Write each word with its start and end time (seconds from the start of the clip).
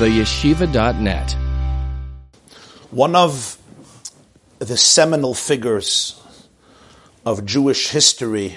theyeshiva.net. 0.00 1.36
One 2.90 3.14
of 3.14 3.58
the 4.58 4.78
seminal 4.78 5.34
figures 5.34 6.18
of 7.26 7.44
Jewish 7.44 7.90
history, 7.90 8.56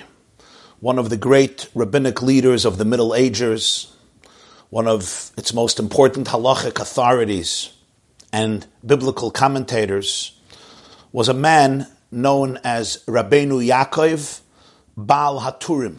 one 0.79 0.97
of 0.97 1.09
the 1.09 1.17
great 1.17 1.67
rabbinic 1.75 2.21
leaders 2.21 2.63
of 2.63 2.77
the 2.77 2.85
Middle 2.85 3.13
Ages, 3.13 3.93
one 4.69 4.87
of 4.87 5.31
its 5.35 5.53
most 5.53 5.79
important 5.79 6.29
halachic 6.29 6.79
authorities 6.79 7.73
and 8.31 8.65
biblical 8.85 9.29
commentators, 9.29 10.39
was 11.11 11.27
a 11.27 11.33
man 11.33 11.87
known 12.09 12.57
as 12.63 13.03
Rabbeinu 13.05 13.67
Yaakov 13.67 14.39
Baal 14.95 15.41
Haturim. 15.41 15.97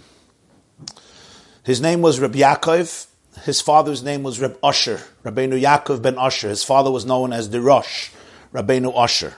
His 1.65 1.83
name 1.83 2.01
was 2.01 2.19
Reb 2.19 2.33
Yaakov. 2.33 3.09
His 3.43 3.61
father's 3.61 4.03
name 4.03 4.23
was 4.23 4.41
Reb 4.41 4.59
Usher, 4.63 5.01
Rabbeinu 5.23 5.61
Yaakov 5.61 6.01
ben 6.01 6.17
Usher. 6.17 6.49
His 6.49 6.65
father 6.65 6.91
was 6.91 7.05
known 7.05 7.33
as 7.33 7.51
the 7.51 7.61
Rosh, 7.61 8.11
Rabbeinu 8.53 8.93
Usher. 8.97 9.35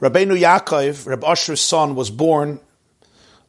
Rabbeinu 0.00 0.38
Yaakov, 0.38 1.06
Reb 1.06 1.24
Usher's 1.24 1.60
son, 1.60 1.94
was 1.94 2.10
born 2.10 2.60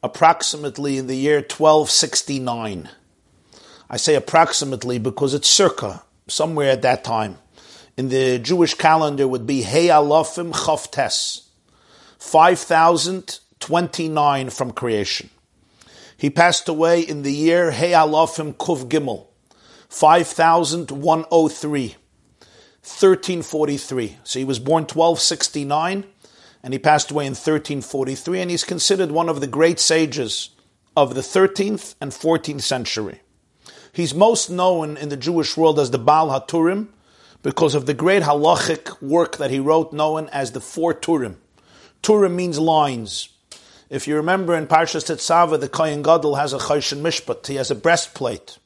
approximately 0.01 0.97
in 0.97 1.07
the 1.07 1.15
year 1.15 1.37
1269. 1.37 2.89
I 3.89 3.97
say 3.97 4.15
approximately 4.15 4.99
because 4.99 5.33
it's 5.33 5.47
circa, 5.47 6.03
somewhere 6.27 6.71
at 6.71 6.81
that 6.81 7.03
time. 7.03 7.37
In 7.97 8.09
the 8.09 8.39
Jewish 8.39 8.73
calendar 8.73 9.27
would 9.27 9.45
be 9.45 9.61
Hey 9.61 9.87
Alofim 9.87 10.53
Chavtes, 10.53 11.43
5029 12.17 14.49
from 14.49 14.71
creation. 14.71 15.29
He 16.25 16.31
passed 16.31 16.67
away 16.67 17.01
in 17.01 17.21
the 17.21 17.31
year 17.31 17.69
Hey 17.69 17.91
Alofim 17.91 18.55
Kuv 18.55 18.89
Gimel, 18.89 19.27
5103, 19.89 21.87
1343. 22.81 24.17
So 24.23 24.39
he 24.39 24.45
was 24.45 24.57
born 24.57 24.85
1269 24.85 26.03
and 26.63 26.73
he 26.73 26.79
passed 26.79 27.11
away 27.11 27.27
in 27.27 27.33
1343 27.33 28.41
and 28.41 28.49
he's 28.49 28.63
considered 28.63 29.11
one 29.11 29.29
of 29.29 29.39
the 29.39 29.45
great 29.45 29.79
sages 29.79 30.49
of 30.97 31.13
the 31.13 31.21
13th 31.21 31.93
and 32.01 32.11
14th 32.11 32.63
century. 32.63 33.21
He's 33.93 34.15
most 34.15 34.49
known 34.49 34.97
in 34.97 35.09
the 35.09 35.17
Jewish 35.17 35.55
world 35.55 35.77
as 35.77 35.91
the 35.91 35.99
Baal 35.99 36.29
HaTurim 36.29 36.87
because 37.43 37.75
of 37.75 37.85
the 37.85 37.93
great 37.93 38.23
halachic 38.23 38.99
work 38.99 39.37
that 39.37 39.51
he 39.51 39.59
wrote 39.59 39.93
known 39.93 40.29
as 40.29 40.53
the 40.53 40.59
Four 40.59 40.95
Turim. 40.95 41.35
Turim 42.01 42.33
means 42.33 42.57
lines. 42.57 43.29
If 43.89 44.07
you 44.07 44.15
remember 44.15 44.55
in 44.55 44.65
Parshas 44.65 45.05
Tetzaveh, 45.05 45.59
the 45.59 45.69
Kohen 45.69 46.01
Gadol 46.01 46.35
has 46.35 46.53
a 46.53 46.57
Choshen 46.57 47.01
Mishpat. 47.01 47.45
He 47.45 47.55
has 47.55 47.69
a 47.69 47.75
breastplate. 47.75 48.57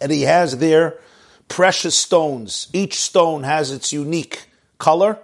And 0.00 0.12
he 0.12 0.22
has 0.22 0.58
there 0.58 0.98
precious 1.48 1.96
stones. 1.96 2.68
Each 2.72 2.94
stone 2.94 3.44
has 3.44 3.70
its 3.70 3.92
unique 3.92 4.46
color 4.78 5.18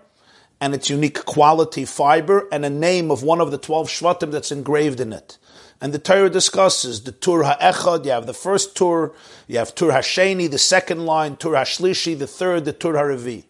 and 0.63 0.75
its 0.75 0.89
unique 0.89 1.27
quality 1.27 1.85
fiber 1.85 2.49
and 2.51 2.65
a 2.65 2.71
name 2.71 3.11
of 3.11 3.23
one 3.23 3.41
of 3.43 3.51
the 3.51 3.59
12 3.59 3.89
Shvatim 3.89 4.31
that's 4.31 4.51
engraved 4.51 5.01
in 5.01 5.13
it. 5.13 5.37
And 5.79 5.93
the 5.93 5.99
Torah 5.99 6.31
discusses 6.31 7.03
the 7.03 7.13
Tur 7.13 7.43
HaEchad, 7.43 8.07
you 8.07 8.13
have 8.13 8.27
the 8.27 8.33
first 8.33 8.75
Tur, 8.75 9.13
you 9.47 9.59
have 9.59 9.75
Tur 9.75 9.91
HaSheni, 9.91 10.51
the 10.51 10.57
second 10.57 11.05
line, 11.05 11.37
Tur 11.37 11.51
HaShlishi, 11.51 12.19
the 12.19 12.27
third, 12.27 12.65
the 12.65 12.73
Tur 12.73 12.95
HaRevi. 12.95 13.45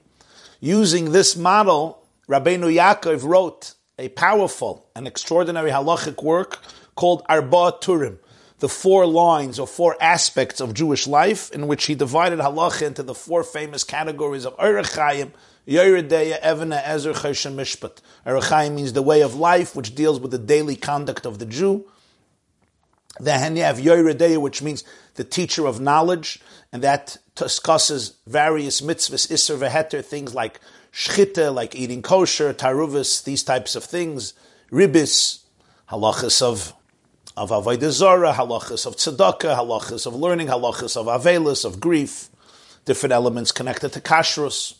Using 0.59 1.13
this 1.13 1.37
model, 1.37 2.03
Rabbeinu 2.29 2.75
Yaakov 2.75 3.23
wrote 3.23 3.76
a 3.99 4.09
powerful 4.11 4.87
and 4.95 5.07
extraordinary 5.07 5.71
halachic 5.71 6.23
work 6.23 6.63
called 6.95 7.23
Arba 7.29 7.79
Turim, 7.81 8.19
the 8.59 8.69
four 8.69 9.07
lines 9.07 9.59
or 9.59 9.67
four 9.67 9.97
aspects 10.01 10.61
of 10.61 10.75
Jewish 10.75 11.07
life, 11.07 11.51
in 11.53 11.67
which 11.67 11.87
he 11.87 11.95
divided 11.95 12.39
halacha 12.39 12.87
into 12.87 13.03
the 13.03 13.15
four 13.15 13.43
famous 13.43 13.85
categories 13.85 14.45
of 14.45 14.57
Eirechayim, 14.59 15.31
Yoreh 15.67 16.09
De'ah, 16.09 16.41
Evena, 16.41 16.81
Ezer, 16.85 17.13
Choshen, 17.13 17.55
Mishpat. 17.55 17.99
Eirechayim 18.27 18.75
means 18.75 18.93
the 18.93 19.03
way 19.03 19.21
of 19.21 19.35
life, 19.35 19.75
which 19.75 19.95
deals 19.95 20.21
with 20.21 20.31
the 20.31 20.39
daily 20.39 20.77
conduct 20.77 21.27
of 21.27 21.39
the 21.39 21.47
Jew. 21.47 21.85
Then 23.19 23.57
you 23.57 23.63
have 23.63 23.79
Yoreh 23.79 24.15
De'ah, 24.15 24.41
which 24.41 24.63
means 24.63 24.85
the 25.15 25.25
teacher 25.25 25.67
of 25.67 25.81
knowledge, 25.81 26.39
and 26.73 26.83
that 26.83 27.17
discusses 27.35 28.17
various 28.27 28.81
mitzvahs, 28.81 29.31
Isser, 29.31 29.59
Veheter, 29.59 30.05
things 30.05 30.35
like 30.35 30.61
shchita, 30.97 31.55
like 31.55 31.77
eating 31.77 32.01
kosher, 32.01 32.55
taruvis, 32.55 33.23
these 33.23 33.45
types 33.45 33.77
of 33.77 33.85
things, 33.85 34.33
ribis, 34.73 35.45
halachas 35.91 36.41
of 36.41 36.73
of 37.37 37.51
avodah 37.51 38.35
halachas 38.35 38.87
of 38.87 38.97
tzedakah, 38.97 39.59
halachas 39.59 40.07
of 40.07 40.15
learning, 40.15 40.47
halachas 40.47 40.97
of 40.97 41.05
avelis, 41.05 41.67
of 41.67 41.81
grief, 41.81 42.31
different 42.87 43.13
elements 43.13 43.53
connected 43.53 43.93
to 43.93 44.01
kashrus. 44.01 44.79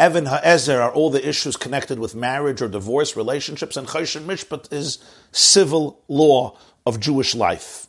Evan 0.00 0.26
Ha'ezer 0.26 0.82
are 0.82 0.90
all 0.90 1.10
the 1.10 1.26
issues 1.26 1.56
connected 1.56 2.00
with 2.00 2.16
marriage 2.16 2.60
or 2.60 2.66
divorce 2.66 3.16
relationships, 3.16 3.76
and 3.76 3.86
Choshen 3.86 4.24
Mishpat 4.24 4.72
is 4.72 4.98
civil 5.30 6.02
law 6.08 6.58
of 6.84 6.98
Jewish 6.98 7.36
life. 7.36 7.86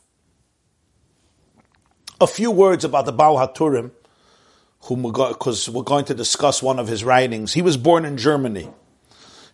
A 2.20 2.28
few 2.28 2.52
words 2.52 2.84
about 2.84 3.06
the 3.06 3.12
Baal 3.12 3.36
HaTurim, 3.36 3.90
because 4.88 5.68
we're 5.68 5.82
going 5.82 6.04
to 6.06 6.14
discuss 6.14 6.62
one 6.62 6.78
of 6.78 6.88
his 6.88 7.04
writings. 7.04 7.54
He 7.54 7.62
was 7.62 7.76
born 7.76 8.04
in 8.04 8.16
Germany. 8.18 8.68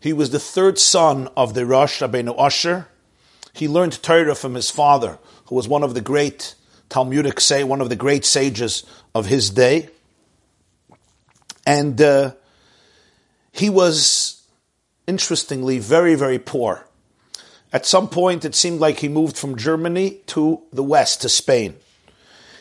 He 0.01 0.13
was 0.13 0.31
the 0.31 0.41
third 0.41 0.79
son 0.79 1.29
of 1.37 1.55
the 1.55 1.67
Rosh 1.67 2.03
Rabbeinu 2.03 2.35
Usher. 2.37 2.89
He 3.53 3.69
learned 3.69 4.03
Torah 4.03 4.35
from 4.35 4.55
his 4.55 4.71
father, 4.71 5.19
who 5.47 5.55
was 5.55 5.69
one 5.69 5.83
of 5.83 5.95
the 5.95 6.01
great 6.01 6.55
Talmudic 6.89 7.39
say, 7.41 7.63
one 7.63 7.81
of 7.81 7.89
the 7.89 7.97
great 7.97 8.25
sages 8.25 8.85
of 9.15 9.27
his 9.27 9.51
day. 9.51 9.91
And 11.67 12.01
uh, 12.01 12.33
he 13.53 13.71
was, 13.71 14.43
interestingly, 15.07 15.79
very, 15.79 16.17
very 16.17 16.39
poor. 16.39 16.87
At 17.73 17.87
some 17.87 18.09
point, 18.09 18.45
it 18.45 18.57
seemed 18.57 18.81
like 18.81 18.99
he 18.99 19.09
moved 19.09 19.37
from 19.37 19.57
Germany 19.57 20.23
to 20.27 20.63
the 20.73 20.83
west, 20.83 21.23
to 21.23 21.29
Spain. 21.29 21.77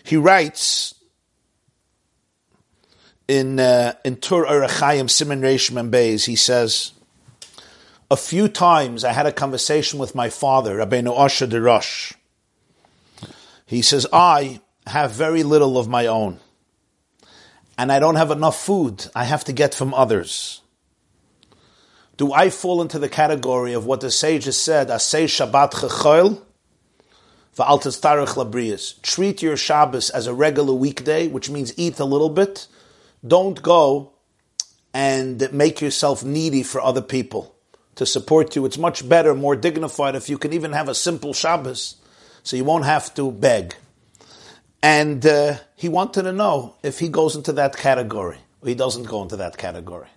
He 0.03 0.17
writes 0.17 0.93
in 3.29 3.59
uh, 3.59 3.93
in 4.03 4.15
Tur 4.17 4.43
Erechayim 4.45 5.07
Simon 5.07 5.41
Reish 5.41 5.71
Membeis, 5.71 6.25
he 6.25 6.35
says, 6.35 6.91
a 8.09 8.17
few 8.17 8.47
times 8.47 9.03
I 9.03 9.11
had 9.11 9.27
a 9.27 9.31
conversation 9.31 9.99
with 9.99 10.15
my 10.15 10.29
father, 10.31 10.77
Rabbeinu 10.77 11.15
Asher 11.15 11.45
de 11.45 11.61
Rosh. 11.61 12.13
He 13.67 13.83
says, 13.83 14.07
I 14.11 14.61
have 14.87 15.11
very 15.11 15.43
little 15.43 15.77
of 15.77 15.87
my 15.87 16.07
own, 16.07 16.39
and 17.77 17.91
I 17.91 17.99
don't 17.99 18.15
have 18.15 18.31
enough 18.31 18.59
food. 18.59 19.05
I 19.13 19.25
have 19.25 19.43
to 19.43 19.53
get 19.53 19.75
from 19.75 19.93
others. 19.93 20.61
Do 22.17 22.33
I 22.33 22.49
fall 22.49 22.81
into 22.81 22.97
the 22.97 23.09
category 23.09 23.73
of 23.73 23.85
what 23.85 24.01
the 24.01 24.09
sages 24.09 24.59
said, 24.59 24.87
Asay 24.87 25.25
Shabbat 25.25 25.73
Chechoil, 25.73 26.41
Treat 29.03 29.41
your 29.43 29.57
Shabbos 29.57 30.09
as 30.09 30.25
a 30.25 30.33
regular 30.33 30.73
weekday, 30.73 31.27
which 31.27 31.49
means 31.51 31.77
eat 31.77 31.99
a 31.99 32.05
little 32.05 32.29
bit, 32.29 32.67
don't 33.25 33.61
go 33.61 34.13
and 34.93 35.51
make 35.51 35.81
yourself 35.81 36.23
needy 36.23 36.63
for 36.63 36.81
other 36.81 37.01
people 37.01 37.55
to 37.95 38.05
support 38.05 38.55
you. 38.55 38.65
It's 38.65 38.77
much 38.77 39.07
better, 39.07 39.35
more 39.35 39.55
dignified 39.55 40.15
if 40.15 40.29
you 40.29 40.37
can 40.37 40.53
even 40.53 40.73
have 40.73 40.89
a 40.89 40.95
simple 40.95 41.33
Shabbos, 41.33 41.95
so 42.43 42.55
you 42.55 42.63
won't 42.63 42.85
have 42.85 43.13
to 43.15 43.31
beg. 43.31 43.75
And 44.81 45.25
uh, 45.25 45.57
he 45.75 45.89
wanted 45.89 46.23
to 46.23 46.31
know 46.31 46.75
if 46.81 46.99
he 46.99 47.09
goes 47.09 47.35
into 47.35 47.51
that 47.53 47.75
category 47.75 48.37
or 48.61 48.69
he 48.69 48.75
doesn't 48.75 49.03
go 49.03 49.21
into 49.21 49.35
that 49.37 49.57
category. 49.57 50.07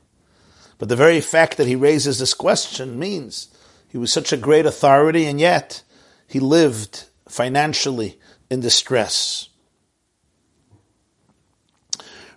But 0.79 0.89
the 0.89 0.97
very 0.97 1.21
fact 1.21 1.57
that 1.59 1.67
he 1.67 1.77
raises 1.77 2.19
this 2.19 2.35
question 2.35 2.99
means 2.99 3.49
he 3.89 3.99
was 3.99 4.13
such 4.13 4.33
a 4.33 4.37
great 4.37 4.67
authority, 4.67 5.27
and 5.27 5.39
yet 5.39 5.83
he 6.27 6.41
lived 6.41 7.05
financially 7.29 8.19
in 8.51 8.61
distress. 8.61 9.49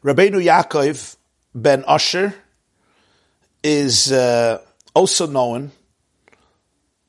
Rabbeinu 0.06 0.40
Yaakov 0.40 1.16
ben 1.56 1.84
Usher 1.88 2.36
is 3.64 4.12
uh, 4.12 4.62
also 4.94 5.26
known 5.26 5.72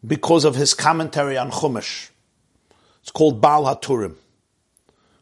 because 0.07 0.47
of 0.47 0.55
his 0.55 0.73
commentary 0.73 1.37
on 1.37 1.51
Chumash. 1.51 2.09
It's 3.03 3.11
called 3.11 3.39
Baal 3.39 3.65
HaTurim. 3.65 4.15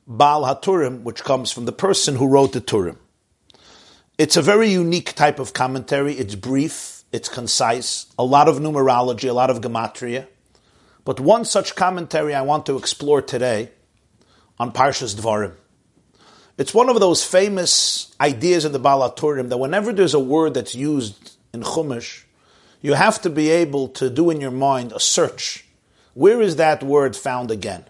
Baal 0.06 0.44
HaTurim, 0.44 1.02
which 1.02 1.24
comes 1.24 1.50
from 1.50 1.64
the 1.64 1.72
person 1.72 2.14
who 2.14 2.28
wrote 2.28 2.52
the 2.52 2.60
Turim. 2.60 2.96
It's 4.18 4.36
a 4.36 4.42
very 4.42 4.68
unique 4.68 5.16
type 5.16 5.40
of 5.40 5.52
commentary. 5.52 6.14
It's 6.14 6.36
brief, 6.36 7.02
it's 7.10 7.28
concise, 7.28 8.06
a 8.16 8.24
lot 8.24 8.46
of 8.46 8.58
numerology, 8.58 9.28
a 9.28 9.32
lot 9.32 9.50
of 9.50 9.62
gematria. 9.62 10.28
But 11.04 11.18
one 11.18 11.44
such 11.44 11.74
commentary 11.74 12.36
I 12.36 12.42
want 12.42 12.66
to 12.66 12.76
explore 12.76 13.20
today 13.20 13.72
on 14.60 14.70
Parshas 14.70 15.16
Dvarim. 15.16 15.56
It's 16.56 16.74
one 16.74 16.88
of 16.88 17.00
those 17.00 17.24
famous 17.24 18.14
ideas 18.20 18.64
in 18.64 18.72
the 18.72 18.78
Baal 18.78 19.10
HaTurim 19.10 19.48
that 19.48 19.58
whenever 19.58 19.92
there's 19.92 20.14
a 20.14 20.20
word 20.20 20.54
that's 20.54 20.74
used 20.74 21.32
in 21.52 21.62
Chumash, 21.62 22.22
you 22.80 22.94
have 22.94 23.20
to 23.22 23.30
be 23.30 23.50
able 23.50 23.88
to 23.88 24.08
do 24.08 24.30
in 24.30 24.40
your 24.40 24.50
mind 24.50 24.92
a 24.92 25.00
search. 25.00 25.64
Where 26.12 26.40
is 26.40 26.56
that 26.56 26.82
word 26.82 27.16
found 27.16 27.50
again? 27.50 27.84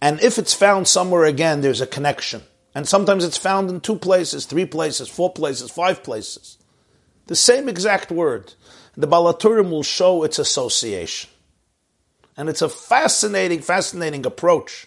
And 0.00 0.20
if 0.20 0.38
it's 0.38 0.52
found 0.52 0.88
somewhere 0.88 1.24
again, 1.24 1.60
there's 1.60 1.80
a 1.80 1.86
connection. 1.86 2.42
And 2.74 2.86
sometimes 2.86 3.24
it's 3.24 3.38
found 3.38 3.70
in 3.70 3.80
two 3.80 3.96
places, 3.96 4.44
three 4.44 4.66
places, 4.66 5.08
four 5.08 5.32
places, 5.32 5.70
five 5.70 6.02
places. 6.02 6.58
The 7.26 7.36
same 7.36 7.68
exact 7.68 8.10
word. 8.10 8.54
The 8.96 9.06
Baal 9.06 9.32
HaTurim 9.32 9.70
will 9.70 9.82
show 9.82 10.22
its 10.22 10.38
association. 10.38 11.30
And 12.36 12.48
it's 12.48 12.62
a 12.62 12.68
fascinating, 12.68 13.60
fascinating 13.60 14.26
approach 14.26 14.86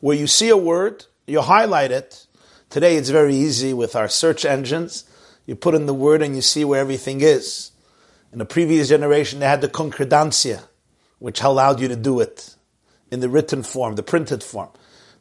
where 0.00 0.16
you 0.16 0.26
see 0.26 0.48
a 0.48 0.56
word, 0.56 1.04
you 1.30 1.40
highlight 1.40 1.92
it. 1.92 2.26
Today 2.68 2.96
it's 2.96 3.08
very 3.10 3.34
easy 3.34 3.72
with 3.72 3.94
our 3.94 4.08
search 4.08 4.44
engines. 4.44 5.04
You 5.46 5.54
put 5.54 5.74
in 5.74 5.86
the 5.86 5.94
word 5.94 6.22
and 6.22 6.34
you 6.34 6.42
see 6.42 6.64
where 6.64 6.80
everything 6.80 7.20
is. 7.20 7.70
In 8.32 8.38
the 8.38 8.44
previous 8.44 8.88
generation, 8.88 9.40
they 9.40 9.46
had 9.46 9.60
the 9.60 9.68
concordancia, 9.68 10.62
which 11.18 11.40
allowed 11.42 11.80
you 11.80 11.88
to 11.88 11.96
do 11.96 12.20
it 12.20 12.54
in 13.10 13.20
the 13.20 13.28
written 13.28 13.62
form, 13.62 13.94
the 13.94 14.02
printed 14.02 14.42
form. 14.42 14.68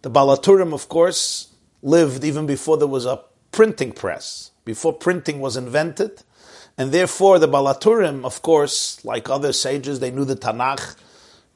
The 0.01 0.09
Baal 0.09 0.35
HaTurim, 0.37 0.73
of 0.73 0.89
course, 0.89 1.53
lived 1.81 2.23
even 2.23 2.45
before 2.45 2.77
there 2.77 2.87
was 2.87 3.05
a 3.05 3.23
printing 3.51 3.91
press, 3.91 4.51
before 4.65 4.93
printing 4.93 5.39
was 5.39 5.57
invented. 5.57 6.23
And 6.77 6.91
therefore, 6.91 7.39
the 7.39 7.47
Baal 7.47 7.73
HaTurim, 7.73 8.25
of 8.25 8.41
course, 8.41 9.03
like 9.03 9.29
other 9.29 9.53
sages, 9.53 9.99
they 9.99 10.11
knew 10.11 10.25
the 10.25 10.35
Tanakh 10.35 10.95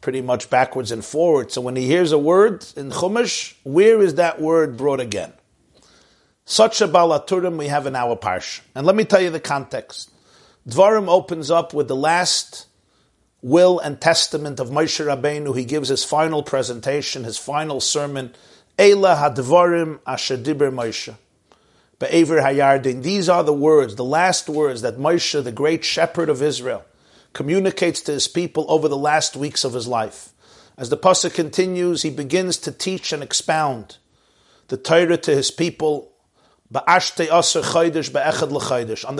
pretty 0.04 0.22
much 0.22 0.50
backwards 0.50 0.92
and 0.92 1.04
forwards. 1.04 1.54
So 1.54 1.62
when 1.62 1.78
he 1.78 1.88
hears 1.88 2.12
a 2.12 2.18
word 2.18 2.66
in 2.76 2.92
Chumash, 2.92 3.56
where 3.64 4.02
is 4.02 4.16
that 4.16 4.40
word 4.40 4.76
brought 4.76 5.00
again? 5.00 5.32
Such 6.44 6.82
a 6.82 6.88
Baal 6.90 7.18
HaTurim 7.18 7.58
we 7.58 7.68
have 7.68 7.88
in 7.88 7.96
our 7.96 8.18
parsha. 8.18 8.60
And 8.76 8.86
let 8.86 8.98
me 8.98 9.06
tell 9.06 9.22
you 9.22 9.30
the 9.30 9.40
context. 9.40 10.12
Dvarim 10.68 11.08
opens 11.08 11.50
up 11.50 11.74
with 11.74 11.88
the 11.88 11.96
last 11.96 12.68
will 13.42 13.80
and 13.80 14.00
testament 14.00 14.60
of 14.60 14.70
Moshe 14.70 15.04
Rabbeinu. 15.04 15.58
He 15.58 15.64
gives 15.64 15.88
his 15.88 16.04
final 16.04 16.44
presentation, 16.44 17.24
his 17.24 17.38
final 17.38 17.80
sermon. 17.80 18.36
Eila 18.78 19.16
hadvarim 19.18 20.00
asher 20.06 20.38
diber 20.38 20.70
Moshe. 20.70 21.16
Be'ever 22.00 22.42
hayardin. 22.42 23.04
These 23.04 23.30
are 23.30 23.46
the 23.46 23.54
words, 23.54 23.96
the 23.96 24.04
last 24.04 24.50
words 24.50 24.82
that 24.82 24.98
Moshe, 24.98 25.42
the 25.42 25.52
great 25.54 25.86
shepherd 25.86 26.28
of 26.28 26.42
Israel, 26.42 26.84
communicates 27.34 28.02
to 28.02 28.14
his 28.14 28.28
people 28.28 28.66
over 28.70 28.88
the 28.88 28.98
last 28.98 29.36
weeks 29.36 29.64
of 29.64 29.74
his 29.74 29.88
life. 29.88 30.30
As 30.78 30.90
the 30.90 30.98
pasuk 30.98 31.34
continues, 31.34 32.02
he 32.02 32.10
begins 32.10 32.58
to 32.58 32.72
teach 32.72 33.12
and 33.12 33.22
expound 33.22 33.98
the 34.70 34.78
Torah 34.78 35.18
to 35.18 35.36
his 35.36 35.52
people 35.52 36.12
on 36.74 36.82
the 36.86 37.20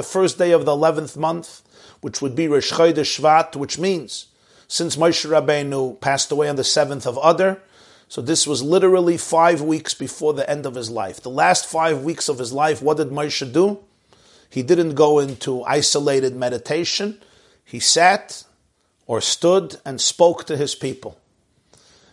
first 0.08 0.38
day 0.40 0.52
of 0.52 0.66
the 0.66 0.72
eleventh 0.72 1.16
month, 1.16 1.62
which 2.02 2.22
would 2.22 2.36
be 2.36 2.48
Rosh 2.48 2.74
Chodesh 2.74 3.20
Shvat, 3.20 3.56
which 3.56 3.78
means 3.78 4.28
since 4.68 4.96
Moshe 4.96 5.30
Rabbeinu 5.30 6.02
passed 6.02 6.32
away 6.32 6.50
on 6.50 6.56
the 6.56 6.64
seventh 6.64 7.06
of 7.06 7.20
Adar, 7.24 7.60
so 8.08 8.22
this 8.22 8.48
was 8.48 8.64
literally 8.64 9.18
five 9.18 9.62
weeks 9.62 9.94
before 9.94 10.34
the 10.34 10.50
end 10.50 10.66
of 10.66 10.74
his 10.76 10.90
life. 10.90 11.22
The 11.22 11.30
last 11.30 11.68
five 11.68 12.04
weeks 12.04 12.28
of 12.28 12.40
his 12.40 12.52
life, 12.52 12.82
what 12.82 12.98
did 12.98 13.10
Moshe 13.10 13.52
do? 13.54 13.80
He 14.50 14.64
didn't 14.64 14.96
go 14.96 15.20
into 15.20 15.64
isolated 15.64 16.36
meditation. 16.36 17.20
He 17.64 17.80
sat 17.80 18.44
or 19.06 19.22
stood 19.22 19.78
and 19.86 20.00
spoke 20.00 20.46
to 20.46 20.58
his 20.58 20.76
people. 20.76 21.18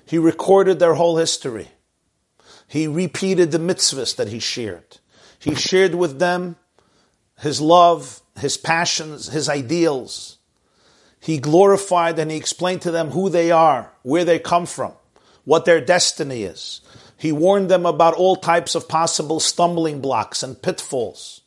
He 0.04 0.18
recorded 0.18 0.78
their 0.78 0.94
whole 0.94 1.16
history. 1.18 1.68
He 2.66 2.86
repeated 2.86 3.50
the 3.50 3.58
mitzvahs 3.58 4.16
that 4.16 4.28
he 4.28 4.38
shared. 4.38 4.98
He 5.38 5.54
shared 5.54 5.94
with 5.94 6.18
them 6.18 6.56
his 7.40 7.60
love, 7.60 8.20
his 8.38 8.56
passions, 8.56 9.28
his 9.28 9.48
ideals. 9.48 10.38
He 11.20 11.38
glorified 11.38 12.18
and 12.18 12.30
he 12.30 12.36
explained 12.36 12.82
to 12.82 12.90
them 12.90 13.10
who 13.10 13.28
they 13.28 13.50
are, 13.50 13.92
where 14.02 14.24
they 14.24 14.38
come 14.38 14.66
from, 14.66 14.92
what 15.44 15.64
their 15.64 15.80
destiny 15.80 16.42
is. 16.44 16.80
He 17.16 17.32
warned 17.32 17.70
them 17.70 17.84
about 17.86 18.14
all 18.14 18.36
types 18.36 18.74
of 18.74 18.88
possible 18.88 19.40
stumbling 19.40 20.00
blocks 20.00 20.42
and 20.42 20.60
pitfalls. 20.60 21.39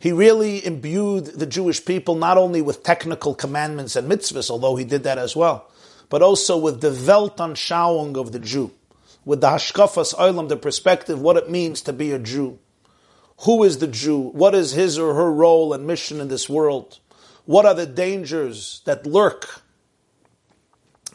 He 0.00 0.12
really 0.12 0.64
imbued 0.64 1.26
the 1.26 1.46
Jewish 1.46 1.84
people 1.84 2.14
not 2.14 2.38
only 2.38 2.62
with 2.62 2.82
technical 2.82 3.34
commandments 3.34 3.96
and 3.96 4.10
mitzvahs, 4.10 4.50
although 4.50 4.76
he 4.76 4.84
did 4.84 5.02
that 5.02 5.18
as 5.18 5.34
well, 5.34 5.70
but 6.08 6.22
also 6.22 6.56
with 6.56 6.80
the 6.80 6.90
Weltanschauung 6.90 8.16
of 8.16 8.32
the 8.32 8.38
Jew, 8.38 8.70
with 9.24 9.40
the 9.40 9.48
Hashkafas 9.48 10.14
Olam, 10.14 10.48
the 10.48 10.56
perspective, 10.56 11.20
what 11.20 11.36
it 11.36 11.50
means 11.50 11.80
to 11.82 11.92
be 11.92 12.12
a 12.12 12.18
Jew. 12.18 12.58
Who 13.42 13.64
is 13.64 13.78
the 13.78 13.88
Jew? 13.88 14.20
What 14.20 14.54
is 14.54 14.72
his 14.72 14.98
or 14.98 15.14
her 15.14 15.32
role 15.32 15.72
and 15.72 15.86
mission 15.86 16.20
in 16.20 16.28
this 16.28 16.48
world? 16.48 16.98
What 17.44 17.66
are 17.66 17.74
the 17.74 17.86
dangers 17.86 18.82
that 18.84 19.06
lurk 19.06 19.62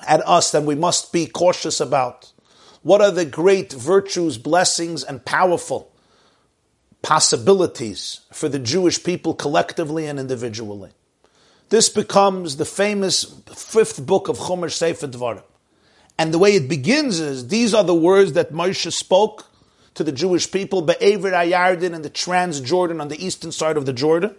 at 0.06 0.26
us 0.28 0.52
that 0.52 0.64
we 0.64 0.76
must 0.76 1.14
be 1.14 1.26
cautious 1.26 1.80
about? 1.80 2.34
What 2.82 3.02
are 3.02 3.12
the 3.12 3.26
great 3.26 3.72
virtues, 3.72 4.38
blessings, 4.38 5.04
and 5.04 5.24
powerful 5.24 5.93
possibilities 7.04 8.22
for 8.32 8.50
the 8.50 8.58
Jewish 8.58 9.04
people 9.04 9.36
collectively 9.36 10.08
and 10.08 10.20
individually? 10.20 10.90
This 11.70 11.90
becomes 11.90 12.58
the 12.58 12.66
famous 12.66 13.24
fifth 13.56 14.04
book 14.04 14.28
of 14.28 14.38
Chumash 14.38 14.72
Sefer 14.72 15.08
Dvarim. 15.08 15.44
And 16.18 16.34
the 16.34 16.40
way 16.40 16.56
it 16.56 16.68
begins 16.68 17.20
is, 17.20 17.48
these 17.48 17.74
are 17.74 17.84
the 17.84 17.96
words 17.96 18.34
that 18.34 18.52
Moshe 18.52 18.92
spoke 18.92 19.46
to 19.96 20.04
the 20.04 20.12
Jewish 20.12 20.52
people, 20.52 20.82
Be'ever 20.82 21.32
Ayardin 21.32 21.94
and 21.94 22.06
the 22.06 22.10
Trans-Jordan 22.10 23.02
on 23.02 23.08
the 23.08 23.24
eastern 23.24 23.52
side 23.52 23.78
of 23.78 23.86
the 23.86 23.94
Jordan. 23.94 24.36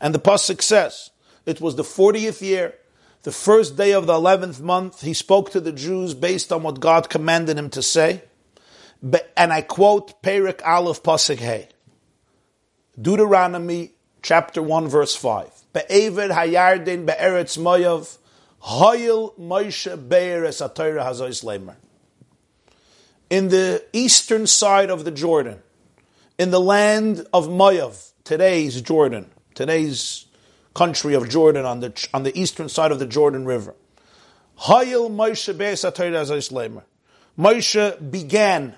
And 0.00 0.14
the 0.14 0.18
Pasuk 0.18 0.62
says, 0.62 1.10
it 1.46 1.60
was 1.60 1.76
the 1.76 1.82
40th 1.82 2.40
year, 2.40 2.74
the 3.22 3.32
first 3.32 3.76
day 3.76 3.92
of 3.92 4.06
the 4.06 4.14
11th 4.14 4.60
month, 4.60 5.02
he 5.02 5.14
spoke 5.14 5.50
to 5.52 5.60
the 5.60 5.72
Jews 5.72 6.14
based 6.14 6.52
on 6.52 6.64
what 6.64 6.80
God 6.80 7.08
commanded 7.08 7.56
him 7.56 7.70
to 7.70 7.82
say. 7.82 8.22
And 9.36 9.52
I 9.52 9.62
quote 9.62 10.20
Perik 10.22 10.60
Aleph 10.66 11.02
Pasuk 11.02 11.38
Hey. 11.38 11.68
Deuteronomy 13.00 13.92
chapter 14.22 14.62
1 14.62 14.88
verse 14.88 15.16
5. 15.16 15.50
Be'ever 15.72 16.28
Hayardin 16.28 17.06
Be'eretz 17.06 17.58
Moyav 17.58 18.18
Hoyel 18.62 19.34
Moshe 19.38 20.08
Be'er 20.08 20.44
Es 20.44 20.60
Hazois 20.60 21.42
Lemer 21.42 21.76
in 23.32 23.48
the 23.48 23.82
eastern 23.94 24.46
side 24.46 24.90
of 24.90 25.06
the 25.06 25.10
Jordan, 25.10 25.62
in 26.38 26.50
the 26.50 26.60
land 26.60 27.26
of 27.32 27.48
Moav, 27.48 28.12
today's 28.24 28.82
Jordan, 28.82 29.30
today's 29.54 30.26
country 30.74 31.14
of 31.14 31.30
Jordan 31.30 31.64
on 31.64 31.80
the, 31.80 32.08
on 32.12 32.24
the 32.24 32.38
eastern 32.38 32.68
side 32.68 32.92
of 32.92 32.98
the 32.98 33.06
Jordan 33.06 33.46
River. 33.46 33.74
Hayil 34.64 35.10
Moshe 35.10 36.82
Moshe 37.38 38.10
began 38.10 38.74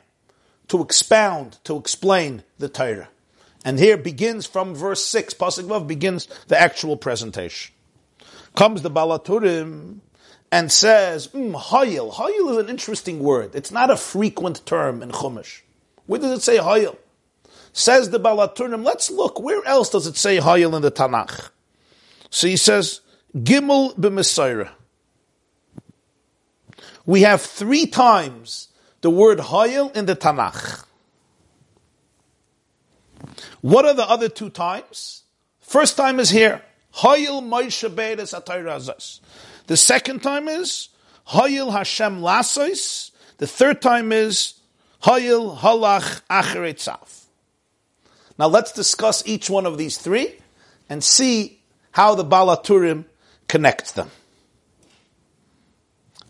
to 0.69 0.83
expound, 0.83 1.59
to 1.65 1.77
explain 1.77 2.45
the 2.57 2.69
Torah. 2.69 3.09
And 3.65 3.79
here 3.79 3.97
begins 3.97 4.45
from 4.45 4.75
verse 4.75 5.05
6, 5.07 5.35
Pasuk 5.35 5.65
Vav 5.65 5.87
begins 5.87 6.29
the 6.49 6.61
actual 6.61 6.99
presentation. 6.99 7.75
Comes 8.55 8.83
the 8.83 8.91
Baal 8.91 9.19
HaTurim 9.19 10.01
and 10.53 10.71
says, 10.71 11.29
mm, 11.29 11.55
Hayil. 11.55 12.13
Hayil 12.13 12.51
is 12.53 12.57
an 12.59 12.69
interesting 12.69 13.21
word. 13.21 13.55
It's 13.55 13.73
not 13.73 13.91
a 13.91 13.97
frequent 13.97 14.65
term 14.67 15.03
in 15.03 15.11
Chumash. 15.11 15.63
Where 16.07 16.21
does 16.21 16.39
it 16.39 16.43
say 16.43 16.59
Hayil? 16.59 16.97
Says 17.73 18.11
the 18.11 18.19
Baal 18.19 18.37
HaTurim, 18.49 18.85
let's 18.85 19.11
look, 19.11 19.41
where 19.41 19.67
else 19.67 19.91
does 19.91 20.07
it 20.07 20.17
say 20.17 20.39
Hayil 20.39 20.77
in 20.77 20.83
the 20.83 20.93
Tanakh? 20.93 21.49
So 22.31 22.47
he 22.47 22.57
says, 22.57 23.01
Gimel 23.35 23.97
b'Mesaira. 23.97 24.71
We 27.07 27.23
have 27.23 27.41
three 27.41 27.87
times 27.87 28.69
the 29.01 29.11
word 29.11 29.39
Hayil 29.39 29.95
in 29.97 30.07
the 30.07 30.15
Tanakh. 30.15 30.84
What 33.61 33.85
are 33.85 33.95
the 33.95 34.09
other 34.09 34.29
two 34.29 34.51
times? 34.51 35.23
First 35.61 35.97
time 35.97 36.21
is 36.21 36.31
here. 36.31 36.63
Hayil 36.97 37.43
Moshe 37.43 37.89
Beres 37.93 38.39
Atayrazas. 38.39 39.21
The 39.67 39.77
second 39.77 40.23
time 40.23 40.49
is 40.49 40.91
Hayil 41.29 41.73
Hashem 41.73 42.21
Lasois. 42.21 43.11
The 43.39 43.47
third 43.47 43.83
time 43.83 44.13
is 44.13 44.55
Hayil 45.03 45.59
Halach 45.59 46.23
Acheretzav. 46.31 47.25
Now 48.39 48.47
let's 48.49 48.73
discuss 48.73 49.27
each 49.27 49.49
one 49.51 49.67
of 49.67 49.79
these 49.79 49.99
three 49.99 50.35
and 50.89 51.03
see 51.03 51.61
how 51.93 52.15
the 52.15 52.25
Baal 52.25 52.57
HaTurim 52.57 53.05
connects 53.49 53.93
them. 53.93 54.11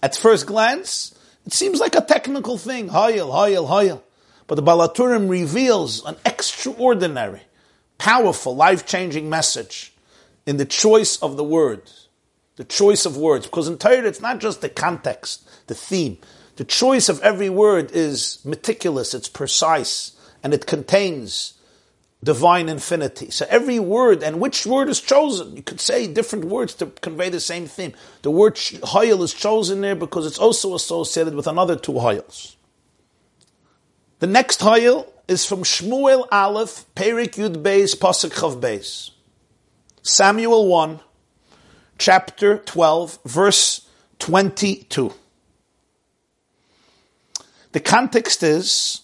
At 0.02 0.16
first 0.16 0.46
glance, 0.46 1.18
it 1.46 1.52
seems 1.52 1.80
like 1.80 1.94
a 1.94 2.00
technical 2.00 2.58
thing. 2.58 2.88
Hayil, 2.88 3.30
Hayil, 3.30 3.68
Hayil. 3.68 4.02
But 4.46 4.56
the 4.56 4.62
Baal 4.62 4.86
HaTurim 4.86 5.28
reveals 5.28 6.04
an 6.04 6.16
extraordinary, 6.24 7.42
powerful, 7.98 8.54
life-changing 8.54 9.28
message 9.28 9.92
in 10.46 10.58
the 10.58 10.66
choice 10.66 11.16
of 11.22 11.36
the 11.36 11.44
word, 11.44 11.90
the 12.56 12.64
choice 12.64 13.06
of 13.06 13.16
words. 13.16 13.46
Because 13.46 13.68
in 13.68 13.78
Torah, 13.78 14.06
it's 14.06 14.20
not 14.20 14.40
just 14.40 14.60
the 14.60 14.68
context, 14.68 15.48
the 15.66 15.74
theme. 15.74 16.18
The 16.56 16.64
choice 16.64 17.08
of 17.08 17.20
every 17.22 17.48
word 17.48 17.90
is 17.92 18.38
meticulous, 18.44 19.14
it's 19.14 19.28
precise, 19.28 20.12
and 20.42 20.52
it 20.52 20.66
contains 20.66 21.54
divine 22.22 22.68
infinity. 22.68 23.30
So 23.30 23.46
every 23.48 23.78
word, 23.78 24.22
and 24.22 24.40
which 24.40 24.66
word 24.66 24.88
is 24.88 25.00
chosen? 25.00 25.56
You 25.56 25.62
could 25.62 25.80
say 25.80 26.06
different 26.06 26.46
words 26.46 26.74
to 26.74 26.86
convey 26.86 27.28
the 27.28 27.40
same 27.40 27.66
theme. 27.66 27.92
The 28.22 28.30
word 28.30 28.54
hayil 28.56 29.22
is 29.22 29.34
chosen 29.34 29.80
there 29.80 29.96
because 29.96 30.26
it's 30.26 30.38
also 30.38 30.74
associated 30.74 31.34
with 31.34 31.46
another 31.46 31.76
two 31.76 31.92
hayils. 31.92 32.56
The 34.24 34.30
next 34.30 34.60
hayil 34.60 35.06
is 35.28 35.44
from 35.44 35.64
Shmuel 35.64 36.26
Aleph, 36.32 36.86
Perik 36.94 37.34
Yud 37.34 37.62
Beis, 37.62 37.94
Pasuk 37.94 38.30
Chav 38.30 38.58
Beis. 38.58 39.10
Samuel 40.00 40.66
1, 40.66 41.00
chapter 41.98 42.56
12, 42.56 43.18
verse 43.26 43.86
22. 44.20 45.12
The 47.72 47.80
context 47.80 48.42
is 48.42 49.02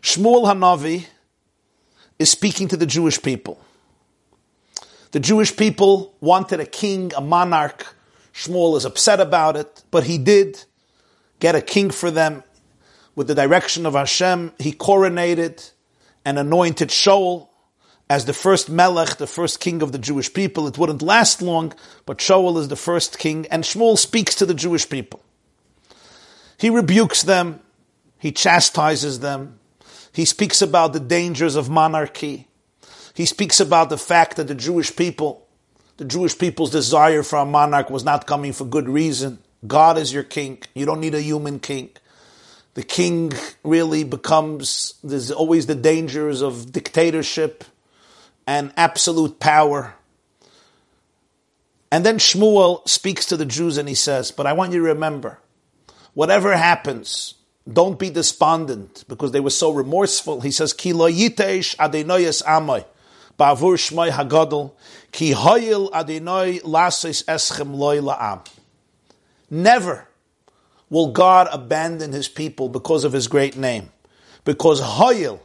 Shmuel 0.00 0.44
Hanavi 0.44 1.06
is 2.20 2.30
speaking 2.30 2.68
to 2.68 2.76
the 2.76 2.86
Jewish 2.86 3.20
people. 3.20 3.60
The 5.10 5.18
Jewish 5.18 5.56
people 5.56 6.14
wanted 6.20 6.60
a 6.60 6.66
king, 6.66 7.10
a 7.16 7.20
monarch. 7.20 7.96
Shmuel 8.32 8.76
is 8.76 8.84
upset 8.84 9.18
about 9.18 9.56
it, 9.56 9.82
but 9.90 10.04
he 10.04 10.18
did 10.18 10.62
get 11.40 11.56
a 11.56 11.60
king 11.60 11.90
for 11.90 12.12
them 12.12 12.44
with 13.16 13.26
the 13.26 13.34
direction 13.34 13.84
of 13.84 13.94
Hashem. 13.94 14.52
He 14.60 14.72
coronated 14.72 15.72
and 16.24 16.38
anointed 16.38 16.90
Shaul 16.90 17.48
as 18.08 18.26
the 18.26 18.32
first 18.32 18.70
melech, 18.70 19.16
the 19.16 19.26
first 19.26 19.58
king 19.58 19.82
of 19.82 19.90
the 19.90 19.98
Jewish 19.98 20.32
people. 20.32 20.68
It 20.68 20.78
wouldn't 20.78 21.02
last 21.02 21.42
long, 21.42 21.72
but 22.04 22.18
Shaul 22.18 22.56
is 22.58 22.68
the 22.68 22.76
first 22.76 23.18
king, 23.18 23.46
and 23.50 23.64
Shmuel 23.64 23.98
speaks 23.98 24.36
to 24.36 24.46
the 24.46 24.54
Jewish 24.54 24.88
people. 24.88 25.24
He 26.56 26.70
rebukes 26.70 27.22
them, 27.22 27.60
he 28.18 28.30
chastises 28.30 29.18
them, 29.18 29.58
he 30.12 30.24
speaks 30.24 30.62
about 30.62 30.94
the 30.94 31.00
dangers 31.00 31.56
of 31.56 31.68
monarchy. 31.68 32.48
He 33.12 33.26
speaks 33.26 33.60
about 33.60 33.90
the 33.90 33.98
fact 33.98 34.36
that 34.36 34.46
the 34.46 34.54
Jewish 34.54 34.94
people, 34.96 35.46
the 35.98 36.06
Jewish 36.06 36.38
people's 36.38 36.70
desire 36.70 37.22
for 37.22 37.38
a 37.38 37.44
monarch 37.44 37.90
was 37.90 38.04
not 38.04 38.26
coming 38.26 38.54
for 38.54 38.64
good 38.64 38.88
reason. 38.88 39.40
God 39.66 39.98
is 39.98 40.14
your 40.14 40.22
king. 40.22 40.62
You 40.74 40.86
don't 40.86 41.00
need 41.00 41.14
a 41.14 41.20
human 41.20 41.58
king. 41.58 41.90
The 42.76 42.82
king 42.82 43.32
really 43.64 44.04
becomes, 44.04 44.96
there's 45.02 45.30
always 45.30 45.64
the 45.64 45.74
dangers 45.74 46.42
of 46.42 46.72
dictatorship 46.72 47.64
and 48.46 48.70
absolute 48.76 49.40
power. 49.40 49.94
And 51.90 52.04
then 52.04 52.18
Shmuel 52.18 52.86
speaks 52.86 53.24
to 53.26 53.38
the 53.38 53.46
Jews 53.46 53.78
and 53.78 53.88
he 53.88 53.94
says, 53.94 54.30
But 54.30 54.46
I 54.46 54.52
want 54.52 54.74
you 54.74 54.80
to 54.80 54.88
remember, 54.88 55.38
whatever 56.12 56.54
happens, 56.54 57.36
don't 57.66 57.98
be 57.98 58.10
despondent 58.10 59.04
because 59.08 59.32
they 59.32 59.40
were 59.40 59.48
so 59.48 59.72
remorseful. 59.72 60.42
He 60.42 60.50
says, 60.50 60.74
Ki 60.74 60.92
lo 60.92 61.10
yitesh 61.10 61.76
adenoyas 61.76 62.42
amoy. 62.42 62.84
Ba'avur 63.38 63.78
Shmoi 63.78 64.10
Hagadol, 64.10 64.72
Ki 65.12 65.32
Hoyil 65.32 65.90
Adonai 65.94 66.58
Lasis 66.58 67.24
Eschem 67.24 67.74
Loi 67.74 68.00
La'am. 68.00 68.46
Never 69.48 70.08
will 70.90 71.12
God 71.12 71.48
abandon 71.50 72.12
his 72.12 72.28
people 72.28 72.68
because 72.68 73.04
of 73.04 73.12
his 73.12 73.28
great 73.28 73.56
name. 73.56 73.90
Because 74.44 74.80
Hoyil, 74.80 75.40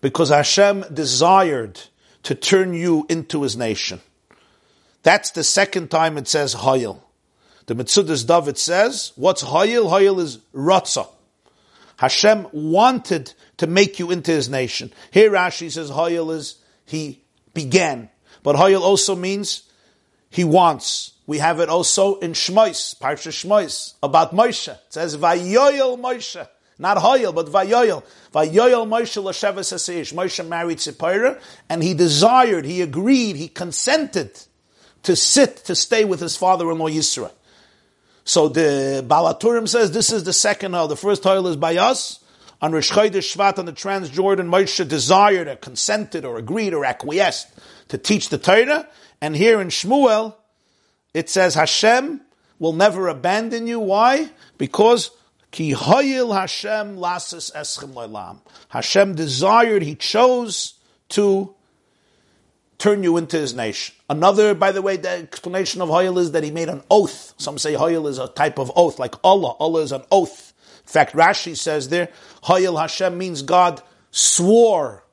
because 0.00 0.30
Hashem 0.30 0.84
desired 0.92 1.80
to 2.22 2.34
turn 2.34 2.72
you 2.72 3.06
into 3.08 3.42
his 3.42 3.56
nation. 3.56 4.00
That's 5.02 5.30
the 5.30 5.44
second 5.44 5.90
time 5.90 6.18
it 6.18 6.28
says 6.28 6.54
Hoyil. 6.54 7.00
The 7.66 7.74
Metzudas 7.74 8.26
David 8.26 8.56
says, 8.56 9.12
what's 9.16 9.42
Hoyil? 9.42 9.90
Hoyil 9.90 10.20
is 10.20 10.38
Ratzah. 10.54 11.08
Hashem 11.98 12.46
wanted 12.52 13.34
to 13.58 13.66
make 13.66 13.98
you 13.98 14.10
into 14.10 14.30
his 14.30 14.48
nation. 14.48 14.92
Here 15.10 15.30
Rashi 15.30 15.70
says 15.70 15.90
Hoyil 15.90 16.34
is 16.34 16.56
he 16.86 17.22
began. 17.54 18.08
But 18.42 18.56
Hoyel 18.56 18.80
also 18.80 19.14
means 19.16 19.64
he 20.30 20.44
wants. 20.44 21.12
We 21.28 21.38
have 21.40 21.60
it 21.60 21.68
also 21.68 22.18
in 22.20 22.32
Shmois, 22.32 22.98
Parsha 22.98 23.30
Shmois, 23.30 23.92
about 24.02 24.34
Moshe. 24.34 24.72
It 24.72 24.80
says, 24.88 25.14
Vayoyel 25.14 26.00
Moshe. 26.00 26.48
Not 26.78 26.96
Hoyel, 26.96 27.34
but 27.34 27.48
Vayoyel. 27.48 28.02
Vayoyel 28.32 28.88
Moshe 28.88 29.22
Lashavas 29.22 29.74
Asish. 29.74 30.14
Moshe 30.14 30.48
married 30.48 30.80
Zipporah, 30.80 31.38
and 31.68 31.82
he 31.82 31.92
desired, 31.92 32.64
he 32.64 32.80
agreed, 32.80 33.36
he 33.36 33.48
consented 33.48 34.40
to 35.02 35.14
sit, 35.14 35.58
to 35.66 35.74
stay 35.74 36.06
with 36.06 36.20
his 36.20 36.34
father-in-law 36.34 36.88
Yisro. 36.88 37.30
So 38.24 38.48
the 38.48 39.04
Baal 39.06 39.34
HaTurim 39.34 39.68
says 39.68 39.92
this 39.92 40.10
is 40.10 40.24
the 40.24 40.32
second 40.32 40.72
Hoyel. 40.72 40.88
The 40.88 40.96
first 40.96 41.24
Hoyel 41.24 41.46
is 41.48 41.56
by 41.56 41.76
us, 41.76 42.24
on 42.62 42.72
Rosh 42.72 42.90
Chodesh 42.90 43.36
Shvat 43.36 43.58
on 43.58 43.66
the 43.66 43.74
Transjordan, 43.74 44.48
Moshe 44.48 44.88
desired 44.88 45.46
or 45.46 45.56
consented 45.56 46.24
or 46.24 46.38
agreed 46.38 46.72
or 46.72 46.86
acquiesced 46.86 47.48
to 47.88 47.98
teach 47.98 48.30
the 48.30 48.38
Torah. 48.38 48.88
And 49.20 49.36
here 49.36 49.60
in 49.60 49.68
Shmuel, 49.68 50.34
it 51.14 51.30
says 51.30 51.54
Hashem 51.54 52.20
will 52.58 52.72
never 52.72 53.08
abandon 53.08 53.66
you. 53.66 53.80
Why? 53.80 54.30
Because 54.56 55.10
Ki 55.50 55.72
Hayil 55.72 56.38
Hashem 56.38 56.96
Lasis 56.96 57.52
Eschem 57.52 57.94
Loilam. 57.94 58.40
Hashem 58.68 59.14
desired, 59.14 59.82
He 59.82 59.94
chose 59.94 60.74
to 61.10 61.54
turn 62.76 63.02
you 63.02 63.16
into 63.16 63.38
His 63.38 63.54
nation. 63.54 63.94
Another, 64.10 64.54
by 64.54 64.72
the 64.72 64.82
way, 64.82 64.96
the 64.96 65.10
explanation 65.10 65.80
of 65.80 65.88
Hayil 65.88 66.18
is 66.18 66.32
that 66.32 66.44
He 66.44 66.50
made 66.50 66.68
an 66.68 66.82
oath. 66.90 67.34
Some 67.38 67.58
say 67.58 67.74
Hayil 67.74 68.08
is 68.08 68.18
a 68.18 68.28
type 68.28 68.58
of 68.58 68.70
oath, 68.76 68.98
like 68.98 69.14
Allah. 69.24 69.56
Allah 69.58 69.82
is 69.82 69.92
an 69.92 70.02
oath. 70.10 70.52
In 70.82 70.90
fact, 70.90 71.14
Rashi 71.14 71.56
says 71.56 71.88
there, 71.88 72.08
Hayil 72.44 72.78
Hashem 72.78 73.16
means 73.16 73.42
God 73.42 73.82
swore 74.10 75.04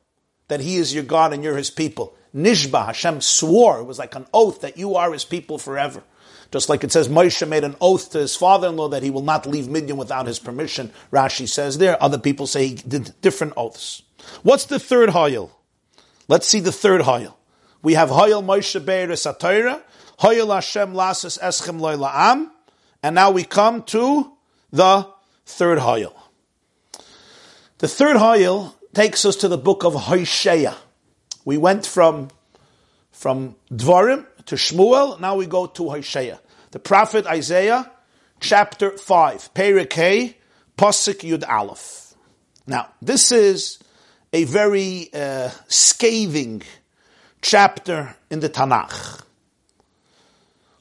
that 0.48 0.60
He 0.60 0.75
is 0.75 0.94
your 0.94 1.04
God 1.04 1.34
and 1.34 1.44
you're 1.44 1.58
His 1.58 1.72
people. 1.72 2.16
Nishba, 2.36 2.88
Hashem 2.88 3.22
swore, 3.22 3.80
it 3.80 3.86
was 3.86 4.00
like 4.00 4.15
an 4.15 4.27
oath 4.34 4.62
that 4.62 4.77
you 4.77 4.96
are 4.96 5.13
His 5.13 5.24
people 5.24 5.58
forever. 5.58 6.04
Just 6.51 6.70
like 6.70 6.84
it 6.84 6.92
says, 6.92 7.08
Moshe 7.10 7.48
made 7.48 7.63
an 7.63 7.75
oath 7.82 8.12
to 8.12 8.20
his 8.20 8.36
father-in-law 8.36 8.89
that 8.89 9.04
he 9.04 9.10
will 9.10 9.24
not 9.24 9.46
leave 9.46 9.68
Midian 9.68 9.98
without 9.98 10.27
his 10.27 10.39
permission. 10.39 10.92
Rashi 11.12 11.50
says 11.50 11.77
there. 11.80 12.01
Other 12.01 12.20
people 12.20 12.48
say 12.48 12.68
he 12.68 12.75
did 12.75 13.13
different 13.22 13.54
oaths. 13.58 14.04
What's 14.44 14.65
the 14.65 14.80
third 14.80 15.10
Hayil? 15.10 15.51
Let's 16.27 16.48
see 16.48 16.60
the 16.60 16.72
third 16.72 17.01
Hayil. 17.01 17.34
We 17.82 17.94
have 17.96 18.10
Hayil 18.10 18.44
Moshe 18.44 18.84
Be'eres 18.86 19.25
Atayra, 19.25 19.82
Hayil 20.20 20.54
Hashem 20.54 20.94
Lasas 20.94 21.39
Eschem 21.39 21.80
Loy 21.80 21.96
La'am, 21.98 22.50
and 23.04 23.15
now 23.15 23.32
we 23.32 23.44
come 23.44 23.84
to 23.84 24.32
the 24.72 25.08
third 25.46 25.80
Hayil. 25.80 26.13
The 27.80 27.88
third 27.88 28.18
Hayil 28.18 28.74
takes 28.94 29.25
us 29.25 29.36
to 29.38 29.48
the 29.48 29.58
book 29.58 29.84
of 29.84 29.94
Hosea. 29.94 30.75
We 31.46 31.58
went 31.58 31.86
from, 31.86 32.30
from 33.12 33.56
Dvarim 33.72 34.25
to 34.48 34.56
Shmuel, 34.56 35.20
now 35.20 35.36
we 35.36 35.46
go 35.46 35.68
to 35.68 35.90
Hosea. 35.90 36.40
The 36.72 36.80
prophet 36.80 37.25
Isaiah, 37.25 37.90
chapter 38.40 38.98
5, 38.98 39.54
Perikei, 39.54 40.36
Pasuk 40.78 41.22
Yud 41.22 41.48
Aleph. 41.48 42.16
Now, 42.68 42.90
this 43.02 43.32
is 43.32 43.80
a 44.34 44.44
very 44.44 45.10
uh, 45.14 45.50
scathing 45.68 46.64
chapter 47.42 48.16
in 48.30 48.40
the 48.40 48.50
Tanakh. 48.50 49.22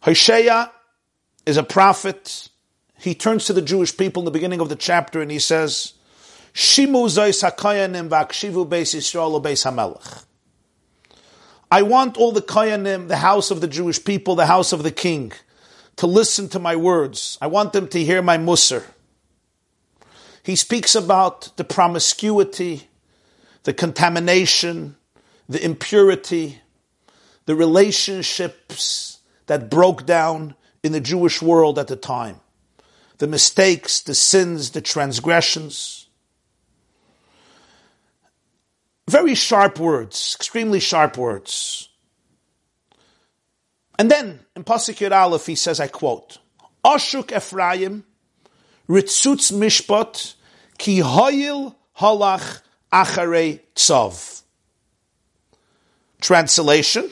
Hosea 0.00 0.72
is 1.46 1.56
a 1.56 1.62
prophet 1.62 2.48
he 2.98 3.14
turns 3.14 3.44
to 3.46 3.52
the 3.52 3.60
Jewish 3.60 3.94
people 3.96 4.22
in 4.22 4.24
the 4.24 4.30
beginning 4.30 4.60
of 4.60 4.70
the 4.70 4.76
chapter 4.76 5.20
and 5.20 5.30
he 5.30 5.38
says, 5.38 5.92
Shimu 6.54 7.06
hakayanim 7.06 8.08
v'akshivu 8.08 8.66
beis 8.66 8.94
Yisrael 8.94 9.42
beis 9.42 9.70
hamelech. 9.70 10.24
I 11.74 11.82
want 11.82 12.16
all 12.16 12.30
the 12.30 12.40
kayanim, 12.40 13.08
the 13.08 13.16
house 13.16 13.50
of 13.50 13.60
the 13.60 13.66
Jewish 13.66 14.04
people, 14.04 14.36
the 14.36 14.46
house 14.46 14.72
of 14.72 14.84
the 14.84 14.92
king, 14.92 15.32
to 15.96 16.06
listen 16.06 16.48
to 16.50 16.60
my 16.60 16.76
words. 16.76 17.36
I 17.40 17.48
want 17.48 17.72
them 17.72 17.88
to 17.88 18.04
hear 18.04 18.22
my 18.22 18.38
musr. 18.38 18.84
He 20.44 20.54
speaks 20.54 20.94
about 20.94 21.50
the 21.56 21.64
promiscuity, 21.64 22.86
the 23.64 23.74
contamination, 23.74 24.94
the 25.48 25.64
impurity, 25.64 26.60
the 27.46 27.56
relationships 27.56 29.18
that 29.46 29.68
broke 29.68 30.06
down 30.06 30.54
in 30.84 30.92
the 30.92 31.00
Jewish 31.00 31.42
world 31.42 31.76
at 31.76 31.88
the 31.88 31.96
time 31.96 32.38
the 33.18 33.26
mistakes, 33.26 34.00
the 34.00 34.14
sins, 34.14 34.70
the 34.70 34.80
transgressions. 34.80 36.03
Very 39.08 39.34
sharp 39.34 39.78
words, 39.78 40.34
extremely 40.36 40.80
sharp 40.80 41.18
words. 41.18 41.88
And 43.98 44.10
then 44.10 44.40
in 44.56 44.64
Pasuk 44.64 45.10
Aleph 45.12 45.46
he 45.46 45.54
says, 45.54 45.78
I 45.78 45.88
quote, 45.88 46.38
Ashuk 46.84 47.36
Ephraim, 47.36 48.04
Ritzutz 48.88 49.52
Mishpat, 49.52 50.34
Ki 50.78 51.00
Hoyil 51.00 51.74
Halach 51.98 52.60
Acharei 52.92 53.60
Tzav. 53.74 54.42
Translation 56.20 57.10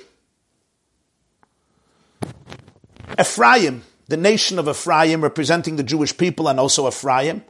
Ephraim 3.20 3.82
the 4.12 4.16
nation 4.18 4.58
of 4.58 4.68
Ephraim, 4.68 5.22
representing 5.22 5.76
the 5.76 5.82
Jewish 5.82 6.14
people 6.14 6.46
and 6.46 6.60
also 6.60 6.86
Ephraim, 6.86 7.42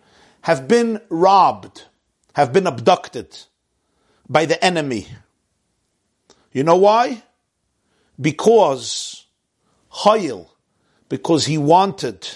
have 0.42 0.68
been 0.68 1.00
robbed, 1.08 1.86
have 2.34 2.52
been 2.52 2.68
abducted 2.68 3.36
by 4.32 4.46
the 4.46 4.62
enemy. 4.64 5.06
You 6.52 6.64
know 6.64 6.76
why? 6.76 7.22
Because 8.18 9.26
Hayil, 9.92 10.48
because 11.10 11.44
he 11.44 11.58
wanted 11.58 12.26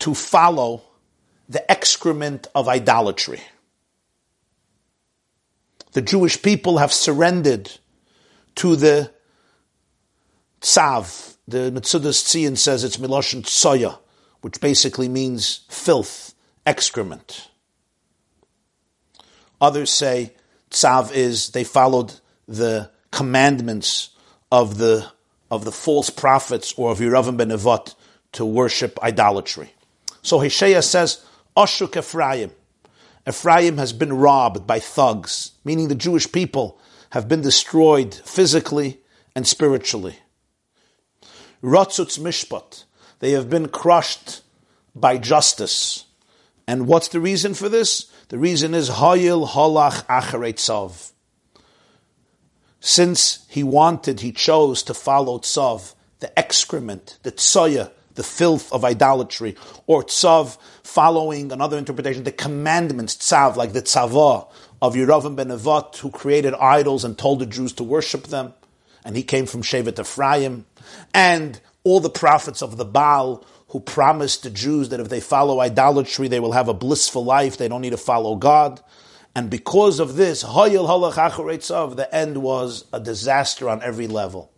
to 0.00 0.14
follow 0.14 0.82
the 1.48 1.70
excrement 1.70 2.48
of 2.54 2.68
idolatry. 2.68 3.40
the 5.92 6.02
Jewish 6.02 6.42
people 6.42 6.78
have 6.78 6.92
surrendered 6.92 7.70
to 8.56 8.76
the 8.76 9.10
tsav. 10.60 11.36
The 11.48 11.72
Metzudas 11.72 12.22
Tzion 12.22 12.58
says 12.58 12.84
it's 12.84 12.98
Miloshin 12.98 13.42
Tsoya, 13.42 13.98
which 14.42 14.60
basically 14.60 15.08
means 15.08 15.64
filth, 15.68 16.34
excrement. 16.66 17.48
Others 19.60 19.90
say 19.90 20.34
tsav 20.70 21.12
is 21.12 21.50
they 21.50 21.64
followed 21.64 22.14
the 22.46 22.90
commandments 23.10 24.10
of 24.50 24.78
the 24.78 25.06
of 25.50 25.64
the 25.64 25.72
false 25.72 26.10
prophets 26.10 26.74
or 26.76 26.90
of 26.90 26.98
Yeravim 26.98 27.36
ben 27.36 27.48
Nevat 27.48 27.94
to 28.32 28.44
worship 28.44 28.98
idolatry. 29.02 29.72
So 30.22 30.38
Hosea 30.40 30.82
says, 30.82 31.24
Ashuk 31.56 31.96
Ephraim. 31.96 32.50
Ephraim 33.26 33.78
has 33.78 33.92
been 33.92 34.12
robbed 34.12 34.66
by 34.66 34.78
thugs, 34.78 35.52
meaning 35.64 35.88
the 35.88 35.94
Jewish 35.94 36.30
people 36.30 36.78
have 37.10 37.28
been 37.28 37.40
destroyed 37.40 38.14
physically 38.14 39.00
and 39.34 39.46
spiritually. 39.46 40.16
Ratzutz 41.62 42.18
Mishpat. 42.18 42.84
They 43.20 43.32
have 43.32 43.50
been 43.50 43.68
crushed 43.68 44.42
by 44.94 45.18
justice. 45.18 46.04
And 46.66 46.86
what's 46.86 47.08
the 47.08 47.20
reason 47.20 47.54
for 47.54 47.68
this? 47.68 48.12
The 48.28 48.38
reason 48.38 48.74
is 48.74 48.90
Hayil 48.90 49.48
Halach 49.48 50.04
Acharetzav. 50.04 51.12
Since 52.78 53.46
he 53.48 53.62
wanted, 53.62 54.20
he 54.20 54.32
chose 54.32 54.82
to 54.82 54.92
follow 54.92 55.38
Tzav, 55.38 55.94
the 56.20 56.38
excrement, 56.38 57.18
the 57.22 57.32
tsoya, 57.32 57.90
the 58.16 58.22
filth 58.22 58.70
of 58.70 58.84
idolatry, 58.84 59.56
or 59.86 60.04
Tzav 60.04 60.58
following 60.82 61.50
another 61.52 61.78
interpretation, 61.78 62.24
the 62.24 62.32
commandments, 62.32 63.16
Tzav, 63.16 63.56
like 63.56 63.72
the 63.72 63.80
Tzavah 63.80 64.46
of 64.82 64.94
Yeravim 64.94 65.34
ben 65.34 65.48
Nevat, 65.48 65.96
who 65.96 66.10
created 66.10 66.52
idols 66.52 67.04
and 67.04 67.16
told 67.16 67.38
the 67.38 67.46
Jews 67.46 67.72
to 67.74 67.82
worship 67.82 68.24
them. 68.24 68.52
And 69.06 69.16
he 69.16 69.22
came 69.22 69.46
from 69.46 69.62
Shevet 69.62 69.98
Ephraim. 69.98 70.66
And 71.14 71.58
all 71.82 72.00
the 72.00 72.10
prophets 72.10 72.60
of 72.60 72.76
the 72.76 72.84
Baal 72.84 73.42
who 73.68 73.80
promised 73.80 74.42
the 74.42 74.50
Jews 74.50 74.88
that 74.88 75.00
if 75.00 75.08
they 75.08 75.20
follow 75.20 75.60
idolatry, 75.60 76.28
they 76.28 76.40
will 76.40 76.52
have 76.52 76.68
a 76.68 76.74
blissful 76.74 77.24
life. 77.24 77.56
They 77.56 77.68
don't 77.68 77.82
need 77.82 77.90
to 77.90 77.96
follow 77.96 78.34
God. 78.36 78.80
And 79.34 79.50
because 79.50 80.00
of 80.00 80.16
this, 80.16 80.42
the 80.42 82.08
end 82.12 82.38
was 82.38 82.84
a 82.92 83.00
disaster 83.00 83.68
on 83.68 83.82
every 83.82 84.06
level. 84.06 84.50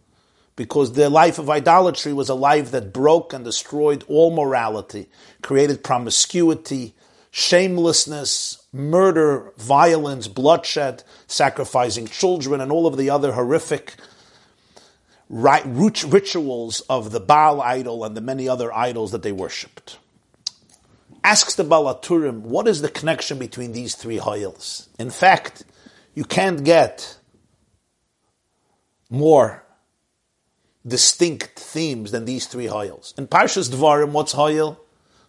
Because 0.57 0.93
their 0.93 1.09
life 1.09 1.39
of 1.39 1.51
idolatry 1.51 2.13
was 2.13 2.29
a 2.29 2.35
life 2.35 2.71
that 2.71 2.93
broke 2.93 3.33
and 3.33 3.45
destroyed 3.45 4.05
all 4.09 4.31
morality, 4.35 5.09
created 5.43 5.83
promiscuity, 5.83 6.95
shamelessness, 7.31 8.67
murder, 8.73 9.53
violence, 9.57 10.29
bloodshed, 10.29 11.03
sacrificing 11.27 12.07
children, 12.07 12.61
and 12.61 12.71
all 12.71 12.87
of 12.87 12.97
the 12.97 13.11
other 13.11 13.33
horrific 13.33 13.95
rituals 15.31 16.81
of 16.91 17.13
the 17.13 17.21
Baal 17.21 17.63
idol 17.63 18.05
and 18.05 18.17
the 18.17 18.21
many 18.21 18.49
other 18.49 18.75
idols 18.75 19.13
that 19.13 19.23
they 19.23 19.33
worshipped. 19.33 19.99
Asks 21.23 21.55
the 21.55 21.65
Baal 21.65 21.95
HaTurim, 21.95 22.41
what 22.41 22.67
is 22.67 22.83
the 22.83 22.89
connection 22.89 23.39
between 23.39 23.73
these 23.73 23.95
three 23.95 24.17
hoyels? 24.17 24.89
In 24.99 25.11
fact, 25.11 25.65
you 26.15 26.25
can't 26.25 26.65
get 26.65 27.19
more 29.09 29.65
distinct 30.87 31.59
themes 31.59 32.11
than 32.11 32.25
these 32.25 32.47
three 32.47 32.67
hoyels. 32.67 33.15
In 33.17 33.29
Parshas 33.29 33.71
Dvarim, 33.71 34.11
what's 34.11 34.33
hoyel? 34.33 34.79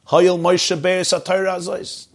Hoyel 0.08 0.40
Moshe 0.40 0.76
Satayra 0.82 1.58
Azais. 1.58 2.08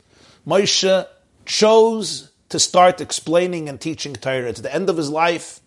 Moshe 0.46 1.06
chose 1.44 2.30
to 2.48 2.58
start 2.58 3.00
explaining 3.00 3.68
and 3.68 3.80
teaching 3.80 4.14
Torah. 4.14 4.48
It's 4.48 4.60
the 4.60 4.74
end 4.74 4.88
of 4.88 4.96
his 4.96 5.10
life 5.10 5.60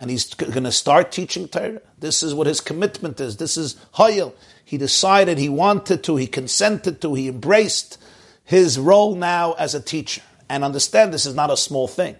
and 0.00 0.10
he's 0.10 0.34
going 0.34 0.64
to 0.64 0.72
start 0.72 1.10
teaching 1.10 1.48
Torah. 1.48 1.80
This 1.98 2.22
is 2.22 2.34
what 2.34 2.46
his 2.46 2.60
commitment 2.60 3.20
is. 3.20 3.36
This 3.36 3.56
is 3.56 3.76
Hayil. 3.94 4.34
He 4.64 4.78
decided 4.78 5.38
he 5.38 5.48
wanted 5.48 6.04
to, 6.04 6.16
he 6.16 6.26
consented 6.26 7.00
to, 7.00 7.14
he 7.14 7.28
embraced 7.28 7.98
his 8.44 8.78
role 8.78 9.14
now 9.14 9.52
as 9.52 9.74
a 9.74 9.80
teacher. 9.80 10.22
And 10.48 10.62
understand 10.62 11.12
this 11.12 11.26
is 11.26 11.34
not 11.34 11.50
a 11.50 11.56
small 11.56 11.88
thing 11.88 12.16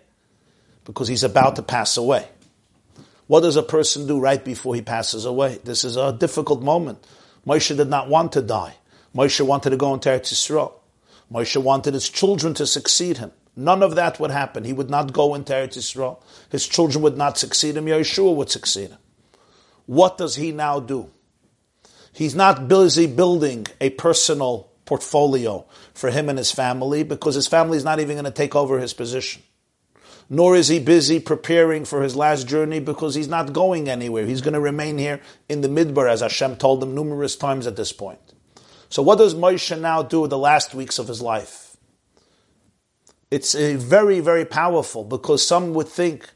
because 0.84 1.08
he's 1.08 1.24
about 1.24 1.56
to 1.56 1.62
pass 1.62 1.96
away. 1.96 2.28
What 3.26 3.40
does 3.40 3.56
a 3.56 3.62
person 3.62 4.06
do 4.06 4.20
right 4.20 4.44
before 4.44 4.74
he 4.74 4.82
passes 4.82 5.24
away? 5.24 5.58
This 5.64 5.84
is 5.84 5.96
a 5.96 6.12
difficult 6.12 6.62
moment. 6.62 7.04
Moshe 7.46 7.76
did 7.76 7.88
not 7.88 8.08
want 8.08 8.32
to 8.32 8.42
die. 8.42 8.74
Moshe 9.14 9.44
wanted 9.44 9.70
to 9.70 9.76
go 9.76 9.94
into 9.94 10.08
Eretz 10.08 10.32
Yisrael. 10.32 10.72
Moshe 11.32 11.60
wanted 11.60 11.94
his 11.94 12.08
children 12.08 12.54
to 12.54 12.66
succeed 12.66 13.18
him. 13.18 13.32
None 13.56 13.82
of 13.82 13.94
that 13.94 14.20
would 14.20 14.30
happen. 14.30 14.64
He 14.64 14.74
would 14.74 14.90
not 14.90 15.14
go 15.14 15.34
into 15.34 15.54
Eretz 15.54 15.78
Yisrael. 15.78 16.22
His 16.50 16.68
children 16.68 17.02
would 17.02 17.16
not 17.16 17.38
succeed 17.38 17.76
him. 17.76 17.86
Yehoshua 17.86 18.36
would 18.36 18.50
succeed 18.50 18.90
him. 18.90 18.98
What 19.86 20.18
does 20.18 20.36
he 20.36 20.52
now 20.52 20.78
do? 20.78 21.10
He's 22.12 22.34
not 22.34 22.68
busy 22.68 23.06
building 23.06 23.66
a 23.80 23.90
personal 23.90 24.70
portfolio 24.84 25.64
for 25.94 26.10
him 26.10 26.28
and 26.28 26.38
his 26.38 26.52
family 26.52 27.02
because 27.02 27.34
his 27.34 27.46
family 27.46 27.78
is 27.78 27.84
not 27.84 27.98
even 27.98 28.16
going 28.16 28.24
to 28.24 28.30
take 28.30 28.54
over 28.54 28.78
his 28.78 28.92
position. 28.92 29.42
Nor 30.28 30.56
is 30.56 30.68
he 30.68 30.78
busy 30.78 31.20
preparing 31.20 31.84
for 31.84 32.02
his 32.02 32.16
last 32.16 32.48
journey 32.48 32.80
because 32.80 33.14
he's 33.14 33.28
not 33.28 33.52
going 33.52 33.88
anywhere. 33.88 34.26
He's 34.26 34.40
going 34.40 34.54
to 34.54 34.60
remain 34.60 34.98
here 34.98 35.20
in 35.48 35.60
the 35.60 35.68
Midbar, 35.68 36.10
as 36.10 36.20
Hashem 36.20 36.56
told 36.56 36.82
him 36.82 36.94
numerous 36.94 37.36
times 37.36 37.66
at 37.66 37.76
this 37.76 37.92
point. 37.92 38.18
So, 38.88 39.02
what 39.02 39.18
does 39.18 39.34
Moshe 39.34 39.78
now 39.80 40.02
do 40.02 40.26
the 40.26 40.38
last 40.38 40.74
weeks 40.74 40.98
of 40.98 41.06
his 41.06 41.22
life? 41.22 41.65
It's 43.36 43.54
uh, 43.54 43.74
very, 43.76 44.20
very 44.20 44.46
powerful 44.46 45.04
because 45.04 45.46
some 45.46 45.74
would 45.74 45.88
think, 45.88 46.26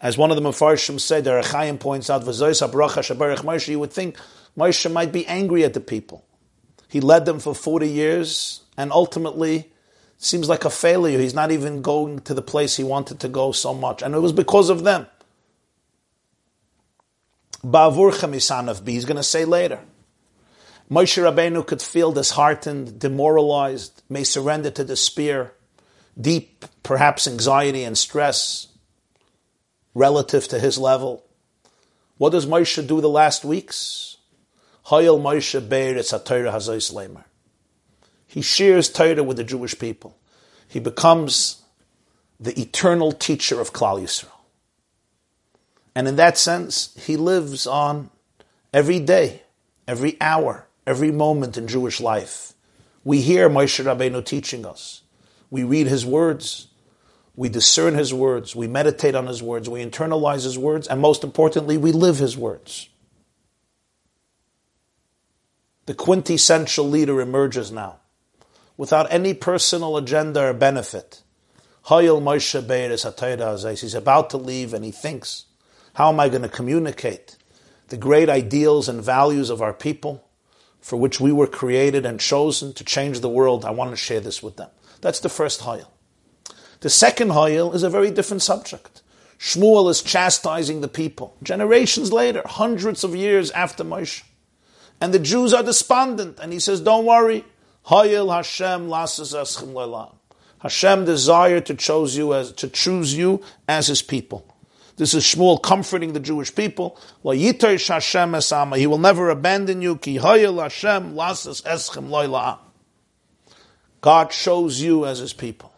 as 0.00 0.16
one 0.16 0.30
of 0.30 0.36
the 0.38 0.42
Mefarshim 0.42 0.98
said, 0.98 1.24
the 1.24 1.32
Rechaim 1.32 1.78
points 1.78 2.08
out, 2.08 2.22
Moshe, 2.22 3.68
you 3.68 3.78
would 3.78 3.92
think 3.92 4.16
Moshe 4.56 4.90
might 4.90 5.12
be 5.12 5.26
angry 5.26 5.62
at 5.62 5.74
the 5.74 5.80
people. 5.80 6.24
He 6.88 7.02
led 7.02 7.26
them 7.26 7.38
for 7.38 7.54
40 7.54 7.86
years 7.86 8.62
and 8.78 8.90
ultimately 8.92 9.70
seems 10.16 10.48
like 10.48 10.64
a 10.64 10.70
failure. 10.70 11.18
He's 11.18 11.34
not 11.34 11.50
even 11.50 11.82
going 11.82 12.20
to 12.20 12.32
the 12.32 12.40
place 12.40 12.78
he 12.78 12.84
wanted 12.84 13.20
to 13.20 13.28
go 13.28 13.52
so 13.52 13.74
much. 13.74 14.00
And 14.00 14.14
it 14.14 14.20
was 14.20 14.32
because 14.32 14.70
of 14.70 14.84
them. 14.84 15.06
He's 17.62 19.04
going 19.04 19.16
to 19.18 19.22
say 19.22 19.44
later. 19.44 19.80
Moshe 20.90 21.22
Rabbeinu 21.22 21.66
could 21.66 21.82
feel 21.82 22.10
disheartened, 22.10 22.98
demoralized, 22.98 24.02
may 24.08 24.24
surrender 24.24 24.70
to 24.70 24.82
despair 24.82 25.52
deep, 26.20 26.64
perhaps 26.82 27.26
anxiety 27.26 27.84
and 27.84 27.96
stress 27.96 28.68
relative 29.94 30.48
to 30.48 30.58
his 30.58 30.78
level. 30.78 31.24
What 32.16 32.30
does 32.30 32.46
Moshe 32.46 32.86
do 32.86 33.00
the 33.00 33.08
last 33.08 33.44
weeks? 33.44 34.16
Hayel 34.86 35.20
Moshe 35.20 35.68
Beir 35.68 35.94
Torah 35.94 36.52
Hazois 36.52 36.92
Lemer. 36.92 37.24
He 38.26 38.42
shares 38.42 38.88
Torah 38.88 39.22
with 39.22 39.36
the 39.36 39.44
Jewish 39.44 39.78
people. 39.78 40.16
He 40.66 40.80
becomes 40.80 41.62
the 42.38 42.58
eternal 42.60 43.12
teacher 43.12 43.60
of 43.60 43.72
Klal 43.72 44.00
Yisrael. 44.00 44.30
And 45.94 46.06
in 46.06 46.16
that 46.16 46.38
sense, 46.38 46.94
he 47.06 47.16
lives 47.16 47.66
on 47.66 48.10
every 48.72 49.00
day, 49.00 49.42
every 49.86 50.16
hour, 50.20 50.66
every 50.86 51.10
moment 51.10 51.56
in 51.56 51.66
Jewish 51.66 52.00
life. 52.00 52.52
We 53.02 53.20
hear 53.20 53.48
Moshe 53.48 53.82
Rabbeinu 53.82 54.24
teaching 54.24 54.64
us. 54.64 55.02
We 55.50 55.64
read 55.64 55.86
his 55.86 56.04
words. 56.04 56.68
We 57.36 57.48
discern 57.48 57.94
his 57.94 58.12
words. 58.12 58.56
We 58.56 58.66
meditate 58.66 59.14
on 59.14 59.26
his 59.26 59.42
words. 59.42 59.68
We 59.68 59.84
internalize 59.84 60.44
his 60.44 60.58
words. 60.58 60.88
And 60.88 61.00
most 61.00 61.24
importantly, 61.24 61.76
we 61.76 61.92
live 61.92 62.18
his 62.18 62.36
words. 62.36 62.88
The 65.86 65.94
quintessential 65.94 66.86
leader 66.86 67.20
emerges 67.20 67.72
now 67.72 68.00
without 68.76 69.10
any 69.10 69.34
personal 69.34 69.96
agenda 69.96 70.50
or 70.50 70.52
benefit. 70.52 71.22
He's 71.88 72.24
about 73.94 74.30
to 74.30 74.36
leave 74.36 74.74
and 74.74 74.84
he 74.84 74.90
thinks, 74.90 75.46
how 75.94 76.10
am 76.10 76.20
I 76.20 76.28
going 76.28 76.42
to 76.42 76.48
communicate 76.48 77.36
the 77.88 77.96
great 77.96 78.28
ideals 78.28 78.88
and 78.88 79.02
values 79.02 79.48
of 79.48 79.62
our 79.62 79.72
people 79.72 80.28
for 80.80 80.96
which 80.98 81.18
we 81.18 81.32
were 81.32 81.46
created 81.46 82.04
and 82.04 82.20
chosen 82.20 82.74
to 82.74 82.84
change 82.84 83.20
the 83.20 83.28
world? 83.30 83.64
I 83.64 83.70
want 83.70 83.90
to 83.90 83.96
share 83.96 84.20
this 84.20 84.42
with 84.42 84.56
them. 84.56 84.68
That's 85.00 85.20
the 85.20 85.28
first 85.28 85.60
Hayil. 85.60 85.86
The 86.80 86.90
second 86.90 87.30
Hayil 87.30 87.74
is 87.74 87.82
a 87.82 87.90
very 87.90 88.10
different 88.10 88.42
subject. 88.42 89.02
Shmuel 89.38 89.88
is 89.90 90.02
chastising 90.02 90.80
the 90.80 90.88
people. 90.88 91.36
Generations 91.42 92.12
later, 92.12 92.42
hundreds 92.44 93.04
of 93.04 93.14
years 93.14 93.50
after 93.52 93.84
Moshe. 93.84 94.22
And 95.00 95.14
the 95.14 95.18
Jews 95.20 95.52
are 95.52 95.62
despondent. 95.62 96.40
And 96.40 96.52
he 96.52 96.58
says, 96.58 96.80
don't 96.80 97.04
worry. 97.04 97.44
Hayil 97.86 98.34
Hashem 98.34 98.88
lasas 98.88 99.34
eschem 99.34 99.72
le'lam. 99.72 100.14
Hashem 100.58 101.04
desired 101.04 101.66
to 101.66 101.74
choose 101.74 102.16
you 102.16 102.34
as 102.34 102.50
to 102.52 102.68
choose 102.68 103.14
you 103.14 103.40
as 103.68 103.86
his 103.86 104.02
people. 104.02 104.44
This 104.96 105.14
is 105.14 105.22
Shmuel 105.22 105.62
comforting 105.62 106.12
the 106.12 106.20
Jewish 106.20 106.52
people. 106.52 106.98
He 107.22 108.86
will 108.86 108.98
never 108.98 109.30
abandon 109.30 109.80
you. 109.80 109.96
Ki 109.96 110.16
Hashem 110.16 111.14
lasas 111.14 111.62
eschem 111.62 112.08
le'lam. 112.08 112.58
God 114.00 114.32
shows 114.32 114.80
you 114.80 115.06
as 115.06 115.18
his 115.18 115.32
people. 115.32 115.72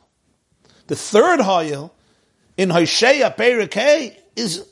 The 0.87 0.97
third 0.97 1.41
Hayil 1.41 1.91
in 2.57 2.71
Hosea 2.71 3.35
Perikei 3.37 4.17
is 4.37 4.67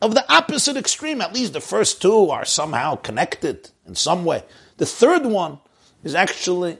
of 0.00 0.14
the 0.14 0.32
opposite 0.32 0.76
extreme. 0.76 1.20
At 1.20 1.34
least 1.34 1.52
the 1.52 1.60
first 1.60 2.00
two 2.00 2.30
are 2.30 2.44
somehow 2.44 2.96
connected 2.96 3.70
in 3.86 3.94
some 3.94 4.24
way. 4.24 4.44
The 4.78 4.86
third 4.86 5.26
one 5.26 5.58
is 6.04 6.14
actually 6.14 6.78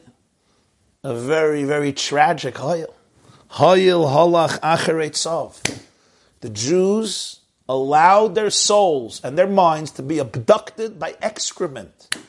a 1.02 1.14
very, 1.14 1.64
very 1.64 1.92
tragic 1.92 2.54
Hayil. 2.54 2.92
Hayil 3.52 4.08
halach 4.08 4.60
acheretzav. 4.60 5.80
The 6.40 6.50
Jews 6.50 7.40
allowed 7.68 8.34
their 8.34 8.50
souls 8.50 9.20
and 9.22 9.36
their 9.36 9.46
minds 9.46 9.90
to 9.92 10.02
be 10.02 10.18
abducted 10.18 10.98
by 10.98 11.16
excrement. 11.20 12.19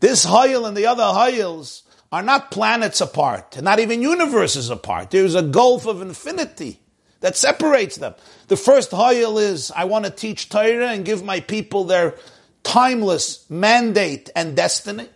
This 0.00 0.26
Hayil 0.26 0.66
and 0.66 0.76
the 0.76 0.86
other 0.86 1.02
Hayils 1.02 1.82
are 2.12 2.22
not 2.22 2.50
planets 2.50 3.00
apart, 3.00 3.56
and 3.56 3.64
not 3.64 3.80
even 3.80 4.02
universes 4.02 4.70
apart. 4.70 5.10
There's 5.10 5.34
a 5.34 5.42
gulf 5.42 5.86
of 5.86 6.02
infinity 6.02 6.80
that 7.20 7.36
separates 7.36 7.96
them. 7.96 8.14
The 8.48 8.56
first 8.56 8.90
Hayil 8.90 9.40
is, 9.40 9.72
I 9.74 9.84
want 9.84 10.04
to 10.04 10.10
teach 10.10 10.48
Torah 10.48 10.88
and 10.88 11.04
give 11.04 11.24
my 11.24 11.40
people 11.40 11.84
their 11.84 12.14
timeless 12.62 13.48
mandate 13.50 14.30
and 14.36 14.56
destiny. 14.56 15.08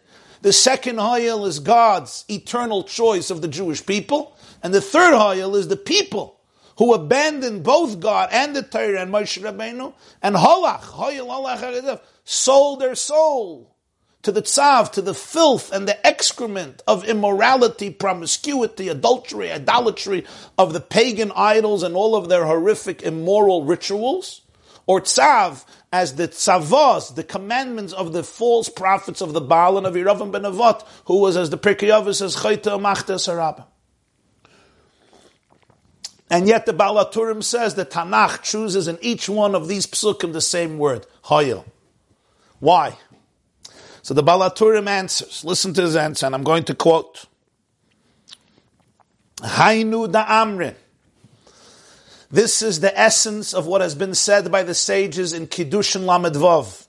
The 0.43 0.53
second 0.53 0.97
Hayil 0.97 1.47
is 1.47 1.61
God's 1.61 2.25
eternal 2.29 2.85
choice 2.85 3.31
of 3.31 3.43
the 3.43 3.49
Jewish 3.49 3.85
people. 3.85 4.37
And 4.62 4.73
the 4.73 4.81
third 4.81 5.14
Hayil 5.14 5.57
is 5.57 5.69
the 5.69 5.77
people 5.77 6.40
who 6.79 6.95
abandoned 6.95 7.62
both 7.62 8.01
God 8.01 8.31
and 8.33 8.57
the 8.57 8.62
Torah 8.62 9.03
and 9.03 9.12
Moshe 9.12 9.43
Rabbeinu 9.43 9.93
and 10.23 10.35
Halach, 10.35 12.01
sold 12.25 12.81
their 12.81 12.95
soul 12.95 13.69
to 14.22 14.33
the 14.33 14.42
tzav, 14.42 14.92
to 14.92 15.02
the 15.02 15.14
filth 15.14 15.72
and 15.72 15.88
the 15.88 16.06
excrement 16.06 16.83
of 16.87 17.04
immorality, 17.04 17.90
promiscuity, 17.90 18.88
adultery, 18.88 19.50
idolatry 19.50 20.26
of 20.59 20.72
the 20.72 20.80
pagan 20.80 21.33
idols 21.35 21.83
and 21.83 21.96
all 21.96 22.14
of 22.14 22.28
their 22.28 22.44
horrific 22.44 23.02
immoral 23.02 23.64
rituals, 23.64 24.42
or 24.87 25.00
tzav 25.00 25.64
as 25.92 26.16
the 26.16 26.28
tzavos, 26.28 27.14
the 27.14 27.24
commandments 27.24 27.92
of 27.92 28.12
the 28.12 28.22
false 28.22 28.68
prophets 28.68 29.20
of 29.20 29.33
the 29.33 29.40
Baal 29.40 29.78
and 29.78 29.87
of 29.87 29.94
Yeravam 29.94 30.30
ben 30.30 30.42
Avat, 30.42 30.87
who 31.06 31.20
was, 31.20 31.37
as 31.37 31.50
the 31.50 31.59
Pirkei 31.59 32.14
says, 32.14 32.37
chayta 32.37 32.80
machta. 32.80 33.66
And 36.28 36.46
yet 36.46 36.64
the 36.64 36.72
Baal 36.72 37.04
HaTurim 37.04 37.42
says 37.42 37.74
that 37.74 37.90
Tanakh 37.90 38.42
chooses 38.42 38.87
in 38.87 38.98
each 39.00 39.28
one 39.28 39.56
of 39.56 39.66
these 39.66 39.87
psukim 39.87 40.33
the 40.33 40.40
same 40.40 40.78
word, 40.78 41.06
hayil. 41.24 41.64
Why? 42.61 42.96
So 44.02 44.14
the 44.14 44.22
Baal 44.22 44.40
HaTurim 44.40 44.88
answers. 44.88 45.44
Listen 45.44 45.74
to 45.74 45.82
his 45.82 45.96
answer, 45.96 46.26
and 46.26 46.34
I'm 46.34 46.44
going 46.44 46.64
to 46.64 46.74
quote. 46.74 47.26
Hainu 49.36 50.10
da 50.10 50.26
Amrin. 50.26 50.74
This 52.30 52.62
is 52.62 52.80
the 52.80 52.96
essence 52.98 53.52
of 53.52 53.66
what 53.66 53.80
has 53.80 53.94
been 53.94 54.14
said 54.14 54.52
by 54.52 54.62
the 54.62 54.74
sages 54.74 55.32
in 55.32 55.48
Kiddushin 55.48 56.04
Lamed 56.04 56.36
Vav. 56.36 56.86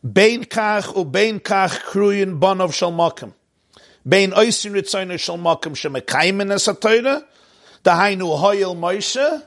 Bein 0.00 0.44
kach 0.44 0.96
u 0.96 1.04
bein 1.04 1.40
kach 1.40 1.80
kruyin 1.90 2.38
bonov 2.38 2.72
shal 2.72 2.92
makim. 2.92 3.32
Bein 4.08 4.30
oisin 4.30 4.72
ritzoyne 4.72 5.18
shal 5.18 5.36
makim 5.36 5.74
shemekaimen 5.74 6.52
es 6.52 6.66
ha-toyre, 6.66 7.24
dahainu 7.84 8.38
hoyel 8.38 8.76
Moshe, 8.76 9.42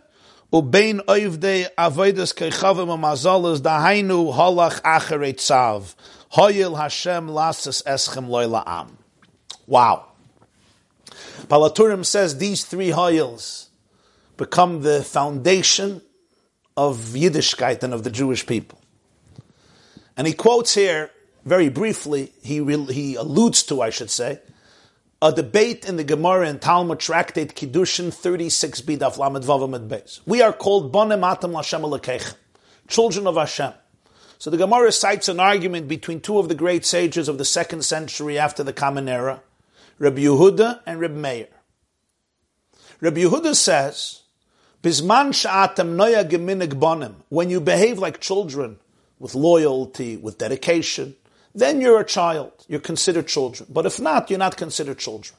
u 0.51 0.62
bein 0.62 0.99
oivdei 1.08 1.67
avoides 1.75 2.34
keichavim 2.34 2.88
ha-mazolas, 2.88 3.62
dahainu 3.62 4.32
holach 4.32 4.82
achere 4.82 5.34
tzav. 5.34 5.95
Hoyel 6.34 6.78
Hashem 6.78 7.28
lasas 7.28 7.84
eschem 7.84 8.28
loy 8.28 8.46
la'am. 8.46 8.93
Wow. 9.67 10.08
Baal 11.48 11.69
HaTurim 11.69 12.04
says 12.04 12.38
these 12.39 12.65
three 12.65 12.89
hoyels 12.89 13.69
become 14.38 14.82
the 14.82 15.04
foundation 15.04 16.02
of 16.76 16.98
Yiddishkeit 16.98 17.84
and 17.84 17.93
of 17.93 18.04
the 18.04 18.10
Jewish 18.10 18.48
people. 18.48 18.80
And 20.17 20.26
he 20.26 20.34
quotes 20.34 20.74
here, 20.74 21.12
very 21.46 21.69
briefly, 21.69 22.32
he, 22.41 22.63
he 22.86 23.15
alludes 23.15 23.62
to, 23.63 23.82
I 23.82 23.91
should 23.91 24.10
say, 24.10 24.39
a 25.22 25.32
debate 25.32 25.86
in 25.86 25.98
the 25.98 26.04
Gemara 26.04 26.48
and 26.48 26.60
Talmud 26.60 27.00
tractate 27.00 27.54
Kiddushin 27.54 28.08
36b 28.08 28.98
daf 28.98 29.17
lamed 29.17 29.89
beis. 29.89 30.19
We 30.26 30.41
are 30.41 30.52
called 30.52 30.91
bonem 30.91 31.24
atam 31.24 31.54
Hashem 31.54 32.34
children 32.88 33.28
of 33.28 33.36
Hashem. 33.36 33.74
So 34.38 34.50
the 34.50 34.58
Gemara 34.58 34.91
cites 34.91 35.30
an 35.30 35.39
argument 35.39 35.88
between 35.88 36.19
two 36.19 36.39
of 36.39 36.50
the 36.50 36.56
great 36.56 36.86
sages 36.86 37.28
of 37.28 37.38
the 37.38 37.46
second 37.46 37.86
century 37.86 38.38
after 38.38 38.63
the 38.63 38.74
Common 38.74 39.08
Era, 39.08 39.41
Rabbi 40.00 40.22
Yehuda 40.22 40.82
and 40.86 41.00
Rabbi 41.00 41.13
Meir. 41.13 41.48
Rabbi 43.00 43.22
Yehuda 43.22 43.56
says 43.56 44.22
Bisman 44.82 45.34
sha'atem 45.34 45.96
noya 45.96 46.30
geminig 46.30 46.74
bonim. 46.74 47.15
When 47.30 47.50
you 47.50 47.62
behave 47.62 48.00
like 48.00 48.19
children, 48.19 48.80
with 49.24 49.36
loyalty, 49.36 50.17
with 50.17 50.38
dedication, 50.38 51.15
then 51.56 51.80
you're 51.80 52.02
a 52.02 52.06
child. 52.06 52.52
You're 52.67 52.82
considered 52.82 53.26
children. 53.28 53.69
But 53.72 53.86
if 53.86 53.98
not, 53.98 54.30
you're 54.30 54.38
not 54.38 54.58
considered 54.58 55.00
children. 55.00 55.38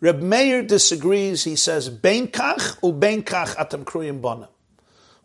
Reb 0.00 0.20
Meir 0.20 0.62
disagrees. 0.62 1.44
He 1.44 1.54
says, 1.54 1.88
Bein 1.88 2.26
kach 2.26 2.82
u 2.82 2.92
bein 2.92 3.22
kach 3.22 3.54
atem 3.54 3.84
kruyim 3.84 4.20
bonim. 4.20 4.48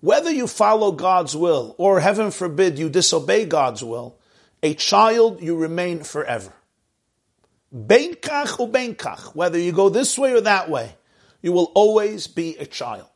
Whether 0.01 0.31
you 0.31 0.47
follow 0.47 0.91
God's 0.91 1.35
will, 1.35 1.75
or 1.77 1.99
heaven 1.99 2.31
forbid 2.31 2.77
you 2.77 2.89
disobey 2.89 3.45
God's 3.45 3.83
will, 3.83 4.15
a 4.61 4.73
child 4.73 5.41
you 5.41 5.55
remain 5.55 6.03
forever. 6.03 6.53
Bein 7.71 8.15
kach 8.15 8.59
u 8.59 8.67
bein 8.67 8.95
kach. 8.95 9.35
Whether 9.35 9.59
you 9.59 9.71
go 9.71 9.89
this 9.89 10.17
way 10.17 10.33
or 10.33 10.41
that 10.41 10.69
way, 10.69 10.95
you 11.41 11.51
will 11.51 11.71
always 11.73 12.27
be 12.27 12.55
a 12.57 12.65
child. 12.65 13.09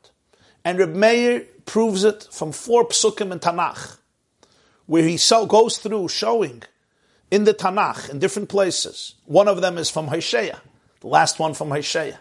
And 0.66 0.78
Reb 0.78 0.96
Meir 0.96 1.46
proves 1.66 2.04
it 2.04 2.28
from 2.32 2.52
four 2.52 2.88
psukim 2.88 3.32
in 3.32 3.40
Tanakh, 3.40 3.98
where 4.86 5.04
he 5.04 5.18
so 5.18 5.46
goes 5.46 5.78
through 5.78 6.08
showing 6.10 6.64
in 7.30 7.46
the 7.46 7.54
Tanakh 7.54 8.10
in 8.10 8.20
different 8.20 8.50
places. 8.50 9.16
One 9.26 9.48
of 9.48 9.62
them 9.62 9.78
is 9.78 9.90
from 9.90 10.08
Hosea, 10.08 10.62
the 11.00 11.08
last 11.08 11.40
one 11.40 11.54
from 11.54 11.70
Hosea, 11.70 12.20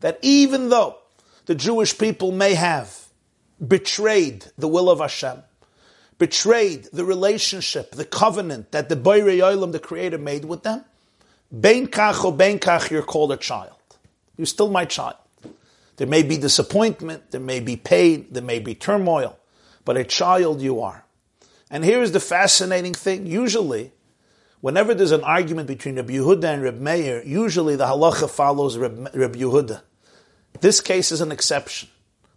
that 0.00 0.18
even 0.22 0.68
though 0.68 0.98
the 1.46 1.54
Jewish 1.54 1.96
people 1.96 2.32
may 2.32 2.54
have 2.54 3.01
betrayed 3.66 4.46
the 4.58 4.68
will 4.68 4.90
of 4.90 5.00
Hashem, 5.00 5.42
betrayed 6.18 6.88
the 6.92 7.04
relationship, 7.04 7.92
the 7.92 8.04
covenant 8.04 8.72
that 8.72 8.88
the 8.88 8.96
Bayrei 8.96 9.38
Olam, 9.38 9.72
the 9.72 9.78
Creator, 9.78 10.18
made 10.18 10.44
with 10.44 10.62
them, 10.62 10.84
Bein 11.52 11.86
kach 11.86 12.24
or 12.24 12.32
bein 12.32 12.58
kach, 12.58 12.90
you're 12.90 13.02
called 13.02 13.30
a 13.30 13.36
child. 13.36 13.76
You're 14.38 14.46
still 14.46 14.70
my 14.70 14.86
child. 14.86 15.16
There 15.96 16.06
may 16.06 16.22
be 16.22 16.38
disappointment, 16.38 17.30
there 17.30 17.40
may 17.40 17.60
be 17.60 17.76
pain, 17.76 18.26
there 18.30 18.42
may 18.42 18.58
be 18.58 18.74
turmoil, 18.74 19.38
but 19.84 19.98
a 19.98 20.04
child 20.04 20.62
you 20.62 20.80
are. 20.80 21.04
And 21.70 21.84
here 21.84 22.02
is 22.02 22.12
the 22.12 22.20
fascinating 22.20 22.94
thing. 22.94 23.26
Usually, 23.26 23.92
whenever 24.62 24.94
there's 24.94 25.12
an 25.12 25.24
argument 25.24 25.68
between 25.68 25.96
Rabbi 25.96 26.14
Yehuda 26.14 26.44
and 26.44 26.62
Rabbi 26.62 26.78
Meir, 26.78 27.22
usually 27.24 27.76
the 27.76 27.86
halacha 27.86 28.30
follows 28.30 28.78
Rabbi, 28.78 29.10
Yehuda. 29.12 29.82
This 30.60 30.80
case 30.80 31.12
is 31.12 31.20
an 31.20 31.32
exception. 31.32 31.90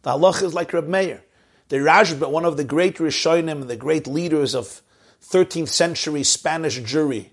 The 0.05 0.11
halacha 0.11 0.43
is 0.43 0.53
like 0.53 0.71
Rabbi 0.71 0.87
Meir. 0.87 1.23
The 1.69 1.77
Rashba, 1.77 2.29
one 2.29 2.45
of 2.45 2.57
the 2.57 2.63
great 2.63 2.97
Rishonim 2.97 3.61
and 3.61 3.67
the 3.67 3.75
great 3.75 4.05
leaders 4.05 4.53
of 4.53 4.83
13th 5.23 5.69
century 5.69 6.21
Spanish 6.21 6.79
Jewry, 6.79 7.29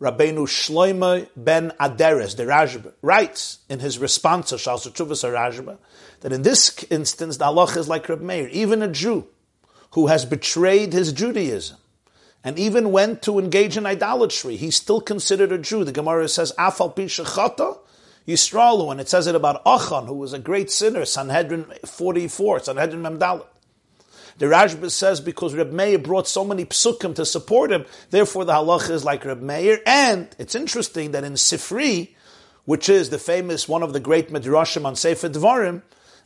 Rabbeinu 0.00 0.46
Shloime 0.48 1.28
ben 1.36 1.72
Aderes, 1.78 2.34
the 2.36 2.44
Rashba, 2.44 2.94
writes 3.02 3.58
in 3.68 3.80
his 3.80 3.98
response 3.98 4.48
to 4.48 4.56
Shal 4.56 4.78
Rashba 4.78 5.76
that 6.20 6.32
in 6.32 6.40
this 6.40 6.82
instance 6.84 7.36
the 7.36 7.44
Allah 7.44 7.66
is 7.76 7.90
like 7.90 8.08
Reb 8.08 8.22
Meir, 8.22 8.48
even 8.48 8.80
a 8.80 8.88
Jew 8.88 9.26
who 9.90 10.06
has 10.06 10.24
betrayed 10.24 10.94
his 10.94 11.12
Judaism 11.12 11.76
and 12.42 12.58
even 12.58 12.90
went 12.90 13.20
to 13.24 13.38
engage 13.38 13.76
in 13.76 13.84
idolatry, 13.84 14.56
he's 14.56 14.76
still 14.76 15.02
considered 15.02 15.52
a 15.52 15.58
Jew. 15.58 15.84
The 15.84 15.92
Gemara 15.92 16.28
says, 16.28 16.54
Afal 16.58 16.96
Pishachata 16.96 17.80
Yisraelu, 18.26 18.90
and 18.90 19.00
it 19.00 19.08
says 19.08 19.26
it 19.26 19.34
about 19.34 19.62
Achan, 19.66 20.06
who 20.06 20.14
was 20.14 20.32
a 20.32 20.38
great 20.38 20.70
sinner, 20.70 21.04
Sanhedrin 21.04 21.66
44, 21.84 22.60
Sanhedrin 22.60 23.02
Memdalit. 23.02 23.46
The 24.38 24.46
Rashba 24.46 24.90
says 24.90 25.20
because 25.20 25.54
Reb 25.54 25.72
Meir 25.72 25.98
brought 25.98 26.26
so 26.26 26.44
many 26.44 26.64
psukim 26.64 27.14
to 27.14 27.24
support 27.24 27.70
him, 27.70 27.84
therefore 28.10 28.44
the 28.44 28.54
halacha 28.54 28.90
is 28.90 29.04
like 29.04 29.24
Reb 29.24 29.40
Meir. 29.40 29.78
And 29.86 30.28
it's 30.38 30.54
interesting 30.54 31.12
that 31.12 31.22
in 31.22 31.34
Sifri, 31.34 32.14
which 32.64 32.88
is 32.88 33.10
the 33.10 33.18
famous 33.18 33.68
one 33.68 33.82
of 33.82 33.92
the 33.92 34.00
great 34.00 34.30
midrashim 34.30 34.86
on 34.86 34.96
Sefer 34.96 35.28
Dvarim, 35.28 35.82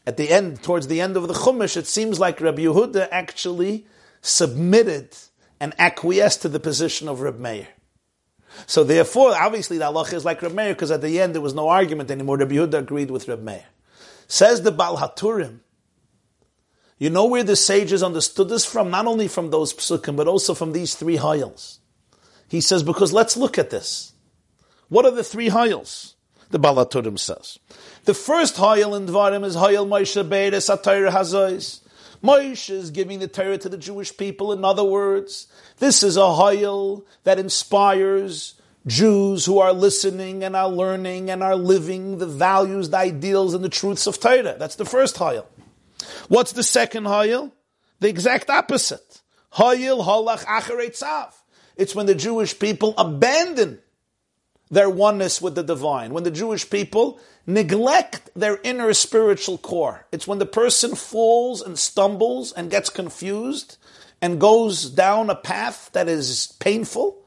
at 0.07 0.17
the 0.17 0.31
end, 0.31 0.63
towards 0.63 0.87
the 0.87 1.03
end 1.03 1.19
of 1.19 1.29
the 1.29 1.35
Chumash, 1.35 1.77
it 1.77 1.87
seems 1.87 2.19
like 2.19 2.41
Reb 2.41 2.57
Yehuda 2.57 3.09
actually 3.11 3.87
submitted 4.23 5.15
and 5.61 5.75
acquiesced 5.79 6.43
to 6.43 6.49
the 6.49 6.61
position 6.61 7.09
of 7.09 7.21
Reb 7.21 7.39
Meir. 7.39 7.69
So 8.67 8.85
therefore, 8.85 9.35
obviously 9.35 9.79
the 9.79 9.85
halacha 9.85 10.15
is 10.15 10.25
like 10.25 10.43
Reb 10.43 10.53
Meir 10.53 10.75
because 10.75 10.91
at 10.91 11.03
the 11.03 11.21
end 11.21 11.35
there 11.35 11.43
was 11.43 11.55
no 11.55 11.69
argument 11.69 12.11
anymore. 12.11 12.39
Reb 12.39 12.51
Yehuda 12.51 12.75
agreed 12.75 13.11
with 13.11 13.29
Reb 13.29 13.43
Meir. 13.43 13.65
Says 14.27 14.63
the 14.63 14.73
Baal 14.73 14.99
Haturim, 14.99 15.61
you 16.99 17.11
know 17.11 17.27
where 17.27 17.45
the 17.45 17.57
sages 17.57 18.03
understood 18.03 18.49
this 18.49 18.65
from? 18.65 18.91
Not 18.91 19.07
only 19.07 19.29
from 19.29 19.51
those 19.51 19.73
psukim, 19.73 20.17
but 20.17 20.27
also 20.27 20.53
from 20.55 20.73
these 20.73 20.95
three 20.95 21.17
hayals. 21.17 21.79
He 22.49 22.61
says, 22.61 22.83
because 22.83 23.13
let's 23.13 23.37
look 23.37 23.57
at 23.59 23.71
this. 23.71 24.13
What 24.89 25.05
are 25.05 25.13
the 25.13 25.23
three 25.23 25.49
hayals? 25.49 26.15
The 26.51 26.59
Baal 26.59 26.77
HaTurim 26.77 27.19
says. 27.19 27.59
The 28.05 28.15
first 28.15 28.57
Hayel 28.57 28.97
in 28.97 29.07
Dvarim 29.07 29.45
is 29.45 29.55
Hayel 29.55 29.87
Moshe 29.87 30.27
Beiris 30.27 30.75
Atayr 30.75 31.11
Hazois. 31.11 31.81
Moshe 32.23 32.71
is 32.71 32.91
giving 32.91 33.19
the 33.19 33.29
Torah 33.29 33.59
to 33.59 33.69
the 33.69 33.77
Jewish 33.77 34.17
people. 34.17 34.53
In 34.53 34.65
other 34.65 34.83
words, 34.83 35.47
this 35.79 36.03
is 36.03 36.17
a 36.17 36.21
Hayel 36.21 37.05
that 37.25 37.39
inspires 37.39 38.55
Jews 38.87 39.45
who 39.45 39.59
are 39.59 39.73
listening 39.73 40.43
and 40.43 40.57
are 40.57 40.69
learning 40.69 41.31
and 41.31 41.43
are 41.43 41.57
living 41.57 42.19
the 42.19 42.27
values, 42.27 42.91
the 42.91 42.99
ideals, 42.99 43.55
and 43.55 43.63
the 43.63 43.69
truths 43.69 44.07
of 44.07 44.19
Torah. 44.19 44.57
That's 44.59 44.77
the 44.77 44.85
first 44.85 45.17
Hayel. 45.17 45.47
What's 46.29 46.53
the 46.53 46.63
second 46.63 47.05
Hayel? 47.05 47.53
The 48.01 48.09
exact 48.09 48.51
opposite. 48.51 49.21
Hayil 49.55 50.05
halach 50.05 50.45
acharetzav. 50.45 51.33
It's 51.77 51.95
when 51.95 52.07
the 52.07 52.15
Jewish 52.15 52.59
people 52.59 52.95
abandon 52.97 53.81
their 54.71 54.91
oneness 54.91 55.41
with 55.41 55.55
the 55.55 55.63
divine. 55.63 56.13
When 56.13 56.25
the 56.25 56.31
Jewish 56.31 56.69
people 56.69 57.21
neglect 57.47 58.31
their 58.37 58.61
inner 58.63 58.93
spiritual 58.93 59.57
core. 59.59 60.07
It's 60.13 60.27
when 60.27 60.39
the 60.39 60.47
person 60.47 60.95
falls 60.95 61.63
and 61.63 61.79
stumbles 61.79 62.53
and 62.53 62.71
gets 62.71 62.91
confused 62.91 63.78
and 64.21 64.41
goes 64.41 64.91
down 64.91 65.31
a 65.31 65.35
path 65.35 65.91
that 65.93 66.09
is 66.09 66.55
painful 66.59 67.19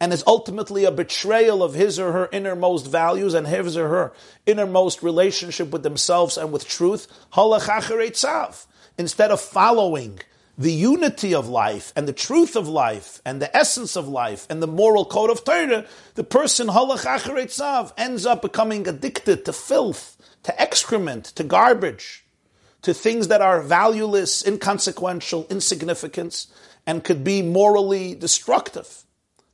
and 0.00 0.12
is 0.12 0.24
ultimately 0.26 0.84
a 0.84 0.90
betrayal 0.90 1.62
of 1.62 1.74
his 1.74 2.00
or 2.00 2.10
her 2.10 2.28
innermost 2.32 2.88
values 2.88 3.34
and 3.34 3.46
his 3.46 3.76
or 3.76 3.88
her 3.88 4.12
innermost 4.46 5.00
relationship 5.00 5.70
with 5.70 5.84
themselves 5.84 6.36
and 6.36 6.50
with 6.52 6.66
truth. 6.66 7.06
Instead 8.98 9.30
of 9.30 9.40
following 9.40 10.20
the 10.58 10.72
unity 10.72 11.32
of 11.32 11.48
life 11.48 11.92
and 11.94 12.08
the 12.08 12.12
truth 12.12 12.56
of 12.56 12.66
life 12.66 13.22
and 13.24 13.40
the 13.40 13.56
essence 13.56 13.94
of 13.96 14.08
life 14.08 14.46
and 14.50 14.60
the 14.60 14.66
moral 14.66 15.04
code 15.04 15.30
of 15.30 15.44
Torah, 15.44 15.86
the 16.14 16.24
person 16.24 16.68
ends 17.96 18.26
up 18.26 18.42
becoming 18.42 18.88
addicted 18.88 19.44
to 19.44 19.52
filth, 19.52 20.16
to 20.42 20.60
excrement, 20.60 21.26
to 21.26 21.44
garbage, 21.44 22.21
to 22.82 22.92
things 22.92 23.28
that 23.28 23.40
are 23.40 23.62
valueless, 23.62 24.46
inconsequential, 24.46 25.46
insignificant, 25.48 26.46
and 26.86 27.04
could 27.04 27.24
be 27.24 27.42
morally 27.42 28.14
destructive. 28.14 29.04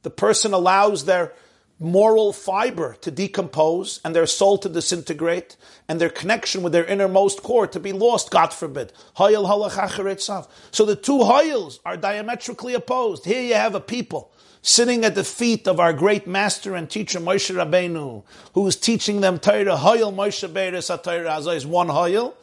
The 0.02 0.10
person 0.10 0.52
allows 0.52 1.04
their 1.04 1.32
moral 1.80 2.32
fiber 2.32 2.96
to 3.00 3.10
decompose 3.10 4.00
and 4.04 4.14
their 4.14 4.26
soul 4.26 4.58
to 4.58 4.68
disintegrate 4.68 5.56
and 5.86 6.00
their 6.00 6.10
connection 6.10 6.62
with 6.62 6.72
their 6.72 6.84
innermost 6.84 7.42
core 7.42 7.68
to 7.68 7.78
be 7.78 7.92
lost, 7.92 8.30
God 8.30 8.52
forbid. 8.52 8.92
So 9.16 9.28
the 9.30 10.98
two 11.00 11.18
hayils 11.18 11.78
are 11.84 11.96
diametrically 11.96 12.74
opposed. 12.74 13.24
Here 13.26 13.42
you 13.42 13.54
have 13.54 13.76
a 13.76 13.80
people 13.80 14.32
sitting 14.60 15.04
at 15.04 15.14
the 15.14 15.22
feet 15.22 15.68
of 15.68 15.78
our 15.78 15.92
great 15.92 16.26
master 16.26 16.74
and 16.74 16.90
teacher 16.90 17.20
Moshe 17.20 17.54
Rabbeinu, 17.54 18.24
who 18.54 18.66
is 18.66 18.74
teaching 18.74 19.20
them 19.20 19.38
Torah. 19.38 19.76
Hayil 19.76 20.12
Moshe 20.12 20.48
Beres 20.48 20.90
HaTorah 20.90 21.54
is 21.54 21.64
one 21.64 21.88
hayil. 21.88 22.34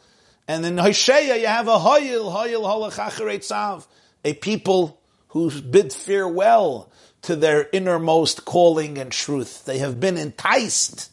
And 0.48 0.64
in 0.64 0.78
Hosea 0.78 1.36
you 1.36 1.46
have 1.46 1.68
a 1.68 1.78
hayil, 1.78 2.32
hayil 2.32 2.62
halach 2.62 3.86
a 4.24 4.34
people 4.34 5.00
who 5.28 5.50
bid 5.60 5.92
farewell 5.92 6.90
to 7.22 7.36
their 7.36 7.68
innermost 7.72 8.44
calling 8.44 8.98
and 8.98 9.10
truth. 9.10 9.64
They 9.64 9.78
have 9.78 9.98
been 9.98 10.16
enticed 10.16 11.12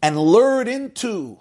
and 0.00 0.18
lured 0.18 0.68
into 0.68 1.40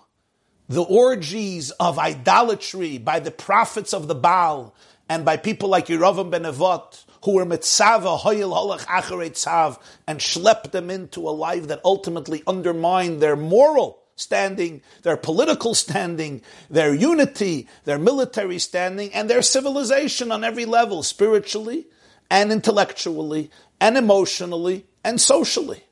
the 0.68 0.84
orgies 0.84 1.72
of 1.72 2.00
idolatry 2.00 2.98
by 2.98 3.20
the 3.20 3.32
prophets 3.32 3.94
of 3.94 4.08
the 4.08 4.16
Baal 4.16 4.76
and 5.08 5.24
by 5.24 5.38
people 5.38 5.70
like 5.70 5.88
Yeravam 5.88 6.32
ben 6.32 6.44
Avot, 6.44 7.06
who 7.24 7.36
were 7.36 7.46
mitzava, 7.46 8.20
hoyel 8.20 8.54
holach 8.54 9.80
and 10.08 10.20
schlepped 10.20 10.72
them 10.72 10.90
into 10.90 11.30
a 11.30 11.32
life 11.32 11.68
that 11.68 11.80
ultimately 11.86 12.44
undermined 12.48 13.22
their 13.22 13.36
moral 13.36 14.00
standing, 14.18 14.82
their 15.04 15.16
political 15.16 15.74
standing, 15.74 16.42
their 16.70 16.94
unity, 16.94 17.68
their 17.86 17.98
military 17.98 18.60
standing, 18.60 19.14
and 19.14 19.30
their 19.30 19.42
civilization 19.42 20.32
on 20.32 20.44
every 20.44 20.66
level, 20.66 21.04
spiritually 21.04 21.88
and 22.30 22.52
intellectually 22.52 23.50
and 23.80 23.96
emotionally 23.96 24.86
and 25.04 25.22
socially. 25.22 25.84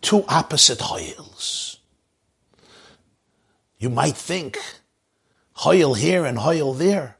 Two 0.00 0.24
opposite 0.28 0.80
hoyles. 0.80 1.80
You 3.78 3.90
might 3.90 4.16
think 4.16 4.58
hoyle 5.52 5.94
here 5.94 6.24
and 6.24 6.38
hoyle 6.38 6.72
there 6.72 7.16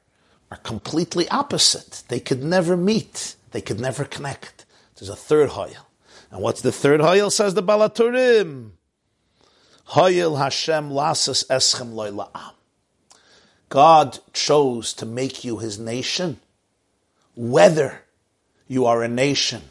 are 0.50 0.58
completely 0.58 1.28
opposite. 1.28 2.04
They 2.08 2.20
could 2.20 2.42
never 2.42 2.76
meet. 2.76 3.34
They 3.50 3.60
could 3.60 3.80
never 3.80 4.04
connect. 4.04 4.64
There's 4.96 5.08
a 5.08 5.16
third 5.16 5.50
hoyle. 5.50 5.87
And 6.30 6.42
what's 6.42 6.60
the 6.60 6.72
third 6.72 7.00
hoyle, 7.00 7.30
says 7.30 7.54
the 7.54 7.62
Baal 7.62 7.88
HaTurim. 7.88 8.70
Hoyel 9.88 10.38
Hashem 10.38 10.90
lasas 10.90 11.46
eschem 11.48 11.94
loyla'am. 11.94 12.52
God 13.70 14.18
chose 14.32 14.92
to 14.94 15.06
make 15.06 15.44
you 15.44 15.58
his 15.58 15.78
nation, 15.78 16.40
whether 17.34 18.02
you 18.66 18.86
are 18.86 19.02
a 19.02 19.08
nation 19.08 19.62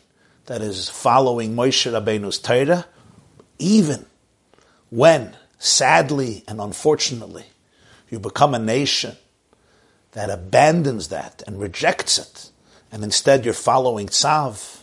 that 0.45 0.61
is 0.61 0.89
following 0.89 1.55
Moshe 1.55 1.91
Rabbeinu's 1.91 2.39
Torah, 2.39 2.85
even 3.59 4.05
when, 4.89 5.35
sadly 5.59 6.43
and 6.47 6.61
unfortunately, 6.61 7.45
you 8.09 8.19
become 8.19 8.53
a 8.53 8.59
nation 8.59 9.15
that 10.13 10.29
abandons 10.29 11.09
that 11.09 11.43
and 11.45 11.59
rejects 11.59 12.17
it, 12.17 12.51
and 12.91 13.03
instead 13.03 13.45
you're 13.45 13.53
following 13.53 14.07
Tzav, 14.07 14.79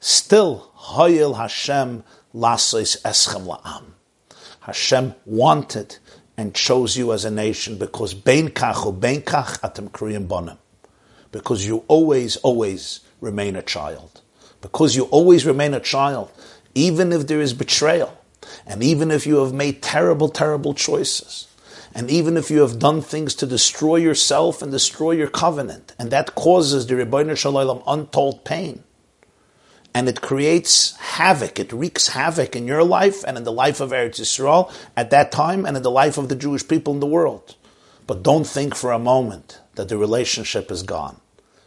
still, 0.00 0.72
Hoyel 0.76 1.36
Hashem 1.36 2.02
lasois 2.34 3.00
eschem 3.02 3.46
la'am. 3.46 3.84
Hashem 4.60 5.14
wanted 5.24 5.98
and 6.36 6.54
chose 6.54 6.96
you 6.96 7.12
as 7.12 7.24
a 7.24 7.30
nation 7.30 7.76
because 7.76 8.14
bein 8.14 8.48
kach 8.48 8.84
u 8.84 8.92
bein 8.92 9.22
kach 9.22 9.60
atem 9.60 9.90
kriyim 9.90 10.26
bonim. 10.26 10.58
Because 11.32 11.66
you 11.66 11.84
always, 11.86 12.36
always 12.38 13.00
remain 13.20 13.56
a 13.56 13.62
child. 13.62 14.22
Because 14.60 14.96
you 14.96 15.04
always 15.04 15.46
remain 15.46 15.74
a 15.74 15.80
child, 15.80 16.30
even 16.74 17.12
if 17.12 17.26
there 17.26 17.40
is 17.40 17.54
betrayal, 17.54 18.16
and 18.66 18.82
even 18.82 19.10
if 19.10 19.26
you 19.26 19.36
have 19.36 19.52
made 19.52 19.82
terrible, 19.82 20.28
terrible 20.28 20.74
choices, 20.74 21.46
and 21.94 22.10
even 22.10 22.36
if 22.36 22.50
you 22.50 22.60
have 22.60 22.78
done 22.78 23.00
things 23.00 23.34
to 23.36 23.46
destroy 23.46 23.96
yourself 23.96 24.62
and 24.62 24.70
destroy 24.70 25.12
your 25.12 25.28
covenant, 25.28 25.94
and 25.98 26.10
that 26.10 26.34
causes 26.34 26.86
the 26.86 26.94
Ribbono 26.94 27.36
Shel 27.36 27.54
Olam 27.54 27.82
untold 27.86 28.44
pain, 28.44 28.84
and 29.94 30.08
it 30.08 30.20
creates 30.20 30.96
havoc, 30.96 31.58
it 31.58 31.72
wreaks 31.72 32.08
havoc 32.08 32.54
in 32.54 32.66
your 32.66 32.84
life 32.84 33.24
and 33.26 33.36
in 33.36 33.44
the 33.44 33.52
life 33.52 33.80
of 33.80 33.90
Eretz 33.90 34.20
Yisrael 34.20 34.72
at 34.96 35.10
that 35.10 35.32
time 35.32 35.66
and 35.66 35.76
in 35.76 35.82
the 35.82 35.90
life 35.90 36.16
of 36.18 36.28
the 36.28 36.36
Jewish 36.36 36.66
people 36.66 36.94
in 36.94 37.00
the 37.00 37.06
world. 37.06 37.56
But 38.06 38.22
don't 38.22 38.46
think 38.46 38.74
for 38.74 38.92
a 38.92 38.98
moment 38.98 39.60
that 39.74 39.88
the 39.88 39.96
relationship 39.96 40.70
is 40.70 40.82
gone. 40.82 41.20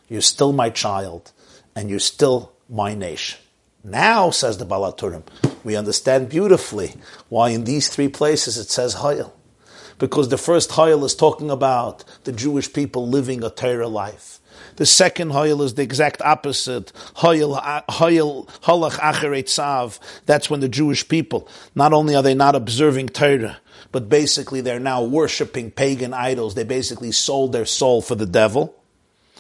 You're 0.10 0.22
still 0.22 0.54
my 0.54 0.70
child 0.70 1.32
and 1.76 1.90
you're 1.90 2.00
still 2.00 2.54
my 2.70 2.94
nation. 2.96 3.40
Now, 3.84 4.30
says 4.30 4.58
the 4.58 4.66
Baal 4.66 4.94
HaTurim, 4.94 5.24
we 5.64 5.76
understand 5.76 6.30
beautifully 6.30 6.96
why 7.30 7.50
in 7.50 7.66
these 7.66 7.90
three 7.90 8.08
places 8.08 8.58
it 8.58 8.70
says 8.70 8.96
Hayil. 8.96 9.32
Because 10.00 10.30
the 10.30 10.38
first 10.38 10.72
Hayil 10.72 11.04
is 11.04 11.16
talking 11.16 11.52
about 11.52 12.04
the 12.24 12.32
Jewish 12.32 12.72
people 12.72 13.08
living 13.08 13.44
a 13.44 13.50
Torah 13.50 13.88
life. 13.88 14.40
The 14.76 14.86
second 14.86 15.32
Hayil 15.32 15.62
is 15.64 15.76
the 15.76 15.84
exact 15.84 16.22
opposite. 16.22 16.92
Hayil, 17.18 17.62
Hayil, 17.88 18.48
Halach 18.62 19.00
Acheret. 19.00 20.00
That's 20.26 20.50
when 20.50 20.60
the 20.60 20.70
Jewish 20.70 21.08
people, 21.08 21.48
not 21.76 21.94
only 21.94 22.16
are 22.16 22.24
they 22.24 22.34
not 22.34 22.56
observing 22.56 23.10
Torah, 23.10 23.58
but 23.92 24.10
basically 24.10 24.62
they're 24.62 24.80
now 24.80 25.04
worshipping 25.04 25.72
pagan 25.72 26.14
idols. 26.14 26.56
They 26.56 26.64
basically 26.64 27.12
sold 27.12 27.52
their 27.52 27.66
soul 27.66 28.02
for 28.02 28.16
the 28.16 28.26
devil. 28.26 28.76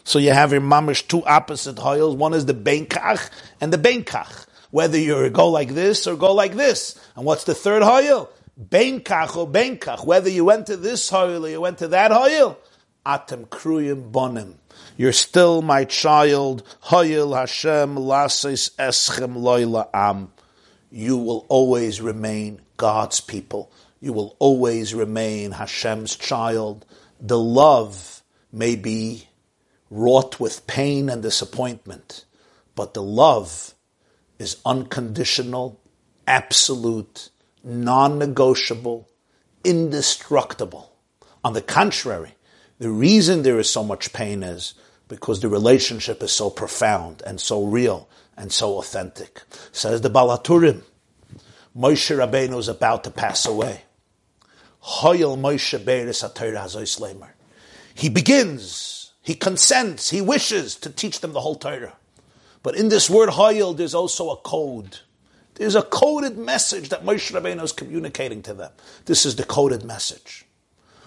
So 0.03 0.19
you 0.19 0.31
have 0.31 0.51
your 0.51 0.61
mamish 0.61 1.07
two 1.07 1.25
opposite 1.25 1.77
hoyles. 1.77 2.15
One 2.15 2.33
is 2.33 2.45
the 2.45 2.53
benkach 2.53 3.29
and 3.61 3.73
the 3.73 3.77
benkach. 3.77 4.45
Whether 4.69 4.97
you 4.97 5.29
go 5.29 5.49
like 5.49 5.69
this 5.69 6.07
or 6.07 6.15
go 6.15 6.33
like 6.33 6.55
this. 6.55 6.99
And 7.15 7.25
what's 7.25 7.45
the 7.45 7.55
third 7.55 7.83
hoyel? 7.83 8.29
Benkach 8.59 9.35
or 9.35 9.47
benkach. 9.47 10.05
Whether 10.05 10.29
you 10.29 10.45
went 10.45 10.67
to 10.67 10.77
this 10.77 11.09
hoyel 11.09 11.45
or 11.45 11.49
you 11.49 11.61
went 11.61 11.79
to 11.79 11.87
that 11.89 12.11
hoyel. 12.11 12.57
Atem 13.05 13.47
kruyim 13.47 14.11
bonim. 14.11 14.55
You're 14.95 15.11
still 15.11 15.61
my 15.61 15.85
child. 15.85 16.63
Hoyel 16.83 17.35
Hashem 17.35 17.95
lasis 17.95 18.69
eschem 18.77 19.37
loyla 19.37 19.89
am. 19.93 20.31
You 20.91 21.17
will 21.17 21.45
always 21.49 21.99
remain 22.01 22.61
God's 22.77 23.19
people. 23.19 23.71
You 23.99 24.13
will 24.13 24.35
always 24.37 24.93
remain 24.93 25.51
Hashem's 25.51 26.15
child. 26.15 26.85
The 27.19 27.39
love 27.39 28.21
may 28.51 28.75
be 28.75 29.29
wrought 29.89 30.39
with 30.39 30.67
pain 30.67 31.09
and 31.09 31.23
disappointment, 31.23 32.25
but 32.75 32.93
the 32.93 33.01
love 33.01 33.73
is 34.37 34.57
unconditional, 34.65 35.79
absolute, 36.27 37.29
non 37.63 38.19
negotiable, 38.19 39.09
indestructible. 39.63 40.91
On 41.43 41.53
the 41.53 41.61
contrary, 41.61 42.35
the 42.79 42.89
reason 42.89 43.41
there 43.41 43.59
is 43.59 43.69
so 43.69 43.83
much 43.83 44.13
pain 44.13 44.43
is 44.43 44.73
because 45.13 45.41
the 45.41 45.47
relationship 45.47 46.23
is 46.23 46.31
so 46.31 46.49
profound 46.49 47.21
and 47.27 47.39
so 47.39 47.63
real 47.63 48.09
and 48.35 48.51
so 48.51 48.79
authentic. 48.79 49.43
Says 49.71 50.01
the 50.01 50.09
Baal 50.09 50.35
HaTurim, 50.35 50.81
Moshe 51.77 52.17
Rabbeinu 52.17 52.57
is 52.57 52.67
about 52.67 53.03
to 53.03 53.11
pass 53.11 53.45
away. 53.45 53.83
He 57.93 58.09
begins, 58.09 59.11
he 59.21 59.35
consents, 59.35 60.09
he 60.09 60.19
wishes 60.19 60.75
to 60.77 60.89
teach 60.89 61.19
them 61.19 61.33
the 61.33 61.41
whole 61.41 61.53
Torah. 61.53 61.95
But 62.63 62.75
in 62.75 62.89
this 62.89 63.07
word 63.07 63.29
Hoyel, 63.29 63.77
there's 63.77 63.93
also 63.93 64.31
a 64.31 64.37
code. 64.37 64.97
There's 65.53 65.75
a 65.75 65.83
coded 65.83 66.39
message 66.39 66.89
that 66.89 67.05
Moshe 67.05 67.31
Rabbeinu 67.31 67.61
is 67.61 67.71
communicating 67.71 68.41
to 68.41 68.55
them. 68.55 68.71
This 69.05 69.27
is 69.27 69.35
the 69.35 69.43
coded 69.43 69.83
message. 69.83 70.47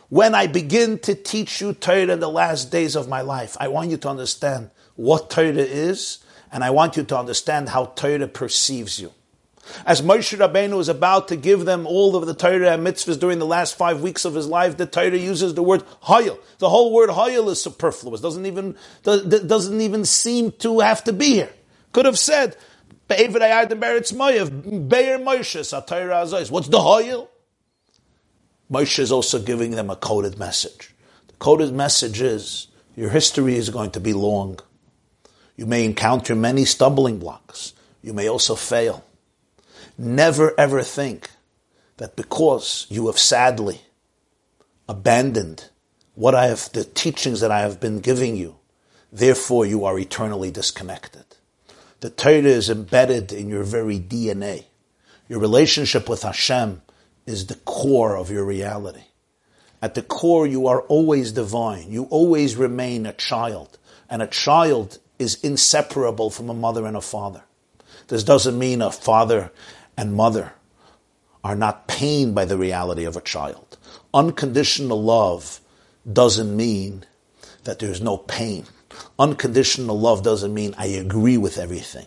When 0.09 0.35
I 0.35 0.47
begin 0.47 0.99
to 1.01 1.15
teach 1.15 1.61
you 1.61 1.73
Torah 1.73 2.13
in 2.13 2.21
the 2.21 2.29
last 2.29 2.71
days 2.71 2.95
of 2.95 3.09
my 3.09 3.23
life, 3.23 3.57
I 3.59 3.69
want 3.69 3.91
you 3.91 3.97
to 3.99 4.09
understand 4.09 4.71
what 4.95 5.31
Torah 5.31 5.53
is, 5.53 6.19
and 6.53 6.63
I 6.63 6.71
want 6.71 6.97
you 6.97 7.03
to 7.05 7.19
understand 7.19 7.71
how 7.71 7.87
Torah 7.87 8.29
perceives 8.29 9.01
you. 9.01 9.13
As 9.85 10.01
Moshe 10.01 10.39
Rabbeinu 10.39 10.79
is 10.79 10.89
about 10.89 11.27
to 11.29 11.37
give 11.37 11.65
them 11.65 11.87
all 11.87 12.15
of 12.15 12.27
the 12.27 12.35
Torah 12.35 12.73
and 12.73 12.87
mitzvahs 12.87 13.19
during 13.19 13.41
the 13.41 13.47
last 13.47 13.77
five 13.77 14.01
weeks 14.01 14.25
of 14.25 14.35
his 14.35 14.47
life, 14.47 14.77
the 14.77 14.87
Torah 14.87 15.17
uses 15.17 15.55
the 15.55 15.63
word 15.63 15.83
hayil. 16.05 16.39
The 16.59 16.69
whole 16.69 16.93
word 16.93 17.11
hayil 17.11 17.51
is 17.51 17.61
superfluous. 17.61 18.21
Doesn't 18.21 18.47
even 18.47 18.77
doesn't 19.03 19.81
even 19.81 20.05
seem 20.05 20.53
to 20.53 20.79
have 20.81 21.03
to 21.05 21.13
be 21.13 21.31
here. 21.31 21.53
Could 21.93 22.07
have 22.07 22.19
said 22.19 22.57
What's 23.09 23.23
the 23.23 23.39
hayil? 26.79 27.29
Moshe 28.71 28.99
is 28.99 29.13
also 29.13 29.41
giving 29.41 29.73
them 29.73 29.91
a 29.91 29.97
coded 29.97 30.39
message. 30.39 30.95
The 31.29 31.35
coded 31.35 31.73
message 31.73 32.21
is 32.21 32.69
your 32.97 33.11
history 33.11 33.57
is 33.57 33.71
going 33.71 33.93
to 33.93 34.01
be 34.01 34.13
long. 34.13 34.59
You 35.57 35.67
may 35.67 35.85
encounter 35.85 36.35
many 36.35 36.65
stumbling 36.65 37.19
blocks. 37.19 37.75
You 38.03 38.13
may 38.13 38.29
also 38.29 38.55
fail. 38.55 39.05
Never 39.97 40.59
ever 40.59 40.83
think 40.83 41.31
that 41.99 42.17
because 42.17 42.87
you 42.91 43.07
have 43.07 43.19
sadly 43.19 43.83
abandoned 44.89 45.71
what 46.15 46.35
I 46.35 46.47
have, 46.47 46.71
the 46.73 46.85
teachings 46.85 47.41
that 47.41 47.51
I 47.51 47.61
have 47.61 47.81
been 47.81 48.01
giving 48.01 48.37
you, 48.37 48.57
therefore 49.13 49.65
you 49.65 49.85
are 49.85 49.99
eternally 49.99 50.51
disconnected. 50.51 51.25
The 52.01 52.11
Torah 52.11 52.43
is 52.43 52.69
embedded 52.69 53.33
in 53.33 53.49
your 53.49 53.63
very 53.63 53.99
DNA. 53.99 54.65
Your 55.29 55.41
relationship 55.41 56.09
with 56.09 56.23
Hashem 56.23 56.83
is 57.27 57.47
the 57.47 57.57
core 57.57 58.17
of 58.17 58.31
your 58.31 58.45
reality. 58.45 59.05
At 59.83 59.95
the 59.95 60.03
core, 60.03 60.47
you 60.47 60.67
are 60.69 60.81
always 60.83 61.33
divine. 61.33 61.93
You 61.93 62.05
always 62.05 62.57
remain 62.57 63.05
a 63.05 63.13
child. 63.13 63.79
And 64.09 64.23
a 64.23 64.27
child 64.27 64.99
is 65.19 65.43
inseparable 65.43 66.31
from 66.31 66.49
a 66.49 66.55
mother 66.55 66.87
and 66.87 66.97
a 66.97 67.01
father. 67.01 67.43
This 68.09 68.23
doesn't 68.23 68.59
mean 68.59 68.81
a 68.81 68.91
father 68.91 69.51
and 69.97 70.15
mother 70.15 70.53
are 71.43 71.57
not 71.57 71.87
pained 71.87 72.35
by 72.35 72.45
the 72.45 72.57
reality 72.59 73.05
of 73.05 73.17
a 73.17 73.21
child. 73.21 73.77
Unconditional 74.15 75.03
love 75.03 75.61
doesn't 76.11 76.57
mean 76.57 77.05
that 77.65 77.79
there's 77.79 78.01
no 78.01 78.17
pain. 78.17 78.65
Unconditional 79.19 79.99
love 79.99 80.23
doesn't 80.23 80.55
mean 80.55 80.75
I 80.79 80.87
agree 80.87 81.37
with 81.37 81.59
everything. 81.59 82.07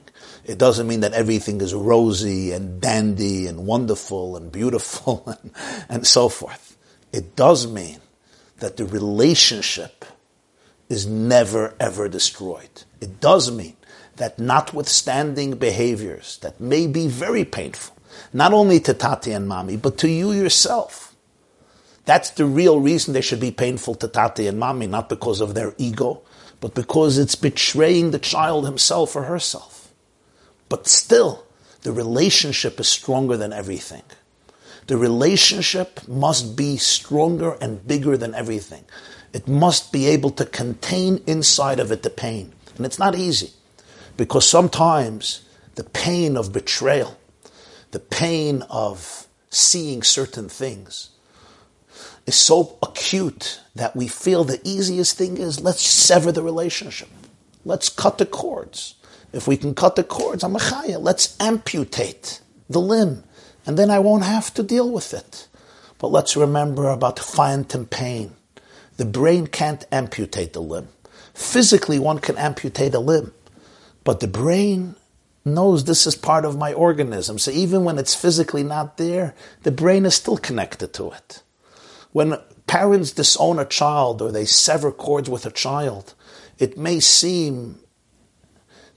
It 0.49 0.57
doesn't 0.57 0.87
mean 0.87 1.01
that 1.01 1.13
everything 1.13 1.61
is 1.61 1.75
rosy 1.75 2.53
and 2.53 2.81
dandy 2.81 3.45
and 3.45 3.67
wonderful 3.67 4.35
and 4.35 4.51
beautiful 4.51 5.23
and, 5.27 5.51
and 5.87 6.07
so 6.07 6.27
forth. 6.27 6.75
It 7.13 7.35
does 7.35 7.71
mean 7.71 7.99
that 8.57 8.75
the 8.75 8.85
relationship 8.85 10.05
is 10.89 11.05
never 11.05 11.75
ever 11.79 12.09
destroyed. 12.09 12.83
It 12.99 13.19
does 13.19 13.51
mean 13.51 13.77
that 14.15 14.39
notwithstanding 14.39 15.57
behaviors 15.57 16.39
that 16.39 16.59
may 16.59 16.87
be 16.87 17.07
very 17.07 17.45
painful, 17.45 17.95
not 18.33 18.51
only 18.51 18.79
to 18.79 18.95
Tati 18.95 19.31
and 19.31 19.47
Mommy, 19.47 19.77
but 19.77 19.99
to 19.99 20.09
you 20.09 20.31
yourself. 20.31 21.15
That's 22.05 22.31
the 22.31 22.45
real 22.47 22.79
reason 22.79 23.13
they 23.13 23.21
should 23.21 23.39
be 23.39 23.51
painful 23.51 23.93
to 23.93 24.07
Tati 24.07 24.47
and 24.47 24.57
Mommy, 24.57 24.87
not 24.87 25.09
because 25.09 25.41
of 25.41 25.53
their 25.53 25.75
ego, 25.77 26.23
but 26.59 26.73
because 26.73 27.19
it's 27.19 27.35
betraying 27.35 28.09
the 28.09 28.17
child 28.17 28.65
himself 28.65 29.15
or 29.15 29.25
herself. 29.25 29.78
But 30.69 30.87
still, 30.87 31.45
the 31.81 31.91
relationship 31.91 32.79
is 32.79 32.87
stronger 32.87 33.35
than 33.35 33.51
everything. 33.51 34.03
The 34.87 34.97
relationship 34.97 36.07
must 36.07 36.55
be 36.55 36.77
stronger 36.77 37.57
and 37.61 37.85
bigger 37.85 38.17
than 38.17 38.33
everything. 38.33 38.85
It 39.33 39.47
must 39.47 39.91
be 39.91 40.07
able 40.07 40.31
to 40.31 40.45
contain 40.45 41.21
inside 41.27 41.79
of 41.79 41.91
it 41.91 42.03
the 42.03 42.09
pain. 42.09 42.53
And 42.77 42.85
it's 42.85 42.97
not 42.99 43.15
easy 43.15 43.51
because 44.17 44.47
sometimes 44.47 45.41
the 45.75 45.83
pain 45.83 46.35
of 46.35 46.51
betrayal, 46.51 47.17
the 47.91 47.99
pain 47.99 48.63
of 48.69 49.27
seeing 49.49 50.01
certain 50.03 50.49
things, 50.49 51.09
is 52.25 52.35
so 52.35 52.77
acute 52.81 53.61
that 53.75 53.95
we 53.95 54.07
feel 54.07 54.43
the 54.43 54.61
easiest 54.63 55.17
thing 55.17 55.37
is 55.37 55.61
let's 55.61 55.81
sever 55.81 56.31
the 56.31 56.43
relationship. 56.43 57.09
Let's 57.65 57.89
cut 57.89 58.17
the 58.17 58.25
cords. 58.25 58.95
If 59.31 59.47
we 59.47 59.57
can 59.57 59.75
cut 59.75 59.95
the 59.95 60.03
cords, 60.03 60.43
I'm 60.43 60.55
a 60.55 60.59
chaya. 60.59 60.99
Let's 60.99 61.35
amputate 61.39 62.41
the 62.69 62.81
limb, 62.81 63.23
and 63.65 63.77
then 63.77 63.91
I 63.91 63.99
won't 63.99 64.23
have 64.23 64.53
to 64.55 64.63
deal 64.63 64.89
with 64.89 65.13
it. 65.13 65.47
But 65.99 66.11
let's 66.11 66.35
remember 66.35 66.89
about 66.89 67.19
phantom 67.19 67.85
pain. 67.85 68.35
The 68.97 69.05
brain 69.05 69.47
can't 69.47 69.85
amputate 69.91 70.53
the 70.53 70.61
limb. 70.61 70.89
Physically, 71.33 71.99
one 71.99 72.19
can 72.19 72.37
amputate 72.37 72.93
a 72.93 72.99
limb, 72.99 73.33
but 74.03 74.19
the 74.19 74.27
brain 74.27 74.95
knows 75.45 75.83
this 75.83 76.05
is 76.05 76.15
part 76.15 76.45
of 76.45 76.57
my 76.57 76.73
organism. 76.73 77.39
So 77.39 77.51
even 77.51 77.83
when 77.83 77.97
it's 77.97 78.15
physically 78.15 78.63
not 78.63 78.97
there, 78.97 79.35
the 79.63 79.71
brain 79.71 80.05
is 80.05 80.15
still 80.15 80.37
connected 80.37 80.93
to 80.93 81.11
it. 81.11 81.43
When 82.11 82.37
parents 82.67 83.11
disown 83.11 83.59
a 83.59 83.65
child 83.65 84.21
or 84.21 84.31
they 84.31 84.45
sever 84.45 84.91
cords 84.91 85.29
with 85.29 85.45
a 85.45 85.51
child, 85.51 86.13
it 86.57 86.77
may 86.77 86.99
seem 86.99 87.79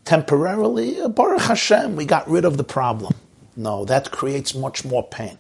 temporarily, 0.05 1.01
uh, 1.01 1.09
Baruch 1.09 1.43
Hashem, 1.43 1.97
we 1.97 2.05
got 2.05 2.29
rid 2.29 2.45
of 2.45 2.57
the 2.57 2.65
problem. 2.65 3.15
No, 3.57 3.85
that 3.85 4.11
creates 4.11 4.55
much 4.55 4.85
more 4.85 5.07
pain. 5.07 5.39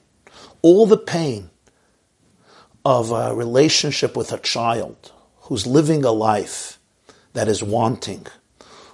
All 0.60 0.86
the 0.86 0.98
pain 0.98 1.50
of 2.84 3.10
a 3.10 3.34
relationship 3.34 4.16
with 4.16 4.32
a 4.32 4.38
child 4.38 5.12
who's 5.42 5.66
living 5.66 6.04
a 6.04 6.12
life 6.12 6.78
that 7.32 7.48
is 7.48 7.62
wanting, 7.62 8.26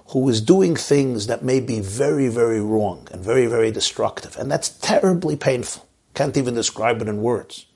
who 0.08 0.28
is 0.28 0.40
doing 0.40 0.76
things 0.76 1.26
that 1.26 1.42
may 1.42 1.60
be 1.60 1.80
very, 1.80 2.28
very 2.28 2.60
wrong 2.60 3.08
and 3.10 3.22
very, 3.22 3.46
very 3.46 3.70
destructive. 3.70 4.36
And 4.36 4.50
that's 4.50 4.68
terribly 4.68 5.36
painful. 5.36 5.86
Can't 6.14 6.36
even 6.36 6.54
describe 6.54 7.02
it 7.02 7.08
in 7.08 7.22
words 7.22 7.66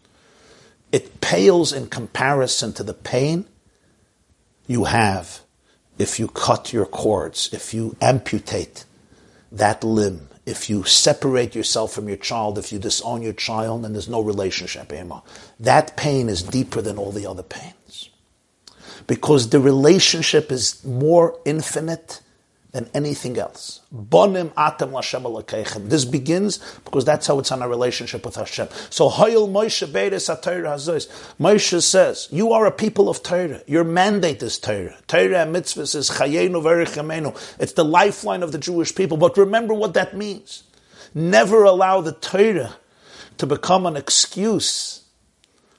it 0.92 1.22
pales 1.22 1.72
in 1.72 1.86
comparison 1.86 2.72
to 2.74 2.84
the 2.84 2.94
pain 2.94 3.46
you 4.66 4.84
have 4.84 5.40
if 5.98 6.18
you 6.18 6.28
cut 6.28 6.72
your 6.72 6.86
cords, 6.86 7.50
if 7.52 7.74
you 7.74 7.96
amputate 8.00 8.84
that 9.50 9.84
limb, 9.84 10.28
if 10.44 10.68
you 10.68 10.82
separate 10.84 11.54
yourself 11.54 11.92
from 11.92 12.08
your 12.08 12.16
child, 12.16 12.58
if 12.58 12.72
you 12.72 12.78
disown 12.78 13.22
your 13.22 13.32
child 13.32 13.84
and 13.84 13.94
there's 13.94 14.08
no 14.08 14.20
relationship 14.20 14.92
anymore. 14.92 15.22
That 15.60 15.96
pain 15.96 16.28
is 16.28 16.42
deeper 16.42 16.82
than 16.82 16.98
all 16.98 17.12
the 17.12 17.26
other 17.26 17.44
pains. 17.44 18.10
Because 19.06 19.50
the 19.50 19.60
relationship 19.60 20.50
is 20.50 20.84
more 20.84 21.38
infinite 21.44 22.20
than 22.72 22.88
anything 22.94 23.38
else. 23.38 23.80
Bonim 23.94 24.48
atem 24.54 24.92
Lashem 24.92 25.88
This 25.90 26.06
begins 26.06 26.58
because 26.84 27.04
that's 27.04 27.26
how 27.26 27.38
it's 27.38 27.52
on 27.52 27.60
our 27.60 27.68
relationship 27.68 28.24
with 28.24 28.36
Hashem. 28.36 28.68
So 28.88 29.10
Hayil 29.10 29.50
Moshe 29.50 29.86
Beiris 29.86 30.34
Hazos. 30.34 31.06
Moshe 31.38 31.82
says, 31.82 32.28
"You 32.30 32.52
are 32.52 32.64
a 32.64 32.70
people 32.70 33.10
of 33.10 33.22
Torah. 33.22 33.60
Your 33.66 33.84
mandate 33.84 34.42
is 34.42 34.58
Torah. 34.58 34.96
Torah 35.06 35.42
and 35.42 35.54
mitzvahs 35.54 35.94
is 35.94 36.10
Chayenu 36.10 36.62
Verichamenu. 36.62 37.36
It's 37.60 37.74
the 37.74 37.84
lifeline 37.84 38.42
of 38.42 38.52
the 38.52 38.58
Jewish 38.58 38.94
people. 38.94 39.18
But 39.18 39.36
remember 39.36 39.74
what 39.74 39.92
that 39.92 40.16
means. 40.16 40.62
Never 41.14 41.64
allow 41.64 42.00
the 42.00 42.12
Torah 42.12 42.76
to 43.36 43.46
become 43.46 43.84
an 43.84 43.96
excuse 43.98 45.02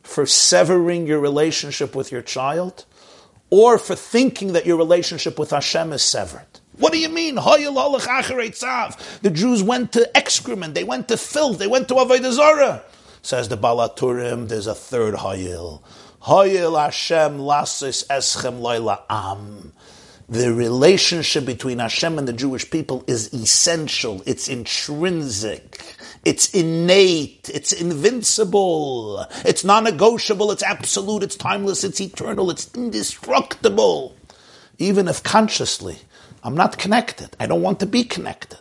for 0.03 0.27
severing 0.27 1.07
your 1.07 1.19
relationship 1.19 1.95
with 1.95 2.11
your 2.11 2.21
child." 2.21 2.85
Or 3.49 3.77
for 3.77 3.95
thinking 3.95 4.53
that 4.53 4.65
your 4.65 4.77
relationship 4.77 5.37
with 5.37 5.51
Hashem 5.51 5.93
is 5.93 6.01
severed. 6.01 6.52
What 6.77 6.91
do 6.91 6.99
you 6.99 7.09
mean? 7.09 7.35
The 7.35 9.31
Jews 9.31 9.61
went 9.61 9.91
to 9.93 10.17
excrement, 10.17 10.73
they 10.73 10.83
went 10.83 11.07
to 11.09 11.17
filth, 11.17 11.59
they 11.59 11.67
went 11.67 11.87
to 11.89 11.95
Avodah 11.95 12.31
Zarah. 12.31 12.83
Says 13.21 13.47
the 13.47 13.57
Baal 13.57 13.77
HaTurim, 13.77 14.49
there's 14.49 14.67
a 14.67 14.75
third 14.75 15.15
Hayil. 15.15 15.81
Hayil 16.23 16.81
Hashem 16.81 17.37
lasis 17.37 18.05
eschem 18.07 18.97
am. 19.09 19.73
The 20.29 20.53
relationship 20.53 21.45
between 21.45 21.79
Hashem 21.79 22.17
and 22.17 22.27
the 22.27 22.33
Jewish 22.33 22.71
people 22.71 23.03
is 23.07 23.33
essential, 23.33 24.23
it's 24.25 24.47
intrinsic, 24.47 25.95
it's 26.25 26.49
innate, 26.53 27.49
it's 27.53 27.71
invincible, 27.71 29.27
it's 29.45 29.63
non 29.63 29.83
negotiable, 29.83 30.51
it's 30.51 30.63
absolute, 30.63 31.23
it's 31.23 31.35
timeless, 31.35 31.83
it's 31.83 32.01
eternal, 32.01 32.49
it's 32.49 32.73
indestructible. 32.73 34.15
Even 34.79 35.07
if 35.07 35.21
consciously 35.21 35.99
I'm 36.43 36.55
not 36.55 36.77
connected. 36.77 37.29
I 37.39 37.47
don't 37.47 37.61
want 37.61 37.79
to 37.79 37.85
be 37.85 38.03
connected. 38.03 38.59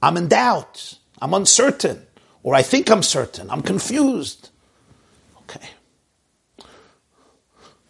I'm 0.00 0.16
in 0.16 0.28
doubt. 0.28 0.98
I'm 1.20 1.34
uncertain. 1.34 2.06
Or 2.42 2.54
I 2.54 2.62
think 2.62 2.90
I'm 2.90 3.02
certain. 3.02 3.50
I'm 3.50 3.62
confused. 3.62 4.50
Okay. 5.42 5.68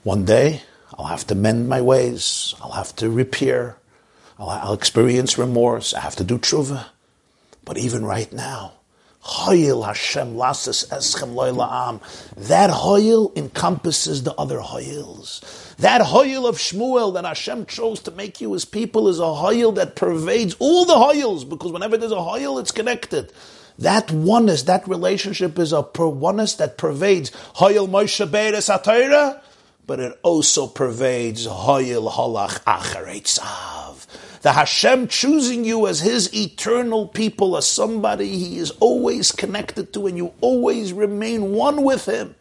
One 0.03 0.25
day, 0.25 0.63
I'll 0.97 1.07
have 1.07 1.27
to 1.27 1.35
mend 1.35 1.69
my 1.69 1.83
ways. 1.83 2.55
I'll 2.63 2.73
have 2.73 2.97
to 2.97 3.11
repair. 3.11 3.77
I'll, 4.39 4.49
I'll 4.49 4.73
experience 4.73 5.37
remorse. 5.37 5.93
I 5.93 6.01
have 6.01 6.17
to 6.17 6.25
do 6.25 6.39
tshuva. 6.39 6.87
But 7.65 7.77
even 7.77 8.05
right 8.05 8.33
now, 8.33 8.76
Hoyil 9.27 9.85
Hashem 9.85 10.37
eschem 10.37 12.01
That 12.37 12.71
hoyil 12.71 13.37
encompasses 13.37 14.23
the 14.23 14.33
other 14.35 14.61
hoyils. 14.61 15.75
That 15.79 16.01
hoyil 16.01 16.49
of 16.49 16.59
Shmuel 16.59 17.15
that 17.15 17.25
Hashem 17.25 17.67
chose 17.67 17.99
to 18.01 18.13
make 18.13 18.41
you 18.41 18.53
his 18.53 18.65
people 18.65 19.09
is 19.09 19.19
a 19.19 19.23
hoyil 19.23 19.75
that 19.75 19.97
pervades 19.97 20.55
all 20.61 20.85
the 20.85 20.97
hoyils, 20.97 21.45
because 21.45 21.73
whenever 21.73 21.97
there's 21.97 22.13
a 22.13 22.17
hoyil, 22.17 22.61
it's 22.61 22.71
connected. 22.71 23.33
That 23.81 24.13
oneness, 24.13 24.63
that 24.63 24.87
relationship 24.87 25.59
is 25.59 25.73
a 25.73 25.83
per 25.83 26.07
oneness 26.07 26.55
that 26.55 26.79
pervades 26.79 27.33
hoyil 27.57 27.89
Moshe 27.89 28.25
Beres 28.31 28.71
Atayra, 28.73 29.41
but 29.87 30.01
it 30.01 30.19
also 30.23 30.67
pervades 30.67 31.47
hoyil 31.47 32.11
halach 32.13 32.63
acharetzav. 32.65 34.07
The 34.43 34.53
Hashem 34.53 35.09
choosing 35.09 35.65
you 35.65 35.89
as 35.89 36.01
His 36.01 36.33
eternal 36.33 37.09
people, 37.09 37.57
as 37.57 37.67
somebody 37.67 38.29
He 38.29 38.59
is 38.59 38.71
always 38.79 39.33
connected 39.33 39.93
to, 39.95 40.07
and 40.07 40.17
you 40.17 40.35
always 40.41 40.93
remain 40.93 41.53
one 41.53 41.83
with 41.83 42.07
Him. 42.07 42.36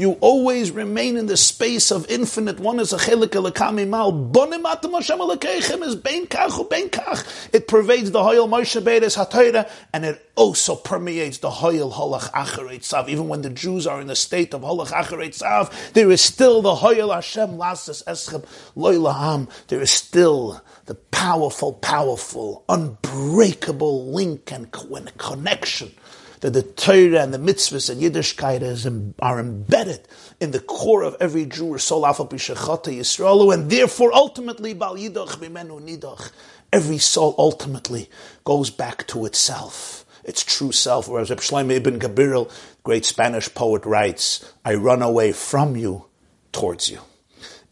You 0.00 0.12
always 0.22 0.70
remain 0.70 1.18
in 1.18 1.26
the 1.26 1.36
space 1.36 1.90
of 1.90 2.10
infinite 2.10 2.58
one 2.58 2.80
is 2.80 2.94
a 2.94 2.96
chelik 2.96 3.32
elakami 3.32 3.86
Bonim 4.32 4.64
atam 4.64 4.94
Hashem 4.94 5.18
elakechem 5.18 5.82
is 5.82 5.94
bein 5.94 6.26
kach 6.26 6.56
u 6.56 6.64
bein 6.64 6.88
kach. 6.88 7.22
It 7.52 7.68
pervades 7.68 8.10
the 8.10 8.20
hoyel 8.20 8.48
Moshe 8.48 8.80
Beres 8.80 9.22
HaTorah, 9.22 9.70
and 9.92 10.06
it 10.06 10.26
also 10.36 10.74
permeates 10.74 11.36
the 11.36 11.50
hoyel 11.50 11.92
holach 11.92 12.30
achareit 12.32 12.82
sav. 12.82 13.10
Even 13.10 13.28
when 13.28 13.42
the 13.42 13.50
Jews 13.50 13.86
are 13.86 14.00
in 14.00 14.06
the 14.06 14.16
state 14.16 14.54
of 14.54 14.62
holach 14.62 14.86
achareit 14.86 15.34
sav, 15.34 15.92
there 15.92 16.10
is 16.10 16.22
still 16.22 16.62
the 16.62 16.76
hoyel 16.76 17.14
Hashem 17.14 17.58
lasas 17.58 18.02
eschem 18.04 18.46
loy 18.74 18.94
laham. 18.94 19.50
There 19.66 19.82
is 19.82 19.90
still 19.90 20.62
the 20.86 20.94
powerful, 20.94 21.74
powerful, 21.74 22.64
unbreakable 22.70 24.10
link 24.14 24.50
and 24.50 24.72
connection 24.72 25.92
that 26.40 26.50
the 26.50 26.62
Torah 26.62 27.22
and 27.22 27.34
the 27.34 27.38
mitzvahs 27.38 27.90
and 27.90 28.00
Yiddishkeit 28.00 28.62
is, 28.62 28.86
are 29.20 29.38
embedded 29.38 30.08
in 30.40 30.52
the 30.52 30.60
core 30.60 31.02
of 31.02 31.16
every 31.20 31.44
Jew, 31.44 31.76
Sol 31.78 32.02
Afal 32.02 32.30
Bishachata 32.30 32.96
Yisraelu, 32.96 33.52
and 33.52 33.70
therefore 33.70 34.12
ultimately 34.14 34.72
Bal 34.74 34.96
Bimenu. 34.96 36.30
Every 36.72 36.98
soul 36.98 37.34
ultimately 37.36 38.08
goes 38.44 38.70
back 38.70 39.06
to 39.08 39.26
itself, 39.26 40.06
its 40.24 40.44
true 40.44 40.72
self. 40.72 41.08
Whereas 41.08 41.30
Reb 41.30 41.70
ibn 41.70 41.98
Gabirol, 41.98 42.50
great 42.84 43.04
Spanish 43.04 43.52
poet, 43.52 43.84
writes, 43.84 44.44
"I 44.64 44.74
run 44.74 45.02
away 45.02 45.32
from 45.32 45.76
you 45.76 46.06
towards 46.52 46.88
you." 46.88 47.00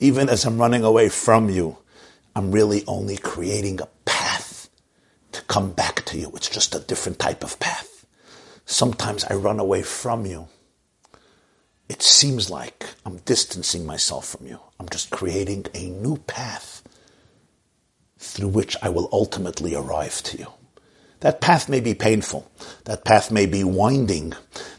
Even 0.00 0.28
as 0.28 0.44
I'm 0.44 0.58
running 0.58 0.84
away 0.84 1.08
from 1.08 1.48
you, 1.48 1.78
I'm 2.36 2.52
really 2.52 2.84
only 2.86 3.16
creating 3.16 3.80
a 3.80 3.88
path 4.04 4.68
to 5.32 5.40
come 5.42 5.72
back 5.72 6.04
to 6.06 6.18
you. 6.18 6.30
It's 6.34 6.48
just 6.48 6.74
a 6.74 6.80
different 6.80 7.18
type 7.18 7.42
of 7.42 7.58
path. 7.58 7.87
Sometimes 8.70 9.24
I 9.24 9.32
run 9.32 9.58
away 9.58 9.80
from 9.80 10.26
you. 10.26 10.48
It 11.88 12.02
seems 12.02 12.50
like 12.50 12.84
I'm 13.06 13.16
distancing 13.24 13.86
myself 13.86 14.28
from 14.28 14.46
you. 14.46 14.60
I'm 14.78 14.90
just 14.90 15.10
creating 15.10 15.64
a 15.72 15.88
new 15.88 16.18
path 16.18 16.82
through 18.18 18.48
which 18.48 18.76
I 18.82 18.90
will 18.90 19.08
ultimately 19.10 19.74
arrive 19.74 20.22
to 20.24 20.36
you. 20.36 20.48
That 21.20 21.40
path 21.40 21.70
may 21.70 21.80
be 21.80 21.94
painful. 21.94 22.50
That 22.84 23.06
path 23.06 23.30
may 23.30 23.46
be 23.46 23.64
winding. 23.64 24.34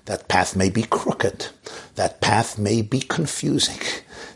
That 0.06 0.28
path 0.28 0.56
may 0.56 0.70
be 0.70 0.84
crooked. 0.84 1.48
That 1.96 2.22
path 2.22 2.60
may 2.60 2.84
be 2.84 3.00
confusing. 3.00 3.82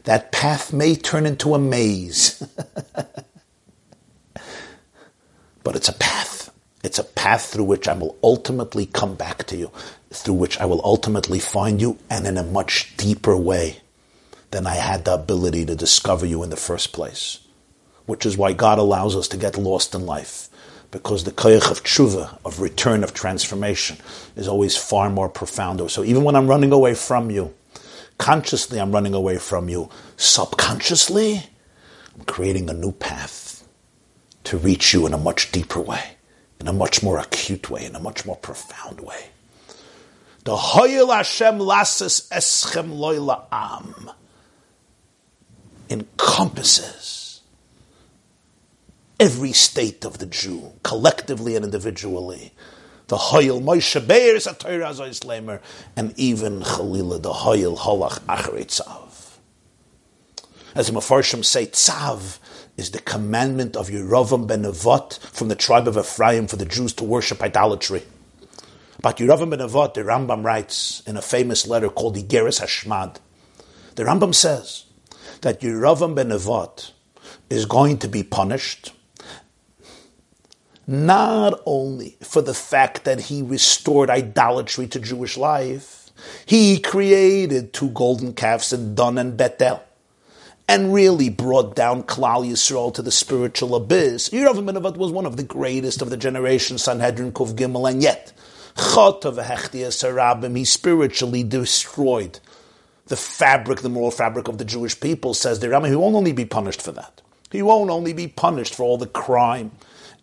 That 0.06 0.32
path 0.32 0.74
may 0.74 0.96
turn 0.96 1.28
into 1.28 1.54
a 1.54 1.60
maze. 1.60 2.44
but 5.64 5.76
it's 5.76 5.90
a 5.90 5.94
path. 5.94 6.53
It's 6.84 7.00
a 7.00 7.04
path 7.06 7.46
through 7.46 7.64
which 7.64 7.88
I 7.88 7.94
will 7.94 8.18
ultimately 8.22 8.86
come 8.86 9.16
back 9.16 9.46
to 9.46 9.56
you, 9.56 9.72
through 10.12 10.34
which 10.34 10.60
I 10.60 10.66
will 10.66 10.82
ultimately 10.84 11.40
find 11.40 11.82
you, 11.82 11.98
and 12.10 12.28
in 12.28 12.38
a 12.38 12.44
much 12.44 12.96
deeper 12.98 13.38
way 13.38 13.78
than 14.52 14.68
I 14.68 14.76
had 14.76 15.06
the 15.06 15.14
ability 15.14 15.66
to 15.66 15.78
discover 15.78 16.26
you 16.26 16.44
in 16.44 16.50
the 16.50 16.58
first 16.58 16.92
place. 16.92 17.40
Which 18.06 18.26
is 18.26 18.38
why 18.38 18.52
God 18.52 18.80
allows 18.80 19.16
us 19.16 19.30
to 19.30 19.38
get 19.38 19.58
lost 19.58 19.96
in 19.96 20.06
life, 20.06 20.50
because 20.92 21.24
the 21.24 21.32
koyach 21.32 21.72
of 21.72 21.84
tshuva, 21.84 22.38
of 22.44 22.60
return, 22.60 23.02
of 23.06 23.14
transformation, 23.14 23.98
is 24.36 24.50
always 24.50 24.76
far 24.76 25.10
more 25.10 25.30
profound. 25.30 25.90
So 25.90 26.04
even 26.04 26.26
when 26.26 26.36
I'm 26.36 26.48
running 26.48 26.74
away 26.74 26.96
from 26.96 27.32
you, 27.32 27.54
consciously 28.18 28.82
I'm 28.82 28.92
running 28.92 29.14
away 29.14 29.38
from 29.38 29.70
you, 29.70 29.90
subconsciously, 30.18 31.44
I'm 32.14 32.26
creating 32.26 32.70
a 32.70 32.74
new 32.74 32.92
path 32.92 33.66
to 34.44 34.58
reach 34.58 34.94
you 34.94 35.06
in 35.08 35.14
a 35.14 35.18
much 35.18 35.54
deeper 35.54 35.80
way 35.80 36.18
in 36.64 36.70
a 36.70 36.74
much 36.74 37.04
more 37.04 37.20
acute 37.20 37.70
way, 37.70 37.84
in 37.84 37.94
a 37.94 38.00
much 38.00 38.26
more 38.26 38.38
profound 38.38 39.02
way. 39.02 39.26
The 40.46 40.56
Hoyel 40.56 41.14
Hashem 41.14 41.60
Lasses 41.60 42.30
Eschem 42.32 42.98
Loila 42.98 43.44
Am 43.52 44.12
encompasses 45.90 47.42
every 49.20 49.52
state 49.52 50.06
of 50.06 50.20
the 50.20 50.26
Jew, 50.26 50.72
collectively 50.84 51.58
and 51.58 51.66
individually. 51.66 52.54
The 53.08 53.18
Hoyel 53.18 53.62
Moshe 53.62 54.08
Beir 54.08 54.36
Satayra 54.36 55.26
Lamer, 55.26 55.60
and 55.98 56.18
even 56.18 56.62
Chalila, 56.62 57.22
the 57.22 57.34
Hoyel 57.34 57.78
Holach 57.78 58.22
Achrei 58.22 58.66
Tzav. 58.68 59.36
As 60.76 60.88
the 60.88 60.94
Mefarshim 60.94 61.44
say, 61.44 61.66
Tzav 61.66 62.40
is 62.78 62.92
the 62.92 63.00
commandment 63.00 63.76
of 63.76 63.90
Yeravam 63.90 64.48
ben 64.48 64.64
Nevat 64.64 65.20
from 65.20 65.48
the 65.48 65.56
tribe 65.56 65.88
of 65.88 65.98
Ephraim 65.98 66.48
for 66.48 66.56
the 66.56 66.66
Jews 66.66 66.94
to 66.94 67.04
worship 67.04 67.42
idolatry. 67.42 68.04
About 69.00 69.18
Yeravam 69.18 69.50
ben 69.50 69.60
Nevat, 69.60 69.94
the 69.94 70.02
Rambam 70.02 70.44
writes 70.44 71.04
in 71.06 71.18
a 71.18 71.22
famous 71.22 71.68
letter 71.68 71.90
called 71.90 72.16
Igeres 72.16 72.60
Hashmad. 72.60 73.18
The 73.96 74.04
Rambam 74.04 74.34
says 74.34 74.86
that 75.42 75.62
Yeravam 75.62 76.16
ben 76.16 76.30
Nevat 76.30 76.92
is 77.50 77.66
going 77.66 78.00
to 78.00 78.08
be 78.08 78.24
punished 78.24 78.92
not 80.86 81.62
only 81.66 82.18
for 82.22 82.42
the 82.42 82.54
fact 82.54 83.06
that 83.06 83.22
he 83.22 83.42
restored 83.42 84.10
idolatry 84.10 84.88
to 84.88 85.00
Jewish 85.00 85.38
life, 85.38 86.12
he 86.46 86.80
created 86.80 87.74
two 87.74 87.90
golden 87.90 88.34
calves 88.34 88.74
in 88.74 88.96
Dan 88.96 89.18
and 89.18 89.38
Bethel 89.38 89.82
and 90.74 90.92
really 90.92 91.30
brought 91.30 91.76
down 91.76 92.02
Klal 92.02 92.50
Yisrael 92.50 92.92
to 92.96 93.04
the 93.04 93.12
spiritual 93.12 93.76
abyss. 93.76 94.30
Yeravam 94.30 94.66
ben 94.66 94.74
Nevat 94.74 94.98
was 94.98 95.12
one 95.12 95.28
of 95.28 95.38
the 95.38 95.44
greatest 95.44 96.02
of 96.02 96.10
the 96.10 96.18
generation, 96.18 96.80
Sanhedrin 96.80 97.32
Kuf 97.32 97.54
Gimel, 97.54 97.88
and 97.88 98.02
yet, 98.02 98.34
Chotav 98.76 99.36
Hechtias 99.36 100.02
Harabim, 100.02 100.58
he 100.58 100.66
spiritually 100.66 101.44
destroyed 101.44 102.40
the 103.06 103.16
fabric, 103.16 103.82
the 103.82 103.90
moral 103.90 104.10
fabric 104.10 104.48
of 104.48 104.58
the 104.58 104.66
Jewish 104.66 105.00
people, 105.00 105.36
says 105.36 105.60
the 105.60 105.68
Rambam. 105.68 105.90
He 105.90 105.96
won't 105.96 106.16
only 106.16 106.32
be 106.32 106.46
punished 106.46 106.82
for 106.82 106.92
that. 106.94 107.22
He 107.52 107.62
won't 107.62 107.92
only 107.92 108.14
be 108.14 108.28
punished 108.28 108.74
for 108.74 108.82
all 108.82 108.98
the 108.98 109.06
crime 109.06 109.74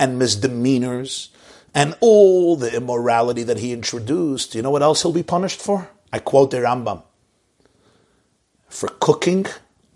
and 0.01 0.19
misdemeanors 0.19 1.31
and 1.77 1.97
all 2.01 2.57
the 2.57 2.75
immorality 2.75 3.45
that 3.45 3.59
he 3.59 3.73
introduced. 3.73 4.57
You 4.57 4.63
know 4.63 4.73
what 4.73 4.83
else 4.83 5.03
he'll 5.03 5.13
be 5.13 5.23
punished 5.23 5.61
for? 5.61 5.89
I 6.13 6.19
quote 6.19 6.51
the 6.51 6.57
Rambam. 6.57 7.05
For 8.69 8.89
cooking 8.89 9.47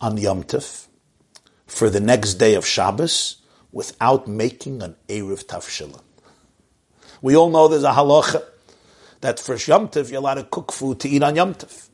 on 0.04 0.18
Yom 0.18 0.42
Tif 0.42 0.88
for 1.66 1.88
the 1.88 1.98
next 1.98 2.34
day 2.34 2.54
of 2.54 2.66
Shabbos 2.66 3.36
without 3.72 4.28
making 4.28 4.82
an 4.82 4.96
Erev 5.08 5.46
Tafshilin. 5.46 6.02
We 7.22 7.34
all 7.34 7.48
know 7.48 7.68
there's 7.68 7.84
a 7.84 7.92
halacha 7.92 8.44
that 9.22 9.40
for 9.40 9.54
Yom 9.54 9.88
Tif 9.88 10.10
you're 10.10 10.18
allowed 10.18 10.34
to 10.34 10.44
cook 10.44 10.72
food 10.72 11.00
to 11.00 11.08
eat 11.08 11.22
on 11.22 11.36
Yom 11.36 11.54
Tif. 11.54 11.88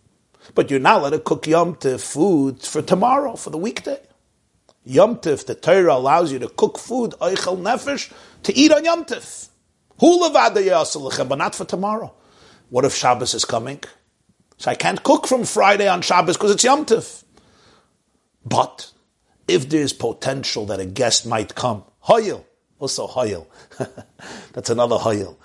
But 0.57 0.73
you're 0.73 0.81
not 0.81 0.99
allowed 0.99 1.11
to 1.11 1.21
cook 1.21 1.47
Yom 1.47 1.77
Tif 1.77 2.01
food 2.01 2.61
for 2.61 2.83
tomorrow, 2.83 3.37
for 3.37 3.51
the 3.51 3.59
weekday. 3.59 4.01
Yom 4.85 5.19
Tif, 5.19 5.47
the 5.47 5.55
Torah 5.55 5.95
allows 5.95 6.33
you 6.33 6.41
to 6.41 6.49
cook 6.49 6.79
food, 6.79 7.15
Eichel 7.21 7.59
Nefesh, 7.59 8.13
to 8.43 8.57
eat 8.57 8.73
on 8.73 8.85
Yom 8.85 9.05
Tif. 9.05 9.51
But 11.29 11.39
not 11.39 11.55
for 11.55 11.65
tomorrow. 11.65 12.13
What 12.71 12.85
if 12.85 12.93
Shabbos 12.93 13.35
is 13.35 13.45
coming? 13.45 13.81
So 14.57 14.73
I 14.73 14.75
can't 14.75 15.01
cook 15.05 15.29
from 15.29 15.45
Friday 15.45 15.87
on 15.87 16.03
Shabbos 16.03 16.37
because 16.37 16.51
it's 16.51 16.65
Yom 16.65 16.85
Tif. 16.87 17.23
But 18.45 18.91
if 19.47 19.69
there's 19.69 19.93
potential 19.93 20.67
that 20.67 20.81
a 20.81 20.87
guest 20.87 21.27
might 21.27 21.55
come, 21.55 21.85
hoyil, 22.05 22.45
also 22.79 23.07
hoyil. 23.07 23.47
That's 24.53 24.71
another 24.71 24.97
hoyil. 24.97 25.37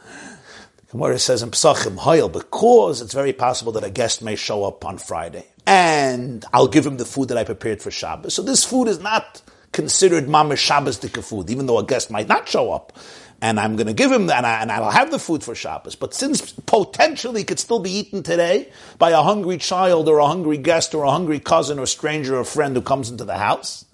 Gemara 0.92 1.20
says 1.20 1.44
in 1.44 1.52
Pesachim, 1.52 1.98
hoyil, 1.98 2.32
because 2.32 3.02
it's 3.02 3.14
very 3.14 3.34
possible 3.34 3.74
that 3.74 3.84
a 3.84 3.90
guest 3.90 4.22
may 4.22 4.36
show 4.36 4.64
up 4.64 4.86
on 4.86 4.98
Friday. 4.98 5.46
And 5.68 6.46
I'll 6.54 6.68
give 6.68 6.86
him 6.86 6.98
the 6.98 7.06
food 7.06 7.30
that 7.30 7.38
I 7.38 7.44
prepared 7.44 7.82
for 7.82 7.92
Shabbos. 7.92 8.34
So 8.34 8.42
this 8.42 8.64
food 8.64 8.88
is 8.88 9.00
not 9.00 9.42
considered 9.72 10.28
mamash 10.28 10.60
Shabbos 10.60 10.98
food, 10.98 11.50
even 11.50 11.66
though 11.66 11.80
a 11.80 11.86
guest 11.86 12.10
might 12.10 12.30
not 12.30 12.48
show 12.48 12.72
up. 12.72 12.94
And 13.42 13.60
I'm 13.60 13.76
going 13.76 13.88
to 13.88 13.94
give 13.94 14.12
him 14.12 14.28
that, 14.28 14.38
and, 14.38 14.46
I, 14.46 14.62
and 14.62 14.72
I'll 14.72 14.90
have 14.92 15.12
the 15.12 15.20
food 15.20 15.44
for 15.44 15.54
Shabbos. 15.54 15.96
But 15.96 16.14
since 16.14 16.54
potentially 16.54 17.44
could 17.44 17.60
still 17.60 17.80
be 17.80 17.92
eaten 17.92 18.24
today 18.24 18.72
by 18.98 19.12
a 19.12 19.22
hungry 19.22 19.58
child 19.58 20.08
or 20.08 20.20
a 20.20 20.28
hungry 20.28 20.58
guest 20.58 20.96
or 20.96 21.04
a 21.04 21.12
hungry 21.12 21.40
cousin 21.40 21.78
or 21.78 21.86
stranger 21.86 22.38
or 22.38 22.44
friend 22.44 22.76
who 22.76 22.82
comes 22.82 23.10
into 23.10 23.26
the 23.26 23.38
house, 23.38 23.86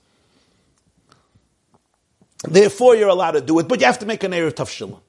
therefore 2.43 2.95
you're 2.95 3.09
allowed 3.09 3.31
to 3.31 3.41
do 3.41 3.57
it, 3.59 3.67
but 3.67 3.79
you 3.79 3.87
have 3.87 3.99
to 3.99 4.05
make 4.05 4.23
an 4.23 4.31
Erev 4.31 4.53
Tafshilin. 4.53 4.99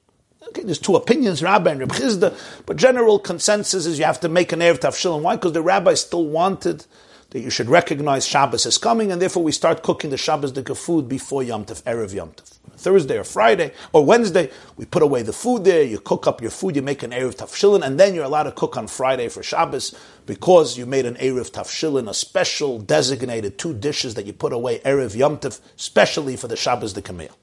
Okay, 0.49 0.63
there's 0.63 0.79
two 0.79 0.95
opinions, 0.95 1.41
Rabbi 1.41 1.71
and 1.71 1.79
Reb 1.79 1.91
Chisda, 1.93 2.37
but 2.65 2.77
general 2.77 3.17
consensus 3.19 3.85
is 3.85 3.97
you 3.97 4.05
have 4.05 4.19
to 4.19 4.29
make 4.29 4.51
an 4.51 4.59
Erev 4.59 4.79
Tafshilin. 4.79 5.21
Why? 5.21 5.35
Because 5.35 5.53
the 5.53 5.61
rabbi 5.61 5.93
still 5.93 6.25
wanted 6.25 6.85
that 7.29 7.39
you 7.39 7.49
should 7.49 7.69
recognize 7.69 8.27
Shabbos 8.27 8.65
is 8.65 8.77
coming, 8.77 9.11
and 9.11 9.21
therefore 9.21 9.43
we 9.43 9.51
start 9.51 9.81
cooking 9.83 10.09
the 10.11 10.17
Shabbos 10.17 10.51
Dika 10.51 10.77
food 10.77 11.07
before 11.09 11.41
Yom 11.41 11.65
Tov, 11.65 11.81
Erev 11.83 12.13
Yom 12.13 12.31
Tov. 12.31 12.62
Thursday 12.83 13.17
or 13.17 13.23
Friday 13.23 13.71
or 13.93 14.05
Wednesday, 14.05 14.51
we 14.77 14.85
put 14.85 15.01
away 15.01 15.21
the 15.21 15.33
food 15.33 15.63
there, 15.63 15.83
you 15.83 15.99
cook 15.99 16.27
up 16.27 16.41
your 16.41 16.51
food, 16.51 16.75
you 16.75 16.81
make 16.81 17.03
an 17.03 17.11
Erev 17.11 17.35
Tafshilin, 17.35 17.85
and 17.85 17.99
then 17.99 18.13
you're 18.13 18.25
allowed 18.25 18.43
to 18.43 18.51
cook 18.51 18.77
on 18.77 18.87
Friday 18.87 19.29
for 19.29 19.41
Shabbos 19.41 19.95
because 20.25 20.77
you 20.77 20.85
made 20.85 21.05
an 21.05 21.15
Erev 21.15 21.51
Tafshilin, 21.51 22.09
a 22.09 22.13
special 22.13 22.79
designated 22.79 23.57
two 23.57 23.73
dishes 23.73 24.15
that 24.15 24.25
you 24.25 24.33
put 24.33 24.53
away 24.53 24.79
Erev 24.79 25.15
Yom 25.15 25.37
Tov, 25.37 25.59
specially 25.75 26.35
for 26.35 26.47
the 26.47 26.57
Shabbos 26.57 26.93
Dika 26.93 27.15
meal. 27.15 27.37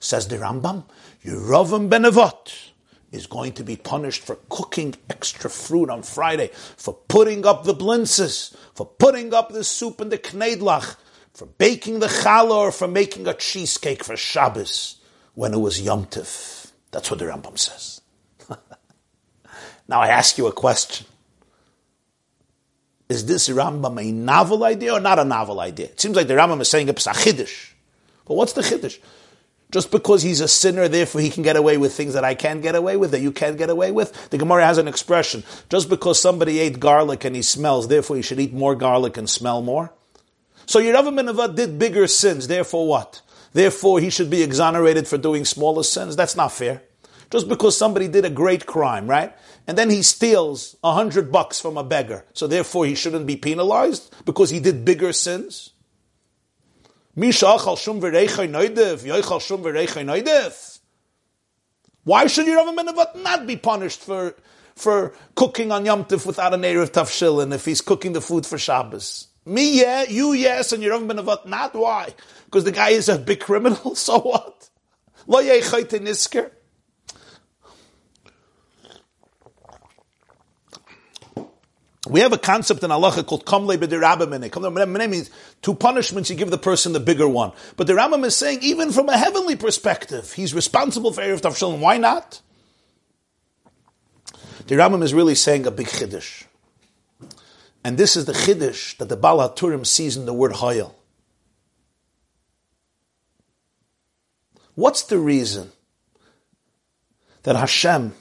Says 0.00 0.28
the 0.28 0.36
Rambam, 0.36 0.84
Yerovim 1.24 1.88
Benevot 1.88 2.70
is 3.10 3.26
going 3.26 3.52
to 3.52 3.64
be 3.64 3.76
punished 3.76 4.22
for 4.22 4.36
cooking 4.48 4.94
extra 5.08 5.50
fruit 5.50 5.90
on 5.90 6.02
Friday, 6.02 6.50
for 6.76 6.94
putting 7.08 7.46
up 7.46 7.64
the 7.64 7.74
blintzes, 7.74 8.54
for 8.74 8.86
putting 8.86 9.32
up 9.32 9.50
the 9.50 9.64
soup 9.64 10.00
and 10.00 10.12
the 10.12 10.18
knedlach, 10.18 10.96
for 11.38 11.46
baking 11.46 12.00
the 12.00 12.08
challah, 12.08 12.50
or 12.50 12.72
for 12.72 12.88
making 12.88 13.28
a 13.28 13.32
cheesecake 13.32 14.02
for 14.02 14.16
Shabbos 14.16 14.96
when 15.34 15.54
it 15.54 15.58
was 15.58 15.80
Yom 15.80 16.06
Tif. 16.06 16.72
That's 16.90 17.12
what 17.12 17.20
the 17.20 17.26
Rambam 17.26 17.56
says. 17.56 18.00
now 19.88 20.00
I 20.00 20.08
ask 20.08 20.36
you 20.36 20.48
a 20.48 20.52
question. 20.52 21.06
Is 23.08 23.26
this 23.26 23.48
Rambam 23.48 24.02
a 24.02 24.10
novel 24.10 24.64
idea 24.64 24.94
or 24.94 24.98
not 24.98 25.20
a 25.20 25.24
novel 25.24 25.60
idea? 25.60 25.86
It 25.86 26.00
seems 26.00 26.16
like 26.16 26.26
the 26.26 26.34
Rambam 26.34 26.60
is 26.60 26.68
saying 26.68 26.88
it's 26.88 27.06
a 27.06 27.10
chiddush. 27.10 27.70
But 28.24 28.34
what's 28.34 28.54
the 28.54 28.62
chiddush? 28.62 28.98
Just 29.70 29.92
because 29.92 30.22
he's 30.22 30.40
a 30.40 30.48
sinner, 30.48 30.88
therefore 30.88 31.20
he 31.20 31.30
can 31.30 31.44
get 31.44 31.54
away 31.54 31.76
with 31.76 31.94
things 31.94 32.14
that 32.14 32.24
I 32.24 32.34
can't 32.34 32.62
get 32.62 32.74
away 32.74 32.96
with, 32.96 33.12
that 33.12 33.20
you 33.20 33.30
can't 33.30 33.56
get 33.56 33.70
away 33.70 33.92
with. 33.92 34.30
The 34.30 34.38
Gemara 34.38 34.66
has 34.66 34.78
an 34.78 34.88
expression. 34.88 35.44
Just 35.70 35.88
because 35.88 36.20
somebody 36.20 36.58
ate 36.58 36.80
garlic 36.80 37.24
and 37.24 37.36
he 37.36 37.42
smells, 37.42 37.86
therefore 37.86 38.16
he 38.16 38.22
should 38.22 38.40
eat 38.40 38.52
more 38.52 38.74
garlic 38.74 39.16
and 39.16 39.30
smell 39.30 39.62
more. 39.62 39.92
So 40.68 40.80
Yeravam 40.82 41.16
ben 41.16 41.54
did 41.54 41.78
bigger 41.78 42.06
sins, 42.06 42.46
therefore 42.46 42.86
what? 42.86 43.22
Therefore 43.54 44.00
he 44.00 44.10
should 44.10 44.28
be 44.28 44.42
exonerated 44.42 45.08
for 45.08 45.16
doing 45.16 45.46
smaller 45.46 45.82
sins. 45.82 46.14
That's 46.14 46.36
not 46.36 46.52
fair. 46.52 46.82
Just 47.30 47.48
because 47.48 47.74
somebody 47.74 48.06
did 48.06 48.26
a 48.26 48.30
great 48.30 48.66
crime, 48.66 49.06
right? 49.06 49.34
And 49.66 49.78
then 49.78 49.88
he 49.88 50.02
steals 50.02 50.76
a 50.84 50.92
hundred 50.92 51.32
bucks 51.32 51.58
from 51.58 51.78
a 51.78 51.84
beggar. 51.84 52.26
So 52.34 52.46
therefore 52.46 52.84
he 52.84 52.94
shouldn't 52.94 53.26
be 53.26 53.36
penalized 53.36 54.14
because 54.26 54.50
he 54.50 54.60
did 54.60 54.84
bigger 54.84 55.14
sins. 55.14 55.70
Why 57.16 57.30
should 57.30 57.48
Yeravam 62.46 62.76
ben 62.76 63.22
not 63.22 63.46
be 63.46 63.56
punished 63.56 64.00
for, 64.00 64.34
for 64.76 65.14
cooking 65.34 65.72
on 65.72 65.86
Yom 65.86 66.04
Tif 66.04 66.26
without 66.26 66.52
an 66.52 66.60
Erev 66.60 66.90
Tafshilin 66.90 67.54
if 67.54 67.64
he's 67.64 67.80
cooking 67.80 68.12
the 68.12 68.20
food 68.20 68.44
for 68.44 68.58
Shabbos? 68.58 69.27
Me, 69.48 69.80
yeah, 69.80 70.02
you, 70.02 70.34
yes, 70.34 70.72
and 70.72 70.82
Yeravam 70.82 71.08
ben 71.08 71.24
not. 71.50 71.74
Why? 71.74 72.14
Because 72.44 72.64
the 72.64 72.72
guy 72.72 72.90
is 72.90 73.08
a 73.08 73.18
big 73.18 73.40
criminal, 73.40 73.94
so 73.96 74.18
what? 74.20 74.68
We 82.08 82.20
have 82.20 82.32
a 82.32 82.38
concept 82.38 82.82
in 82.82 82.90
halacha 82.90 83.26
called 83.26 83.46
kamle 83.46 83.76
b'derabamene. 83.78 84.50
Kamle 84.50 85.10
means 85.10 85.30
two 85.62 85.74
punishments, 85.74 86.28
you 86.30 86.36
give 86.36 86.50
the 86.50 86.58
person 86.58 86.92
the 86.92 87.00
bigger 87.00 87.28
one. 87.28 87.52
But 87.76 87.86
the 87.86 87.94
Rambam 87.94 88.24
is 88.24 88.36
saying, 88.36 88.58
even 88.62 88.92
from 88.92 89.08
a 89.08 89.16
heavenly 89.16 89.56
perspective, 89.56 90.32
he's 90.32 90.54
responsible 90.54 91.12
for 91.12 91.22
Erev 91.22 91.40
Tavshalom. 91.40 91.80
Why 91.80 91.96
not? 91.96 92.42
The 94.66 94.74
Rambam 94.74 95.02
is 95.02 95.14
really 95.14 95.34
saying 95.34 95.66
a 95.66 95.70
big 95.70 95.86
chiddush. 95.86 96.47
And 97.88 97.96
this 97.96 98.16
is 98.16 98.26
the 98.26 98.34
chiddush 98.34 98.98
that 98.98 99.08
the 99.08 99.16
Baal 99.16 99.38
HaTurim 99.38 99.86
sees 99.86 100.16
in 100.16 100.26
the 100.26 100.34
word 100.34 100.52
hayel. 100.52 100.92
What's 104.74 105.02
the 105.02 105.18
reason 105.18 105.72
that 107.44 107.56
Hashem 107.56 108.12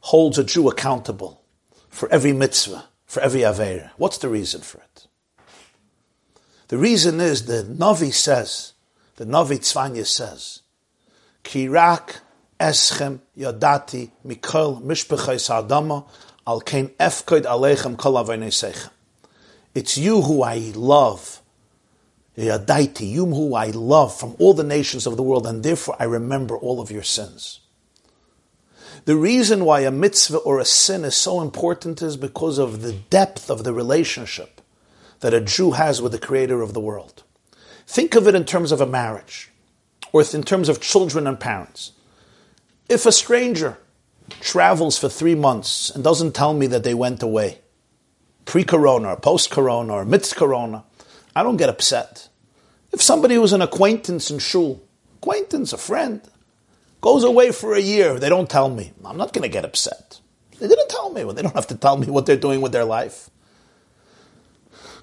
holds 0.00 0.38
a 0.38 0.44
Jew 0.44 0.68
accountable 0.68 1.40
for 1.88 2.10
every 2.12 2.32
mitzvah? 2.32 2.84
for 3.10 3.20
every 3.22 3.40
Aveira. 3.40 3.90
What's 3.96 4.18
the 4.18 4.28
reason 4.28 4.60
for 4.60 4.78
it? 4.78 5.08
The 6.68 6.78
reason 6.78 7.20
is 7.20 7.46
the 7.46 7.64
Navi 7.64 8.12
says, 8.12 8.74
the 9.16 9.24
Navi 9.24 9.58
Tzvanya 9.58 10.06
says, 10.06 10.62
Kirak 11.42 12.20
eschem 12.60 13.18
yadati 13.36 14.12
mikol 14.24 14.80
mishpechais 14.80 15.50
adama 15.50 16.06
al 16.46 16.60
kein 16.60 16.88
efkoid 17.00 17.42
alechem 17.42 17.96
kol. 17.96 18.16
It's 19.74 19.96
you 19.96 20.22
who 20.22 20.42
I 20.42 20.72
love. 20.74 21.40
Yadaiti, 22.36 23.08
you 23.08 23.26
who 23.26 23.54
I 23.54 23.66
love 23.66 24.16
from 24.16 24.34
all 24.38 24.54
the 24.54 24.64
nations 24.64 25.06
of 25.06 25.16
the 25.16 25.22
world, 25.22 25.46
and 25.46 25.62
therefore 25.62 25.96
I 25.98 26.04
remember 26.04 26.56
all 26.56 26.80
of 26.80 26.90
your 26.90 27.02
sins. 27.02 27.60
The 29.04 29.16
reason 29.16 29.64
why 29.64 29.80
a 29.80 29.90
mitzvah 29.90 30.38
or 30.38 30.58
a 30.58 30.64
sin 30.64 31.04
is 31.04 31.14
so 31.14 31.40
important 31.40 32.02
is 32.02 32.16
because 32.16 32.58
of 32.58 32.82
the 32.82 32.92
depth 32.92 33.50
of 33.50 33.64
the 33.64 33.72
relationship 33.72 34.60
that 35.20 35.34
a 35.34 35.40
Jew 35.40 35.72
has 35.72 36.02
with 36.02 36.12
the 36.12 36.18
creator 36.18 36.62
of 36.62 36.74
the 36.74 36.80
world. 36.80 37.22
Think 37.86 38.14
of 38.14 38.26
it 38.26 38.34
in 38.34 38.44
terms 38.44 38.72
of 38.72 38.80
a 38.80 38.86
marriage, 38.86 39.50
or 40.12 40.22
in 40.32 40.42
terms 40.42 40.68
of 40.68 40.80
children 40.80 41.26
and 41.26 41.38
parents. 41.38 41.92
If 42.88 43.06
a 43.06 43.12
stranger 43.12 43.78
travels 44.40 44.98
for 44.98 45.08
three 45.08 45.34
months 45.34 45.90
and 45.90 46.04
doesn't 46.04 46.34
tell 46.34 46.54
me 46.54 46.66
that 46.68 46.84
they 46.84 46.94
went 46.94 47.22
away, 47.22 47.58
pre 48.44 48.64
corona, 48.64 49.08
or 49.08 49.16
post 49.16 49.50
corona, 49.50 49.94
or 49.94 50.04
mid 50.04 50.28
corona, 50.34 50.84
I 51.34 51.42
don't 51.42 51.56
get 51.56 51.68
upset. 51.68 52.28
If 52.92 53.02
somebody 53.02 53.34
who's 53.36 53.52
an 53.52 53.62
acquaintance 53.62 54.30
in 54.30 54.38
shul, 54.38 54.82
acquaintance, 55.18 55.72
a 55.72 55.78
friend, 55.78 56.20
goes 57.00 57.24
away 57.24 57.52
for 57.52 57.74
a 57.74 57.80
year. 57.80 58.18
They 58.18 58.28
don't 58.28 58.50
tell 58.50 58.68
me. 58.68 58.92
I'm 59.04 59.16
not 59.16 59.32
going 59.32 59.42
to 59.42 59.48
get 59.48 59.64
upset. 59.64 60.20
They 60.58 60.68
didn't 60.68 60.88
tell 60.88 61.10
me. 61.10 61.24
Well, 61.24 61.34
they 61.34 61.42
don't 61.42 61.54
have 61.54 61.68
to 61.68 61.76
tell 61.76 61.96
me 61.96 62.08
what 62.08 62.26
they're 62.26 62.36
doing 62.36 62.60
with 62.60 62.72
their 62.72 62.84
life. 62.84 63.30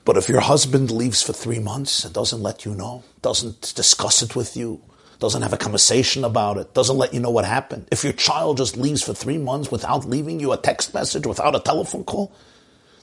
But 0.05 0.17
if 0.17 0.29
your 0.29 0.41
husband 0.41 0.91
leaves 0.91 1.21
for 1.21 1.33
three 1.33 1.59
months 1.59 2.05
and 2.05 2.13
doesn't 2.13 2.41
let 2.41 2.63
you 2.65 2.73
know, 2.73 3.03
doesn't 3.21 3.73
discuss 3.75 4.21
it 4.21 4.35
with 4.35 4.55
you, 4.55 4.81
doesn't 5.19 5.41
have 5.41 5.53
a 5.53 5.57
conversation 5.57 6.23
about 6.23 6.57
it, 6.57 6.73
doesn't 6.73 6.97
let 6.97 7.13
you 7.13 7.19
know 7.19 7.31
what 7.31 7.45
happened, 7.45 7.87
if 7.91 8.03
your 8.03 8.13
child 8.13 8.57
just 8.57 8.77
leaves 8.77 9.03
for 9.03 9.13
three 9.13 9.37
months 9.37 9.71
without 9.71 10.05
leaving 10.05 10.39
you 10.39 10.51
a 10.51 10.57
text 10.57 10.93
message, 10.93 11.25
without 11.25 11.55
a 11.55 11.59
telephone 11.59 12.03
call, 12.03 12.31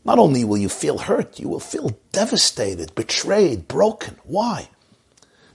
not 0.05 0.19
only 0.19 0.45
will 0.45 0.59
you 0.59 0.69
feel 0.69 0.99
hurt, 0.99 1.41
you 1.41 1.49
will 1.49 1.61
feel 1.61 1.97
devastated, 2.13 2.95
betrayed, 2.95 3.67
broken. 3.67 4.19
Why? 4.25 4.69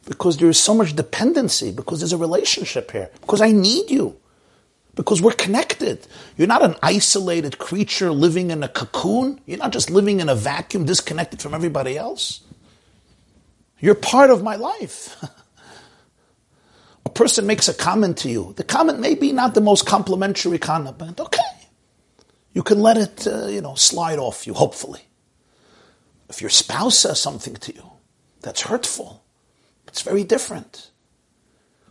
because 0.09 0.37
there 0.37 0.49
is 0.49 0.59
so 0.59 0.73
much 0.73 0.95
dependency, 0.95 1.71
because 1.71 1.99
there's 1.99 2.13
a 2.13 2.17
relationship 2.17 2.91
here, 2.91 3.11
because 3.21 3.41
I 3.41 3.51
need 3.51 3.91
you, 3.91 4.17
because 4.95 5.21
we're 5.21 5.33
connected. 5.33 6.05
You're 6.35 6.47
not 6.47 6.63
an 6.63 6.75
isolated 6.81 7.59
creature 7.59 8.11
living 8.11 8.49
in 8.49 8.63
a 8.63 8.67
cocoon. 8.67 9.39
You're 9.45 9.59
not 9.59 9.71
just 9.71 9.89
living 9.89 10.19
in 10.19 10.27
a 10.27 10.35
vacuum, 10.35 10.85
disconnected 10.85 11.41
from 11.41 11.53
everybody 11.53 11.95
else. 11.95 12.41
You're 13.79 13.95
part 13.95 14.31
of 14.31 14.43
my 14.43 14.55
life. 14.55 15.15
person 17.19 17.45
makes 17.45 17.67
a 17.67 17.73
comment 17.73 18.17
to 18.19 18.29
you. 18.29 18.53
The 18.55 18.63
comment 18.63 19.01
may 19.01 19.13
be 19.13 19.33
not 19.33 19.53
the 19.53 19.59
most 19.59 19.85
complimentary 19.85 20.57
comment, 20.57 21.19
okay. 21.19 21.41
You 22.53 22.63
can 22.63 22.79
let 22.79 22.95
it, 22.95 23.27
uh, 23.27 23.47
you 23.47 23.59
know, 23.59 23.75
slide 23.75 24.19
off 24.19 24.47
you, 24.47 24.53
hopefully. 24.53 25.01
If 26.29 26.39
your 26.39 26.49
spouse 26.49 26.99
says 26.99 27.19
something 27.19 27.55
to 27.55 27.75
you 27.75 27.83
that's 28.39 28.61
hurtful, 28.61 29.21
it's 29.85 30.01
very 30.01 30.23
different. 30.23 30.91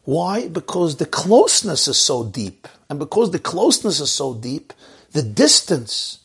Why? 0.04 0.48
Because 0.48 0.96
the 0.96 1.04
closeness 1.04 1.88
is 1.88 1.98
so 1.98 2.24
deep. 2.24 2.66
And 2.88 2.98
because 2.98 3.30
the 3.30 3.38
closeness 3.38 4.00
is 4.00 4.10
so 4.10 4.32
deep, 4.32 4.72
the 5.12 5.22
distance 5.22 6.20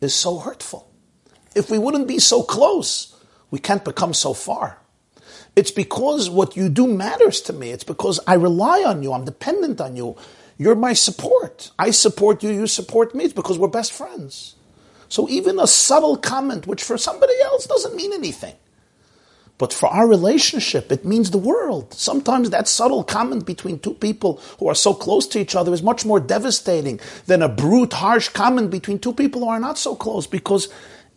is 0.00 0.12
so 0.12 0.38
hurtful. 0.38 0.90
If 1.54 1.70
we 1.70 1.78
wouldn't 1.78 2.08
be 2.08 2.18
so 2.18 2.42
close, 2.42 3.14
we 3.52 3.60
can't 3.60 3.84
become 3.84 4.12
so 4.12 4.34
far. 4.34 4.79
It's 5.56 5.70
because 5.70 6.30
what 6.30 6.56
you 6.56 6.68
do 6.68 6.86
matters 6.86 7.40
to 7.42 7.52
me. 7.52 7.70
It's 7.70 7.84
because 7.84 8.20
I 8.26 8.34
rely 8.34 8.84
on 8.86 9.02
you. 9.02 9.12
I'm 9.12 9.24
dependent 9.24 9.80
on 9.80 9.96
you. 9.96 10.16
You're 10.58 10.76
my 10.76 10.92
support. 10.94 11.70
I 11.78 11.90
support 11.90 12.42
you. 12.42 12.50
You 12.50 12.66
support 12.66 13.14
me. 13.14 13.24
It's 13.24 13.34
because 13.34 13.58
we're 13.58 13.68
best 13.68 13.92
friends. 13.92 14.56
So 15.08 15.28
even 15.28 15.58
a 15.58 15.66
subtle 15.66 16.16
comment, 16.16 16.66
which 16.66 16.82
for 16.84 16.98
somebody 16.98 17.34
else 17.42 17.66
doesn't 17.66 17.96
mean 17.96 18.12
anything, 18.12 18.54
But 19.58 19.74
for 19.74 19.88
our 19.88 20.08
relationship, 20.08 20.90
it 20.90 21.04
means 21.04 21.30
the 21.30 21.38
world. 21.38 21.92
Sometimes 21.92 22.50
that 22.50 22.68
subtle 22.68 23.04
comment 23.04 23.44
between 23.46 23.78
two 23.78 23.94
people 23.94 24.40
who 24.58 24.68
are 24.68 24.74
so 24.74 24.94
close 24.94 25.26
to 25.28 25.40
each 25.40 25.54
other 25.54 25.74
is 25.74 25.82
much 25.82 26.06
more 26.06 26.20
devastating 26.20 27.00
than 27.26 27.42
a 27.42 27.48
brute, 27.48 27.92
harsh 27.92 28.30
comment 28.30 28.70
between 28.70 28.98
two 28.98 29.12
people 29.12 29.42
who 29.42 29.48
are 29.48 29.60
not 29.60 29.78
so 29.78 29.94
close 29.96 30.26
because 30.26 30.68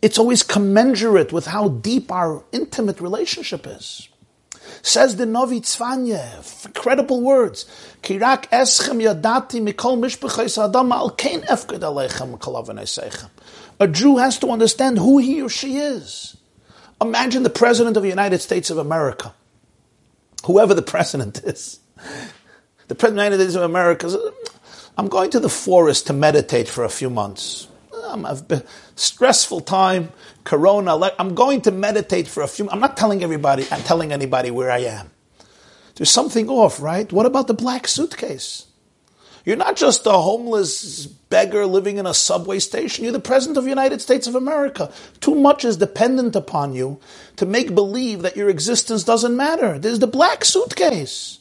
it's 0.02 0.18
always 0.18 0.42
commensurate 0.42 1.32
with 1.32 1.46
how 1.46 1.70
deep 1.70 2.12
our 2.12 2.44
intimate 2.52 3.00
relationship 3.00 3.66
is. 3.66 4.08
Says 4.82 5.16
the 5.16 5.26
Novi 5.26 5.60
Tzvanya, 5.60 6.66
incredible 6.66 7.20
words. 7.20 7.64
Kirak 8.02 8.48
eschem 8.50 9.02
yadati 9.02 9.60
mikol 9.60 9.98
mishpachais 9.98 10.62
adam 10.62 10.92
al 10.92 11.10
kein 11.10 11.42
aleichem 11.42 13.28
A 13.80 13.88
Jew 13.88 14.16
has 14.18 14.38
to 14.38 14.48
understand 14.48 14.98
who 14.98 15.18
he 15.18 15.42
or 15.42 15.48
she 15.48 15.78
is. 15.78 16.36
Imagine 17.00 17.42
the 17.42 17.50
President 17.50 17.96
of 17.96 18.02
the 18.02 18.08
United 18.08 18.40
States 18.40 18.70
of 18.70 18.78
America, 18.78 19.34
whoever 20.44 20.74
the 20.74 20.82
President 20.82 21.38
is. 21.44 21.80
The 22.88 22.94
President 22.94 23.32
of 23.32 23.38
the 23.38 23.44
United 23.44 23.50
States 23.50 23.56
of 23.56 23.62
America 23.62 24.10
says, 24.10 24.20
I'm 24.96 25.08
going 25.08 25.30
to 25.30 25.40
the 25.40 25.48
forest 25.48 26.06
to 26.06 26.12
meditate 26.12 26.68
for 26.68 26.84
a 26.84 26.88
few 26.88 27.10
months. 27.10 27.68
Um, 28.04 28.24
I've 28.24 28.46
been 28.46 28.62
stressful 28.96 29.60
time, 29.60 30.12
Corona. 30.44 30.96
I'm 31.18 31.34
going 31.34 31.62
to 31.62 31.70
meditate 31.70 32.28
for 32.28 32.42
a 32.42 32.48
few. 32.48 32.68
I'm 32.70 32.80
not 32.80 32.96
telling 32.96 33.22
everybody. 33.22 33.66
I'm 33.70 33.82
telling 33.82 34.12
anybody 34.12 34.50
where 34.50 34.70
I 34.70 34.78
am. 34.78 35.10
There's 35.96 36.10
something 36.10 36.48
off, 36.48 36.80
right? 36.80 37.10
What 37.12 37.26
about 37.26 37.46
the 37.46 37.54
black 37.54 37.86
suitcase? 37.86 38.66
You're 39.44 39.56
not 39.56 39.76
just 39.76 40.06
a 40.06 40.12
homeless 40.12 41.06
beggar 41.06 41.66
living 41.66 41.98
in 41.98 42.06
a 42.06 42.14
subway 42.14 42.58
station. 42.58 43.04
You're 43.04 43.12
the 43.12 43.20
President 43.20 43.58
of 43.58 43.64
the 43.64 43.70
United 43.70 44.00
States 44.00 44.26
of 44.26 44.34
America. 44.34 44.90
Too 45.20 45.34
much 45.34 45.64
is 45.64 45.76
dependent 45.76 46.34
upon 46.34 46.72
you 46.72 46.98
to 47.36 47.44
make 47.44 47.74
believe 47.74 48.22
that 48.22 48.36
your 48.36 48.48
existence 48.48 49.04
doesn't 49.04 49.36
matter. 49.36 49.78
There's 49.78 49.98
the 49.98 50.06
black 50.06 50.44
suitcase. 50.46 51.40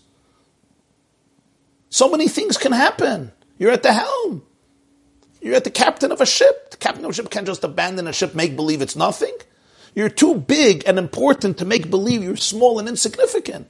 So 1.89 2.09
many 2.09 2.27
things 2.27 2.57
can 2.57 2.73
happen. 2.73 3.31
You're 3.57 3.71
at 3.71 3.83
the 3.83 3.93
helm. 3.93 4.43
You're 5.43 5.59
the 5.59 5.69
captain 5.69 6.13
of 6.13 6.21
a 6.21 6.25
ship. 6.25 6.71
The 6.71 6.77
captain 6.77 7.03
of 7.03 7.11
a 7.11 7.13
ship 7.13 7.29
can't 7.29 7.45
just 7.45 7.65
abandon 7.65 8.07
a 8.07 8.13
ship, 8.13 8.33
make 8.33 8.55
believe 8.55 8.81
it's 8.81 8.95
nothing. 8.95 9.35
You're 9.93 10.09
too 10.09 10.35
big 10.35 10.83
and 10.87 10.97
important 10.97 11.57
to 11.57 11.65
make 11.65 11.89
believe 11.89 12.23
you're 12.23 12.37
small 12.37 12.79
and 12.79 12.87
insignificant. 12.87 13.67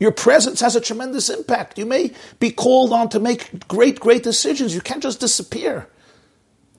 Your 0.00 0.10
presence 0.10 0.60
has 0.60 0.74
a 0.74 0.80
tremendous 0.80 1.30
impact. 1.30 1.78
You 1.78 1.86
may 1.86 2.10
be 2.40 2.50
called 2.50 2.92
on 2.92 3.08
to 3.10 3.20
make 3.20 3.68
great, 3.68 4.00
great 4.00 4.24
decisions. 4.24 4.74
You 4.74 4.80
can't 4.80 5.02
just 5.02 5.20
disappear. 5.20 5.88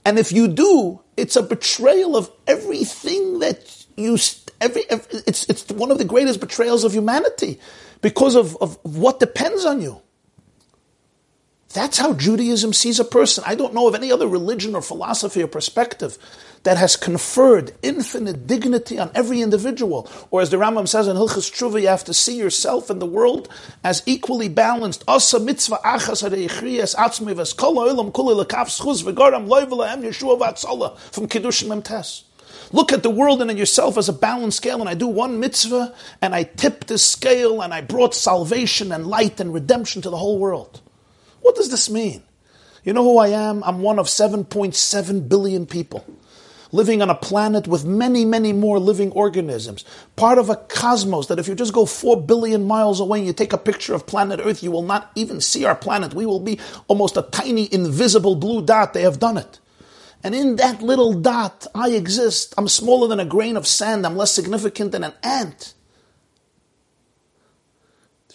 And 0.03 0.19
if 0.19 0.33
you 0.33 0.49
do, 0.49 0.99
it's 1.15 1.37
a 1.37 1.41
betrayal 1.41 2.17
of 2.17 2.29
everything 2.45 3.39
that 3.39 3.85
you, 3.95 4.17
every, 4.59 4.83
it's, 4.89 5.49
it's 5.49 5.69
one 5.69 5.89
of 5.89 5.99
the 5.99 6.05
greatest 6.05 6.41
betrayals 6.41 6.83
of 6.83 6.91
humanity 6.91 7.61
because 8.01 8.35
of, 8.35 8.57
of 8.57 8.77
what 8.83 9.21
depends 9.21 9.63
on 9.63 9.81
you. 9.81 10.01
That's 11.73 11.97
how 11.97 12.13
Judaism 12.13 12.71
sees 12.71 12.99
a 12.99 13.05
person. 13.05 13.43
I 13.47 13.55
don't 13.55 13.73
know 13.73 13.87
of 13.87 13.95
any 13.95 14.11
other 14.11 14.27
religion 14.27 14.75
or 14.75 14.81
philosophy 14.81 15.41
or 15.41 15.47
perspective 15.47 16.19
that 16.63 16.77
has 16.77 16.95
conferred 16.95 17.73
infinite 17.81 18.45
dignity 18.45 18.99
on 18.99 19.09
every 19.15 19.41
individual. 19.41 20.07
Or 20.29 20.41
as 20.41 20.51
the 20.51 20.57
Rambam 20.57 20.87
says 20.87 21.07
in 21.07 21.17
Hilchas 21.17 21.51
Tshuva, 21.51 21.81
you 21.81 21.87
have 21.87 22.03
to 22.05 22.13
see 22.13 22.37
yourself 22.37 22.91
and 22.91 23.01
the 23.01 23.07
world 23.07 23.49
as 23.83 24.03
equally 24.05 24.49
balanced. 24.49 25.03
Mitzvah 25.07 25.79
achas 25.83 26.21
from 31.11 31.27
Kiddushin 31.27 31.67
Memtes. 31.67 32.23
Look 32.71 32.93
at 32.93 33.03
the 33.03 33.09
world 33.09 33.41
and 33.41 33.49
at 33.51 33.57
yourself 33.57 33.97
as 33.97 34.09
a 34.09 34.13
balanced 34.13 34.57
scale, 34.57 34.79
and 34.79 34.87
I 34.87 34.93
do 34.93 35.07
one 35.07 35.39
mitzvah, 35.39 35.93
and 36.21 36.35
I 36.35 36.43
tip 36.43 36.85
the 36.85 36.97
scale, 36.97 37.61
and 37.61 37.73
I 37.73 37.81
brought 37.81 38.15
salvation 38.15 38.91
and 38.91 39.07
light 39.07 39.39
and 39.39 39.53
redemption 39.53 40.01
to 40.03 40.09
the 40.09 40.17
whole 40.17 40.37
world. 40.39 40.81
What 41.43 41.55
does 41.55 41.69
this 41.69 41.89
mean? 41.89 42.23
You 42.83 42.93
know 42.93 43.03
who 43.03 43.19
I 43.19 43.27
am? 43.27 43.63
I'm 43.63 43.81
one 43.81 43.99
of 43.99 44.07
7.7 44.07 45.29
billion 45.29 45.65
people 45.67 46.03
living 46.73 47.03
on 47.03 47.09
a 47.09 47.15
planet 47.15 47.67
with 47.67 47.85
many, 47.85 48.25
many 48.25 48.51
more 48.51 48.79
living 48.79 49.11
organisms. 49.11 49.85
Part 50.15 50.39
of 50.39 50.49
a 50.49 50.55
cosmos 50.55 51.27
that 51.27 51.37
if 51.37 51.47
you 51.47 51.53
just 51.53 51.71
go 51.71 51.85
4 51.85 52.23
billion 52.23 52.65
miles 52.65 52.99
away 52.99 53.19
and 53.19 53.27
you 53.27 53.33
take 53.33 53.53
a 53.53 53.57
picture 53.59 53.93
of 53.93 54.07
planet 54.07 54.41
Earth, 54.43 54.63
you 54.63 54.71
will 54.71 54.81
not 54.81 55.11
even 55.15 55.39
see 55.39 55.65
our 55.65 55.75
planet. 55.75 56.15
We 56.15 56.25
will 56.25 56.39
be 56.39 56.59
almost 56.87 57.15
a 57.15 57.21
tiny, 57.21 57.71
invisible 57.71 58.35
blue 58.35 58.65
dot. 58.65 58.93
They 58.93 59.03
have 59.03 59.19
done 59.19 59.37
it. 59.37 59.59
And 60.23 60.33
in 60.33 60.55
that 60.55 60.81
little 60.81 61.13
dot, 61.13 61.67
I 61.75 61.91
exist. 61.91 62.55
I'm 62.57 62.67
smaller 62.67 63.07
than 63.07 63.19
a 63.19 63.25
grain 63.25 63.55
of 63.55 63.67
sand. 63.67 64.05
I'm 64.05 64.17
less 64.17 64.31
significant 64.31 64.93
than 64.93 65.03
an 65.03 65.13
ant. 65.21 65.75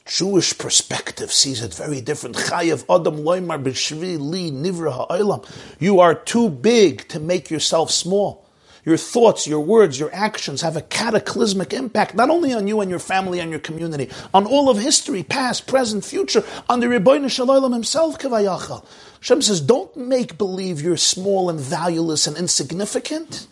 Jewish 0.08 0.56
perspective 0.56 1.30
sees 1.30 1.62
it 1.62 1.74
very 1.74 2.00
different. 2.00 2.34
Chayev 2.34 2.82
Adam 2.88 3.22
Loimar 3.22 3.62
B'Shvi 3.62 4.18
Li 4.18 4.50
Nivra 4.50 4.90
Ha'olam. 4.90 5.46
You 5.78 6.00
are 6.00 6.14
too 6.14 6.48
big 6.48 7.06
to 7.08 7.20
make 7.20 7.50
yourself 7.50 7.90
small. 7.90 8.46
Your 8.86 8.96
thoughts, 8.96 9.46
your 9.46 9.60
words, 9.60 10.00
your 10.00 10.10
actions 10.14 10.62
have 10.62 10.78
a 10.78 10.80
cataclysmic 10.80 11.74
impact, 11.74 12.14
not 12.14 12.30
only 12.30 12.54
on 12.54 12.66
you 12.66 12.80
and 12.80 12.88
your 12.88 13.00
family 13.00 13.38
and 13.38 13.50
your 13.50 13.60
community, 13.60 14.08
on 14.32 14.46
all 14.46 14.70
of 14.70 14.78
history, 14.78 15.22
past, 15.22 15.66
present, 15.66 16.06
future, 16.06 16.42
on 16.70 16.80
the 16.80 16.86
Ribbono 16.86 17.30
Shel 17.30 17.48
Olam 17.48 17.74
himself, 17.74 18.18
Kavayachal. 18.18 18.86
Hashem 19.20 19.42
says, 19.42 19.60
don't 19.60 19.94
make 19.94 20.38
believe 20.38 20.80
you're 20.80 20.96
small 20.96 21.50
and 21.50 21.60
valueless 21.60 22.26
and 22.26 22.34
insignificant. 22.38 23.46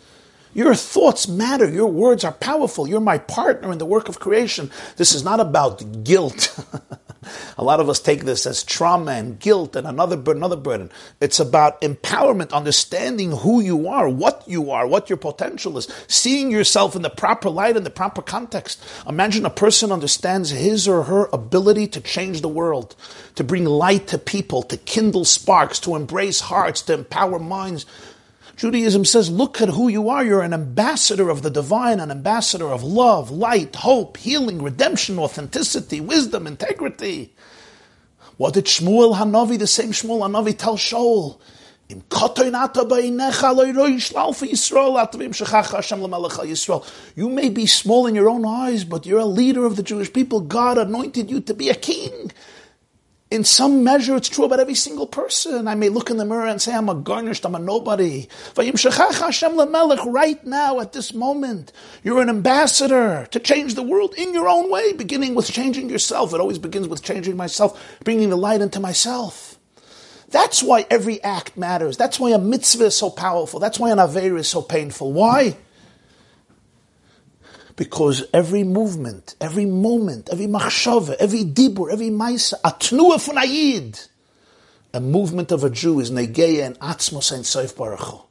Your 0.57 0.75
thoughts 0.75 1.29
matter. 1.29 1.69
Your 1.69 1.91
words 1.91 2.25
are 2.25 2.33
powerful. 2.33 2.89
You're 2.89 2.99
my 2.99 3.19
partner 3.19 3.71
in 3.73 3.77
the 3.77 3.85
work 3.85 4.09
of 4.09 4.21
creation. 4.21 4.71
This 4.97 5.15
is 5.15 5.23
not 5.23 5.39
about 5.39 6.03
guilt. 6.03 6.59
A 7.59 7.63
lot 7.63 7.79
of 7.79 7.91
us 7.91 8.01
take 8.01 8.25
this 8.25 8.47
as 8.47 8.65
trauma 8.65 9.11
and 9.11 9.39
guilt 9.39 9.77
and 9.77 9.87
another 9.87 10.17
burden, 10.17 10.43
another 10.43 10.57
burden. 10.57 10.91
It's 11.21 11.39
about 11.41 11.83
empowerment, 11.83 12.53
understanding 12.53 13.33
who 13.33 13.61
you 13.61 13.87
are, 13.89 14.09
what 14.09 14.45
you 14.47 14.71
are, 14.71 14.87
what 14.87 15.11
your 15.11 15.19
potential 15.19 15.77
is, 15.77 15.89
seeing 16.09 16.51
yourself 16.51 16.97
in 16.97 17.03
the 17.03 17.11
proper 17.11 17.51
light, 17.51 17.77
in 17.77 17.85
the 17.85 17.91
proper 17.91 18.23
context. 18.23 18.83
Imagine 19.07 19.45
a 19.45 19.51
person 19.51 19.93
understands 19.93 20.49
his 20.49 20.89
or 20.89 21.03
her 21.03 21.29
ability 21.35 21.87
to 21.89 22.01
change 22.01 22.41
the 22.41 22.49
world, 22.49 22.97
to 23.35 23.45
bring 23.45 23.67
light 23.67 24.07
to 24.07 24.17
people, 24.17 24.63
to 24.63 24.79
kindle 24.79 25.27
sparks, 25.27 25.79
to 25.81 25.97
embrace 25.97 26.41
hearts, 26.41 26.81
to 26.81 26.95
empower 26.95 27.39
minds. 27.39 27.85
Judaism 28.57 29.05
says, 29.05 29.31
look 29.31 29.61
at 29.61 29.69
who 29.69 29.89
you 29.89 30.09
are. 30.09 30.25
You're 30.25 30.43
an 30.43 30.55
ambassador 30.55 31.29
of 31.29 31.43
the 31.43 31.51
divine, 31.51 32.01
an 32.01 32.11
ambassador 32.11 32.69
of 32.69 32.83
love, 32.83 33.31
light, 33.31 33.77
hope, 33.77 34.17
healing, 34.17 34.63
redemption, 34.63 35.19
authenticity, 35.19 36.01
wisdom, 36.01 36.47
integrity. 36.47 37.35
What 38.39 38.55
did 38.55 38.65
Shmuel 38.65 39.17
Hanavi, 39.17 39.59
the 39.59 39.67
same 39.67 39.93
Shmuel 39.93 40.21
Hanavi, 40.21 40.57
tell 40.57 40.77
Shaul? 40.77 41.39
You 47.15 47.29
may 47.29 47.49
be 47.49 47.67
small 47.67 48.07
in 48.09 48.15
your 48.17 48.29
own 48.29 48.45
eyes, 48.45 48.85
but 48.85 49.07
you're 49.07 49.21
a 49.21 49.25
leader 49.25 49.65
of 49.65 49.77
the 49.77 49.83
Jewish 49.85 50.13
people. 50.13 50.41
God 50.41 50.79
anointed 50.79 51.31
you 51.31 51.41
to 51.43 51.55
be 51.55 51.69
a 51.69 51.75
king 51.77 52.33
in 53.29 53.43
some 53.43 53.83
measure, 53.83 54.15
it's 54.15 54.29
true 54.29 54.45
about 54.45 54.61
every 54.61 54.77
single 54.77 55.07
person. 55.07 55.67
I 55.67 55.75
may 55.75 55.89
look 55.89 56.11
in 56.11 56.17
the 56.17 56.25
mirror 56.25 56.47
and 56.47 56.63
say, 56.63 56.73
I'm 56.73 56.89
a 56.89 56.95
garnished, 56.95 57.45
I'm 57.45 57.57
a 57.57 57.59
nobody. 57.59 58.29
Right 58.57 60.47
now, 60.47 60.81
at 60.81 60.93
this 60.93 61.13
moment, 61.13 61.73
you're 62.05 62.23
an 62.23 62.29
ambassador 62.29 63.27
to 63.33 63.41
change 63.41 63.75
the 63.75 63.83
world 63.83 64.15
in 64.17 64.33
your 64.33 64.49
own 64.49 64.71
way, 64.71 64.93
beginning 64.93 65.35
with 65.35 65.51
changing 65.51 65.91
yourself. 65.91 66.33
It 66.35 66.41
always 66.41 66.59
begins 66.59 66.87
with 66.87 67.03
changing 67.03 67.37
myself, 67.37 67.99
bringing 68.05 68.31
the 68.31 68.37
light 68.37 68.61
into 68.61 68.79
myself. 68.79 69.59
That's 70.29 70.63
why 70.63 70.87
every 70.89 71.21
act 71.23 71.57
matters. 71.57 71.97
That's 71.97 72.21
why 72.21 72.31
a 72.31 72.39
mitzvah 72.39 72.87
is 72.87 72.97
so 72.97 73.11
powerful. 73.11 73.59
That's 73.59 73.81
why 73.81 73.91
an 73.91 73.99
aver 73.99 74.37
is 74.37 74.49
so 74.49 74.63
painful. 74.63 75.13
Why? 75.13 75.57
Because 77.77 78.25
every 78.33 78.65
movement, 78.65 79.37
every 79.41 79.67
moment, 79.67 80.31
every 80.33 80.47
machshava, 80.47 81.15
every 81.21 81.45
dibur, 81.45 81.93
every 81.93 82.09
maisa, 82.09 82.55
atnua 82.63 83.25
von 83.25 83.37
ayid, 83.37 84.09
a 84.95 85.01
movement 85.01 85.53
of 85.53 85.63
a 85.63 85.71
Jew 85.71 86.01
is 86.01 86.11
negeya 86.11 86.65
and 86.65 86.81
atzmos 86.81 87.31
and 87.33 87.45
seif 87.45 87.77
baruch 87.77 88.27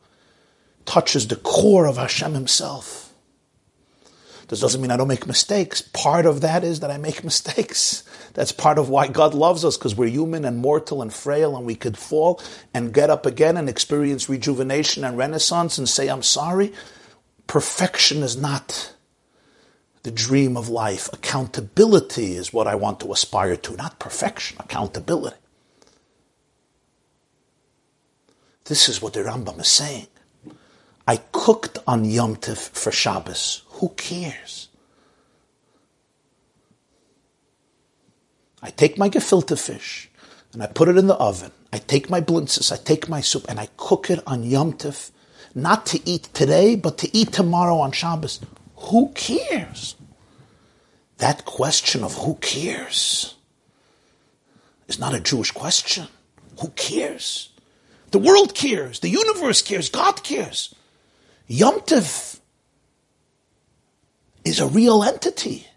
touches 0.85 1.27
the 1.27 1.35
core 1.35 1.85
of 1.87 1.97
Hashem 1.97 2.33
Himself. 2.33 3.13
This 4.47 4.59
doesn't 4.59 4.79
mean 4.79 4.91
I 4.91 4.97
don't 4.97 5.07
make 5.07 5.25
mistakes. 5.25 5.81
Part 5.81 6.27
of 6.27 6.41
that 6.41 6.63
is 6.63 6.81
that 6.81 6.91
I 6.91 6.97
make 6.97 7.23
mistakes. 7.23 8.03
That's 8.33 8.51
part 8.51 8.77
of 8.77 8.89
why 8.89 9.07
God 9.07 9.33
loves 9.33 9.65
us, 9.65 9.77
because 9.77 9.95
we're 9.95 10.09
human 10.09 10.45
and 10.45 10.57
mortal 10.57 11.01
and 11.01 11.13
frail, 11.13 11.55
and 11.55 11.65
we 11.65 11.75
could 11.75 11.97
fall 11.97 12.41
and 12.73 12.93
get 12.93 13.09
up 13.09 13.25
again 13.25 13.57
and 13.57 13.67
experience 13.67 14.29
rejuvenation 14.29 15.03
and 15.03 15.17
renaissance 15.17 15.77
and 15.77 15.89
say, 15.89 16.07
I'm 16.07 16.23
sorry. 16.23 16.73
Perfection 17.47 18.23
is 18.23 18.37
not 18.37 18.94
the 20.05 20.11
dream 20.11 20.55
of 20.55 20.69
life. 20.69 21.09
Accountability 21.11 22.35
is 22.35 22.53
what 22.53 22.67
I 22.67 22.75
want 22.75 22.99
to 22.99 23.11
aspire 23.11 23.55
to, 23.55 23.75
not 23.75 23.97
perfection, 23.97 24.55
accountability. 24.59 25.35
This 28.65 28.87
is 28.87 29.01
what 29.01 29.13
the 29.13 29.21
Rambam 29.21 29.59
is 29.59 29.67
saying. 29.67 30.05
I 31.07 31.17
cooked 31.31 31.79
on 31.87 32.05
Yom 32.05 32.35
Tov 32.35 32.69
for 32.69 32.91
Shabbos. 32.91 33.63
Who 33.77 33.89
cares? 33.97 34.69
I 38.61 38.69
take 38.69 38.99
my 38.99 39.09
gefilte 39.09 39.57
fish 39.59 40.11
and 40.53 40.61
I 40.61 40.67
put 40.67 40.87
it 40.87 40.97
in 40.97 41.07
the 41.07 41.15
oven. 41.15 41.51
I 41.73 41.79
take 41.79 42.11
my 42.11 42.21
blintzes, 42.21 42.71
I 42.71 42.77
take 42.77 43.09
my 43.09 43.21
soup, 43.21 43.45
and 43.49 43.59
I 43.59 43.69
cook 43.75 44.11
it 44.11 44.19
on 44.27 44.43
Yom 44.43 44.73
Tov, 44.73 45.09
not 45.55 45.87
to 45.87 45.99
eat 46.07 46.29
today, 46.35 46.75
but 46.75 46.99
to 46.99 47.17
eat 47.17 47.33
tomorrow 47.33 47.79
on 47.79 47.91
Shabbos. 47.91 48.39
Who 48.77 49.09
cares? 49.15 49.95
That 51.17 51.45
question 51.45 52.03
of 52.03 52.15
who 52.15 52.35
cares 52.35 53.35
is 54.87 54.99
not 54.99 55.15
a 55.15 55.19
Jewish 55.19 55.51
question. 55.51 56.07
Who 56.59 56.69
cares? 56.69 57.51
The 58.11 58.19
world 58.19 58.53
cares. 58.53 58.99
The 58.99 59.09
universe 59.09 59.61
cares. 59.61 59.89
God 59.89 60.23
cares. 60.23 60.73
Yom 61.47 61.79
Tif 61.81 62.39
is 64.43 64.59
a 64.59 64.67
real 64.67 65.03
entity. 65.03 65.67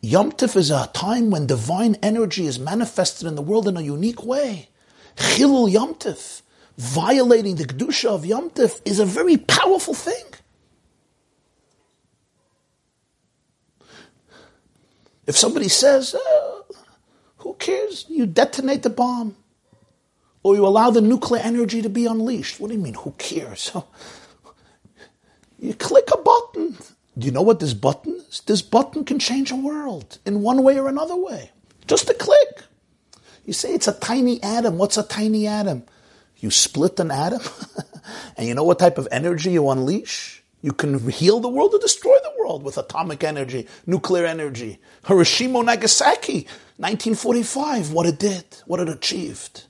Yom 0.00 0.32
Tif 0.32 0.56
is 0.56 0.70
a 0.70 0.90
time 0.92 1.30
when 1.30 1.46
divine 1.46 1.96
energy 2.02 2.46
is 2.46 2.58
manifested 2.58 3.26
in 3.26 3.34
the 3.34 3.42
world 3.42 3.66
in 3.66 3.76
a 3.76 3.80
unique 3.80 4.24
way. 4.24 4.68
Chilul 5.16 5.70
Yom 5.70 5.94
Tif, 5.94 6.42
violating 6.76 7.56
the 7.56 7.64
Kedusha 7.64 8.08
of 8.08 8.24
Yom 8.24 8.50
Tif, 8.50 8.80
is 8.84 9.00
a 9.00 9.04
very 9.04 9.36
powerful 9.36 9.94
thing. 9.94 10.24
If 15.28 15.36
somebody 15.36 15.68
says, 15.68 16.14
uh, 16.14 16.62
who 17.36 17.54
cares? 17.54 18.06
You 18.08 18.24
detonate 18.24 18.82
the 18.82 18.90
bomb. 18.90 19.36
Or 20.42 20.56
you 20.56 20.66
allow 20.66 20.88
the 20.88 21.02
nuclear 21.02 21.42
energy 21.42 21.82
to 21.82 21.90
be 21.90 22.06
unleashed. 22.06 22.58
What 22.58 22.68
do 22.68 22.74
you 22.74 22.80
mean, 22.80 22.94
who 22.94 23.12
cares? 23.12 23.70
You 25.60 25.74
click 25.74 26.08
a 26.12 26.16
button. 26.16 26.76
Do 27.18 27.26
you 27.26 27.32
know 27.32 27.42
what 27.42 27.58
this 27.58 27.74
button 27.74 28.14
is? 28.28 28.42
This 28.46 28.62
button 28.62 29.04
can 29.04 29.18
change 29.18 29.50
a 29.50 29.56
world 29.56 30.18
in 30.24 30.40
one 30.40 30.62
way 30.62 30.78
or 30.78 30.86
another 30.86 31.16
way. 31.16 31.50
Just 31.88 32.08
a 32.08 32.14
click. 32.14 32.62
You 33.44 33.52
say 33.52 33.74
it's 33.74 33.88
a 33.88 33.92
tiny 33.92 34.40
atom. 34.40 34.78
What's 34.78 34.96
a 34.96 35.02
tiny 35.02 35.48
atom? 35.48 35.82
You 36.36 36.52
split 36.52 37.00
an 37.00 37.10
atom, 37.10 37.40
and 38.36 38.46
you 38.46 38.54
know 38.54 38.62
what 38.62 38.78
type 38.78 38.98
of 38.98 39.08
energy 39.10 39.50
you 39.50 39.68
unleash? 39.68 40.37
You 40.60 40.72
can 40.72 41.08
heal 41.08 41.38
the 41.40 41.48
world 41.48 41.72
or 41.74 41.78
destroy 41.78 42.16
the 42.22 42.32
world 42.38 42.64
with 42.64 42.78
atomic 42.78 43.22
energy, 43.22 43.68
nuclear 43.86 44.26
energy. 44.26 44.80
Hiroshima, 45.06 45.62
Nagasaki, 45.62 46.46
1945, 46.78 47.92
what 47.92 48.06
it 48.06 48.18
did, 48.18 48.44
what 48.66 48.80
it 48.80 48.88
achieved. 48.88 49.64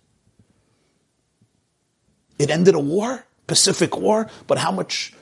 It 2.38 2.50
ended 2.50 2.74
a 2.74 2.80
war, 2.80 3.26
Pacific 3.46 3.96
War, 3.96 4.30
but 4.46 4.58
how 4.58 4.70
much 4.70 5.12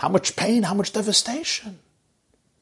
how 0.00 0.08
much 0.08 0.34
pain, 0.34 0.62
how 0.62 0.72
much 0.72 0.94
devastation. 0.94 1.78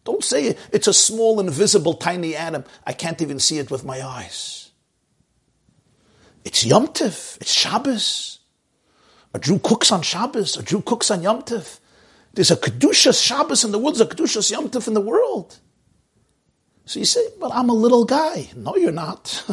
Don't 0.05 0.25
say 0.25 0.57
it's 0.73 0.89
a 0.89 0.93
small, 0.93 1.39
invisible, 1.39 1.95
tiny 1.95 2.35
atom. 2.35 2.65
I 2.85 2.93
can't 2.93 3.23
even 3.23 3.39
see 3.39 3.59
it 3.59 3.71
with 3.71 3.85
my 3.85 4.05
eyes. 4.05 4.71
It's 6.45 6.65
Yom 6.65 6.89
Tif. 6.89 7.41
It's 7.41 7.53
Shabbos. 7.53 8.41
A 9.35 9.39
Jew 9.39 9.61
cooks 9.61 9.93
on 9.93 10.03
Shabbos. 10.03 10.57
A 10.57 10.65
Jew 10.65 10.83
cooks 10.83 11.13
on 11.13 11.23
Yom 11.23 11.43
Tif. 11.43 11.79
There's 12.39 12.53
a 12.53 12.57
Kedushas 12.57 13.21
Shabbos 13.21 13.65
in 13.65 13.73
the. 13.73 13.81
There's 13.81 14.01
a 14.01 14.07
Kedushas 14.07 14.49
Yom 14.53 14.71
Tif 14.71 14.87
in 14.87 14.95
the 14.95 15.01
world. 15.01 15.59
So 16.85 17.01
you 17.01 17.05
say, 17.05 17.27
but 17.41 17.51
I'm 17.53 17.69
a 17.69 17.73
little 17.73 18.05
guy. 18.05 18.49
No, 18.55 18.77
you're 18.77 18.93
not. 18.93 19.45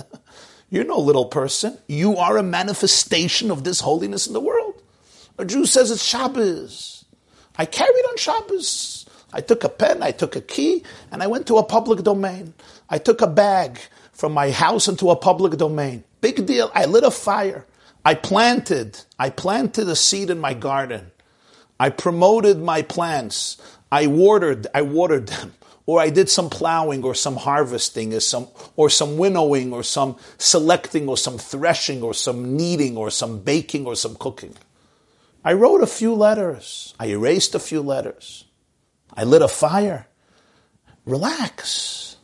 you're 0.70 0.86
no 0.86 0.98
little 0.98 1.26
person. 1.26 1.76
You 1.88 2.16
are 2.16 2.38
a 2.38 2.42
manifestation 2.42 3.50
of 3.50 3.64
this 3.64 3.80
holiness 3.80 4.26
in 4.26 4.32
the 4.32 4.40
world. 4.40 4.82
A 5.36 5.44
Jew 5.44 5.66
says 5.66 5.90
it's 5.90 6.02
Shabbos. 6.02 7.04
I 7.56 7.66
carried 7.66 8.04
on 8.08 8.16
Shabbos. 8.16 9.04
I 9.30 9.42
took 9.42 9.62
a 9.62 9.68
pen, 9.68 10.02
I 10.02 10.12
took 10.12 10.34
a 10.34 10.40
key, 10.40 10.84
and 11.10 11.22
I 11.22 11.26
went 11.26 11.46
to 11.48 11.58
a 11.58 11.62
public 11.62 12.02
domain. 12.02 12.54
I 12.88 12.96
took 12.96 13.20
a 13.20 13.26
bag 13.26 13.78
from 14.12 14.32
my 14.32 14.52
house 14.52 14.88
into 14.88 15.10
a 15.10 15.16
public 15.16 15.58
domain. 15.58 16.02
Big 16.22 16.46
deal. 16.46 16.70
I 16.74 16.86
lit 16.86 17.04
a 17.04 17.10
fire. 17.10 17.66
I 18.06 18.14
planted. 18.14 19.00
I 19.18 19.28
planted 19.28 19.86
a 19.86 19.96
seed 19.96 20.30
in 20.30 20.38
my 20.38 20.54
garden. 20.54 21.11
I 21.82 21.90
promoted 21.90 22.62
my 22.62 22.82
plants. 22.82 23.56
I 23.90 24.06
watered. 24.06 24.68
I 24.72 24.82
watered 24.82 25.26
them. 25.26 25.54
Or 25.84 25.98
I 25.98 26.10
did 26.10 26.30
some 26.30 26.48
plowing 26.48 27.02
or 27.02 27.12
some 27.12 27.34
harvesting 27.34 28.14
or 28.14 28.20
some, 28.20 28.46
or 28.76 28.88
some 28.88 29.18
winnowing 29.18 29.72
or 29.72 29.82
some 29.82 30.16
selecting 30.38 31.08
or 31.08 31.16
some 31.16 31.38
threshing 31.38 32.00
or 32.00 32.14
some 32.14 32.56
kneading 32.56 32.96
or 32.96 33.10
some 33.10 33.40
baking 33.40 33.84
or 33.84 33.96
some 33.96 34.14
cooking. 34.14 34.54
I 35.44 35.54
wrote 35.54 35.82
a 35.82 35.88
few 35.88 36.14
letters. 36.14 36.94
I 37.00 37.06
erased 37.06 37.56
a 37.56 37.58
few 37.58 37.82
letters. 37.82 38.44
I 39.12 39.24
lit 39.24 39.42
a 39.42 39.48
fire. 39.48 40.06
Relax. 41.04 42.14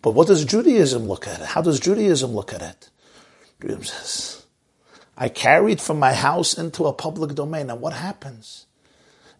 But 0.00 0.12
what 0.12 0.28
does 0.28 0.46
Judaism 0.46 1.02
look 1.02 1.28
at 1.28 1.42
it? 1.42 1.46
How 1.48 1.60
does 1.60 1.78
Judaism 1.78 2.30
look 2.30 2.54
at 2.54 2.62
it? 2.62 2.88
Judaism 3.60 3.84
says, 3.84 4.46
I 5.14 5.28
carried 5.28 5.82
from 5.82 5.98
my 5.98 6.14
house 6.14 6.56
into 6.56 6.86
a 6.86 6.94
public 6.94 7.34
domain. 7.34 7.68
And 7.68 7.82
what 7.82 7.92
happens? 7.92 8.64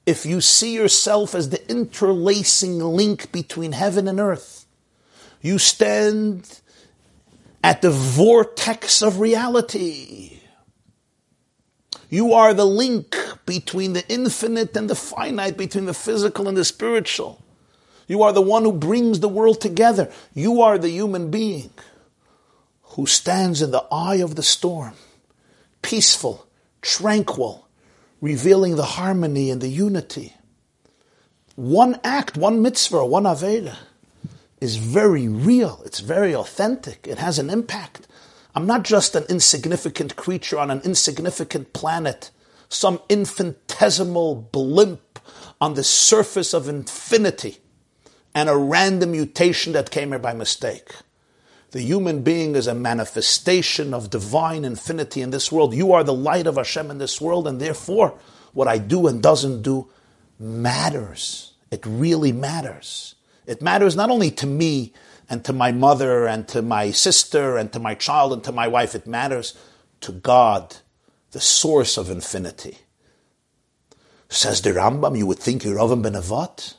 If 0.09 0.25
you 0.25 0.41
see 0.41 0.73
yourself 0.73 1.35
as 1.35 1.51
the 1.51 1.71
interlacing 1.71 2.79
link 2.79 3.31
between 3.31 3.73
heaven 3.73 4.09
and 4.09 4.19
earth, 4.19 4.65
you 5.43 5.59
stand 5.59 6.63
at 7.63 7.83
the 7.83 7.91
vortex 7.91 9.03
of 9.03 9.21
reality. 9.21 10.41
You 12.09 12.33
are 12.33 12.55
the 12.55 12.65
link 12.65 13.15
between 13.45 13.93
the 13.93 14.09
infinite 14.09 14.75
and 14.79 14.89
the 14.89 14.95
finite, 14.95 15.59
between 15.59 15.85
the 15.85 15.93
physical 15.93 16.49
and 16.49 16.57
the 16.57 16.65
spiritual. 16.65 17.45
You 18.07 18.23
are 18.23 18.33
the 18.33 18.41
one 18.41 18.63
who 18.63 18.73
brings 18.73 19.21
the 19.21 19.29
world 19.29 19.61
together. 19.61 20.11
You 20.33 20.63
are 20.63 20.79
the 20.79 20.89
human 20.89 21.31
being 21.31 21.69
who 22.95 23.05
stands 23.05 23.61
in 23.61 23.73
the 23.73 23.85
eye 23.93 24.23
of 24.23 24.37
the 24.37 24.43
storm, 24.43 24.95
peaceful, 25.83 26.47
tranquil, 26.81 27.68
revealing 28.21 28.77
the 28.77 28.85
harmony 28.85 29.51
and 29.51 29.61
the 29.61 29.69
unity. 29.69 30.35
One 31.55 31.99
act, 32.05 32.37
one 32.37 32.63
mitzvah, 32.63 33.05
one 33.05 33.25
Aveda 33.25 33.77
is 34.61 34.77
very 34.77 35.29
real. 35.29 35.83
It's 35.85 36.01
very 36.01 36.35
authentic. 36.35 37.07
It 37.07 37.19
has 37.19 37.39
an 37.39 37.51
impact. 37.51 38.07
I'm 38.55 38.67
not 38.67 38.85
just 38.85 39.15
an 39.15 39.25
insignificant 39.29 40.17
creature 40.17 40.59
on 40.59 40.71
an 40.71 40.81
insignificant 40.81 41.73
planet, 41.73 42.31
some 42.69 43.01
infinitesimal 43.09 44.35
blimp 44.53 45.21
on 45.61 45.75
the 45.75 45.85
surface 45.85 46.55
of 46.55 46.69
infinity, 46.69 47.59
and 48.35 48.49
a 48.49 48.57
random 48.57 49.13
mutation 49.13 49.73
that 49.73 49.91
came 49.91 50.11
here 50.11 50.19
by 50.19 50.33
mistake. 50.33 50.93
The 51.71 51.83
human 51.83 52.23
being 52.23 52.55
is 52.55 52.67
a 52.67 52.75
manifestation 52.75 53.93
of 53.93 54.11
divine 54.11 54.65
infinity 54.65 55.21
in 55.21 55.31
this 55.31 55.53
world. 55.53 55.75
You 55.75 55.93
are 55.93 56.03
the 56.03 56.15
light 56.15 56.47
of 56.47 56.57
Hashem 56.57 56.91
in 56.91 56.99
this 56.99 57.21
world, 57.21 57.47
and 57.47 57.61
therefore, 57.61 58.19
what 58.55 58.69
I 58.69 58.79
do 58.79 59.07
and 59.07 59.23
doesn't 59.23 59.63
do 59.63 59.91
matters. 60.39 61.53
It 61.71 61.85
really 61.85 62.33
matters. 62.33 63.17
It 63.47 63.61
matters 63.61 63.97
not 63.97 64.11
only 64.11 64.31
to 64.33 64.47
me 64.47 64.95
and 65.29 65.45
to 65.45 65.53
my 65.53 65.73
mother 65.73 66.27
and 66.27 66.49
to 66.49 66.63
my 66.63 66.91
sister 66.91 67.57
and 67.59 67.73
to 67.73 67.79
my 67.79 67.95
child 67.95 68.33
and 68.33 68.43
to 68.45 68.53
my 68.53 68.67
wife. 68.67 68.95
It 68.95 69.07
matters 69.07 69.57
to 70.01 70.13
God, 70.13 70.77
the 71.33 71.41
source 71.41 71.99
of 71.99 72.09
infinity. 72.09 72.79
Says 74.31 74.63
the 74.63 74.71
Rambam, 74.71 75.17
you 75.17 75.27
would 75.27 75.39
think 75.39 75.63
Yerovim 75.63 76.03
ben 76.03 76.13
Avat. 76.13 76.75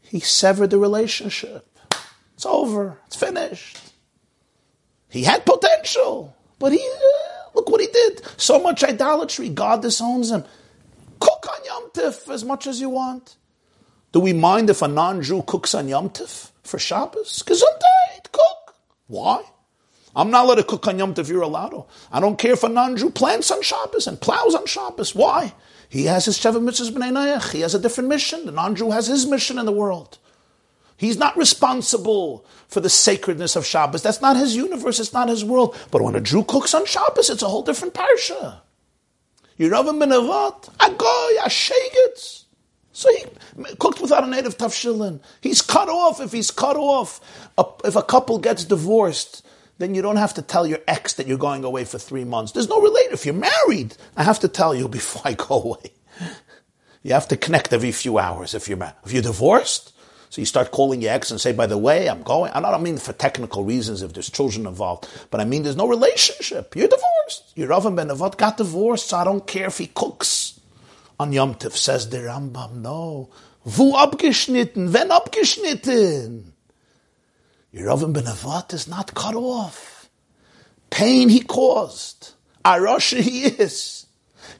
He 0.00 0.20
severed 0.20 0.70
the 0.70 0.78
relationship. 0.78 1.78
It's 2.34 2.46
over. 2.46 2.98
It's 3.06 3.16
finished. 3.16 3.87
He 5.10 5.24
had 5.24 5.46
potential, 5.46 6.36
but 6.58 6.72
he 6.72 6.78
uh, 6.78 7.50
look 7.54 7.70
what 7.70 7.80
he 7.80 7.86
did. 7.86 8.22
So 8.36 8.60
much 8.60 8.84
idolatry. 8.84 9.48
God 9.48 9.82
disowns 9.82 10.30
him. 10.30 10.44
Cook 11.20 11.46
on 11.50 11.64
Yom 11.64 11.90
Tif 11.90 12.32
as 12.32 12.44
much 12.44 12.66
as 12.66 12.80
you 12.80 12.90
want. 12.90 13.36
Do 14.12 14.20
we 14.20 14.32
mind 14.32 14.70
if 14.70 14.82
a 14.82 14.88
non-Jew 14.88 15.44
cooks 15.46 15.74
on 15.74 15.88
Yom 15.88 16.10
Tif? 16.10 16.50
for 16.68 16.78
Shabbos? 16.78 17.42
Gesundheit, 17.44 18.30
cook. 18.30 18.74
Why? 19.06 19.42
I'm 20.14 20.30
not 20.30 20.44
allowed 20.44 20.56
to 20.56 20.64
cook 20.64 20.86
on 20.86 20.98
Yom 20.98 21.14
Tov, 21.14 21.28
you're 21.28 21.42
allowed 21.42 21.70
to. 21.70 21.84
I 22.12 22.20
don't 22.20 22.38
care 22.38 22.52
if 22.52 22.62
a 22.62 22.68
non-Jew 22.68 23.10
plants 23.10 23.50
on 23.50 23.62
Shabbos 23.62 24.06
and 24.06 24.20
plows 24.20 24.54
on 24.54 24.66
Shabbos. 24.66 25.14
Why? 25.14 25.54
He 25.88 26.04
has 26.04 26.26
his 26.26 26.38
Sheva 26.38 26.62
Mitzvahs 26.62 26.90
B'nai 26.90 27.10
Noach. 27.10 27.52
He 27.52 27.60
has 27.60 27.74
a 27.74 27.78
different 27.78 28.08
mission. 28.08 28.44
The 28.46 28.52
non-Jew 28.52 28.90
has 28.90 29.06
his 29.06 29.26
mission 29.26 29.58
in 29.58 29.66
the 29.66 29.72
world. 29.72 30.18
He's 30.98 31.16
not 31.16 31.36
responsible 31.36 32.44
for 32.66 32.80
the 32.80 32.90
sacredness 32.90 33.54
of 33.54 33.64
Shabbos. 33.64 34.02
That's 34.02 34.20
not 34.20 34.36
his 34.36 34.56
universe. 34.56 34.98
It's 34.98 35.12
not 35.12 35.28
his 35.28 35.44
world. 35.44 35.76
But 35.92 36.02
when 36.02 36.16
a 36.16 36.20
Jew 36.20 36.42
cooks 36.42 36.74
on 36.74 36.84
Shabbos, 36.86 37.30
it's 37.30 37.42
a 37.42 37.48
whole 37.48 37.62
different 37.62 37.94
parsha. 37.94 38.60
Yeravim 39.60 40.00
ben 40.00 40.10
Avat, 40.10 40.74
Agoy, 40.76 41.36
Ashegitz. 41.38 42.44
So 42.92 43.08
he 43.12 43.24
cooked 43.78 44.00
without 44.00 44.24
a 44.24 44.26
native 44.26 44.58
tafshilin. 44.58 45.20
He's 45.40 45.62
cut 45.62 45.88
off 45.88 46.20
if 46.20 46.32
he's 46.32 46.50
cut 46.50 46.76
off. 46.76 47.20
If 47.84 47.94
a 47.94 48.02
couple 48.02 48.40
gets 48.40 48.64
divorced, 48.64 49.46
then 49.78 49.94
you 49.94 50.02
don't 50.02 50.16
have 50.16 50.34
to 50.34 50.42
tell 50.42 50.66
your 50.66 50.80
ex 50.88 51.14
that 51.14 51.28
you're 51.28 51.38
going 51.38 51.62
away 51.62 51.84
for 51.84 51.98
three 51.98 52.24
months. 52.24 52.50
There's 52.50 52.68
no 52.68 52.82
relate. 52.82 53.12
If 53.12 53.24
you're 53.24 53.36
married, 53.36 53.96
I 54.16 54.24
have 54.24 54.40
to 54.40 54.48
tell 54.48 54.74
you 54.74 54.88
before 54.88 55.22
I 55.24 55.34
go 55.34 55.62
away. 55.62 55.92
You 57.04 57.14
have 57.14 57.28
to 57.28 57.36
connect 57.36 57.72
every 57.72 57.92
few 57.92 58.18
hours 58.18 58.54
if 58.54 58.68
you're 58.68 58.76
married. 58.76 58.96
If 59.06 59.12
you're 59.12 59.22
divorced, 59.22 59.92
So 60.30 60.40
you 60.42 60.46
start 60.46 60.70
calling 60.70 61.00
your 61.00 61.12
ex 61.12 61.30
and 61.30 61.40
say, 61.40 61.52
by 61.52 61.66
the 61.66 61.78
way, 61.78 62.08
I'm 62.08 62.22
going. 62.22 62.52
I 62.52 62.60
don't 62.60 62.82
mean 62.82 62.98
for 62.98 63.12
technical 63.12 63.64
reasons 63.64 64.02
if 64.02 64.12
there's 64.12 64.30
children 64.30 64.66
involved, 64.66 65.08
but 65.30 65.40
I 65.40 65.44
mean 65.44 65.62
there's 65.62 65.76
no 65.76 65.88
relationship. 65.88 66.76
You're 66.76 66.88
divorced. 66.88 67.52
Your 67.54 67.68
Rav 67.68 67.84
Ben 67.96 68.08
Avot 68.08 68.36
got 68.36 68.58
divorced, 68.58 69.08
so 69.08 69.16
I 69.16 69.24
don't 69.24 69.46
care 69.46 69.66
if 69.66 69.78
he 69.78 69.86
cooks 69.86 70.60
on 71.18 71.32
Yom 71.32 71.54
Tov, 71.54 71.72
says 71.72 72.10
the 72.10 72.18
Rambam. 72.18 72.76
No. 72.76 73.30
Wo 73.64 73.92
abgeschnitten? 73.94 74.92
When 74.92 75.08
abgeschnitten? 75.08 76.52
Your 77.72 77.86
Rav 77.86 78.12
Ben 78.12 78.24
Avot 78.24 78.72
is 78.74 78.86
not 78.86 79.14
cut 79.14 79.34
off. 79.34 80.10
Pain 80.90 81.28
he 81.28 81.40
caused. 81.40 82.32
Arasha 82.64 83.20
he 83.20 83.44
is. 83.44 84.06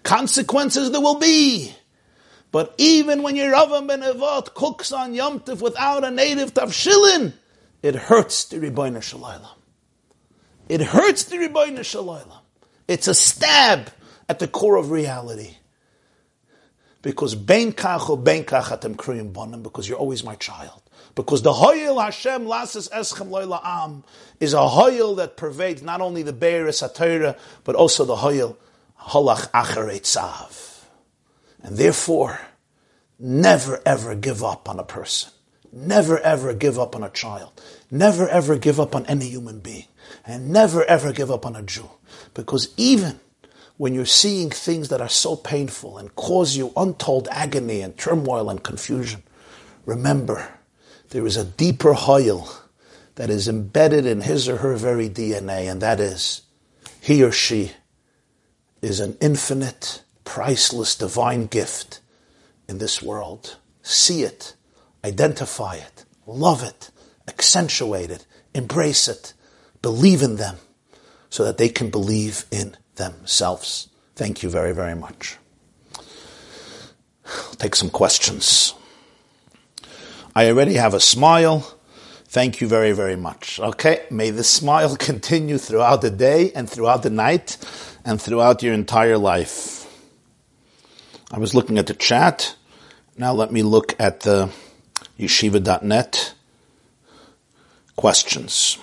Consequences 0.02 0.90
there 0.90 1.00
will 1.00 1.18
be. 1.18 1.74
But 2.50 2.74
even 2.78 3.22
when 3.22 3.36
your 3.36 3.52
Rav 3.52 3.86
Ben 3.86 4.00
Avot 4.00 4.54
cooks 4.54 4.92
on 4.92 5.14
Yom 5.14 5.40
Tov 5.40 5.60
without 5.60 6.04
a 6.04 6.10
native 6.10 6.54
tavshilin, 6.54 7.34
it 7.82 7.94
hurts 7.94 8.46
the 8.46 8.56
Ribbono 8.56 9.02
Shel 9.02 9.20
Olam. 9.20 9.48
It 10.68 10.80
hurts 10.80 11.24
the 11.24 11.36
Ribbono 11.36 11.84
Shel 11.84 12.06
Olam. 12.06 12.40
It's 12.86 13.06
a 13.06 13.14
stab 13.14 13.90
at 14.28 14.38
the 14.38 14.48
core 14.48 14.76
of 14.76 14.90
reality. 14.90 15.56
Because 17.02 17.34
ben 17.34 17.72
kach 17.72 18.24
ben 18.24 18.44
kach 18.44 18.64
atem 18.64 18.96
kriyim 18.96 19.32
bonim, 19.32 19.62
because 19.62 19.88
you're 19.88 19.98
always 19.98 20.24
my 20.24 20.34
child. 20.36 20.82
Because 21.14 21.42
the 21.42 21.52
hoyel 21.52 22.02
Hashem 22.02 22.46
lasis 22.46 22.88
eschem 22.90 23.60
am 23.64 24.04
is 24.40 24.54
a 24.54 24.68
hoyel 24.68 25.16
that 25.16 25.36
pervades 25.36 25.82
not 25.82 26.00
only 26.00 26.22
the 26.22 26.32
Be'eris 26.32 26.82
HaTorah, 26.82 27.38
but 27.64 27.74
also 27.74 28.04
the 28.04 28.16
hoyel 28.16 28.56
halach 29.00 29.50
acharei 29.50 30.00
tzav. 30.00 30.67
And 31.62 31.76
therefore, 31.76 32.40
never 33.18 33.80
ever 33.84 34.14
give 34.14 34.42
up 34.44 34.68
on 34.68 34.78
a 34.78 34.84
person. 34.84 35.32
Never 35.72 36.18
ever 36.20 36.54
give 36.54 36.78
up 36.78 36.96
on 36.96 37.02
a 37.02 37.10
child. 37.10 37.60
Never 37.90 38.28
ever 38.28 38.56
give 38.56 38.80
up 38.80 38.94
on 38.94 39.06
any 39.06 39.28
human 39.28 39.60
being. 39.60 39.86
And 40.24 40.50
never 40.50 40.84
ever 40.84 41.12
give 41.12 41.30
up 41.30 41.44
on 41.44 41.56
a 41.56 41.62
Jew. 41.62 41.90
Because 42.34 42.72
even 42.76 43.20
when 43.76 43.94
you're 43.94 44.06
seeing 44.06 44.50
things 44.50 44.88
that 44.88 45.00
are 45.00 45.08
so 45.08 45.36
painful 45.36 45.98
and 45.98 46.14
cause 46.16 46.56
you 46.56 46.72
untold 46.76 47.28
agony 47.30 47.80
and 47.80 47.96
turmoil 47.96 48.50
and 48.50 48.62
confusion, 48.62 49.22
remember 49.84 50.58
there 51.10 51.26
is 51.26 51.36
a 51.36 51.44
deeper 51.44 51.92
hoil 51.92 52.50
that 53.14 53.30
is 53.30 53.48
embedded 53.48 54.06
in 54.06 54.20
his 54.20 54.48
or 54.48 54.58
her 54.58 54.76
very 54.76 55.08
DNA, 55.08 55.70
and 55.70 55.80
that 55.80 56.00
is 56.00 56.42
he 57.00 57.22
or 57.22 57.32
she 57.32 57.72
is 58.80 59.00
an 59.00 59.16
infinite 59.20 60.02
priceless 60.28 60.94
divine 60.94 61.46
gift 61.46 62.00
in 62.68 62.76
this 62.76 63.02
world. 63.02 63.56
See 63.80 64.24
it, 64.24 64.54
identify 65.02 65.76
it, 65.76 66.04
love 66.26 66.62
it, 66.62 66.90
accentuate 67.26 68.10
it, 68.10 68.26
embrace 68.52 69.08
it, 69.08 69.32
believe 69.80 70.20
in 70.22 70.36
them 70.36 70.56
so 71.30 71.44
that 71.44 71.56
they 71.56 71.70
can 71.70 71.88
believe 71.88 72.44
in 72.50 72.76
themselves. 72.96 73.88
Thank 74.16 74.42
you 74.42 74.50
very, 74.50 74.72
very 74.74 74.94
much. 74.94 75.38
I'll 75.96 77.54
take 77.56 77.74
some 77.74 77.88
questions. 77.88 78.74
I 80.34 80.50
already 80.50 80.74
have 80.74 80.92
a 80.92 81.00
smile. 81.00 81.60
Thank 82.26 82.60
you 82.60 82.68
very, 82.68 82.92
very 82.92 83.16
much. 83.16 83.58
Okay, 83.60 84.04
may 84.10 84.28
the 84.28 84.44
smile 84.44 84.94
continue 85.10 85.56
throughout 85.56 86.02
the 86.02 86.10
day 86.10 86.52
and 86.52 86.68
throughout 86.68 87.02
the 87.02 87.10
night 87.10 87.56
and 88.04 88.20
throughout 88.20 88.62
your 88.62 88.74
entire 88.74 89.16
life. 89.16 89.77
I 91.30 91.38
was 91.38 91.54
looking 91.54 91.78
at 91.78 91.86
the 91.86 91.94
chat. 91.94 92.56
Now 93.18 93.34
let 93.34 93.52
me 93.52 93.62
look 93.62 93.94
at 94.00 94.20
the 94.20 94.50
yeshiva.net 95.18 96.34
questions. 97.96 98.78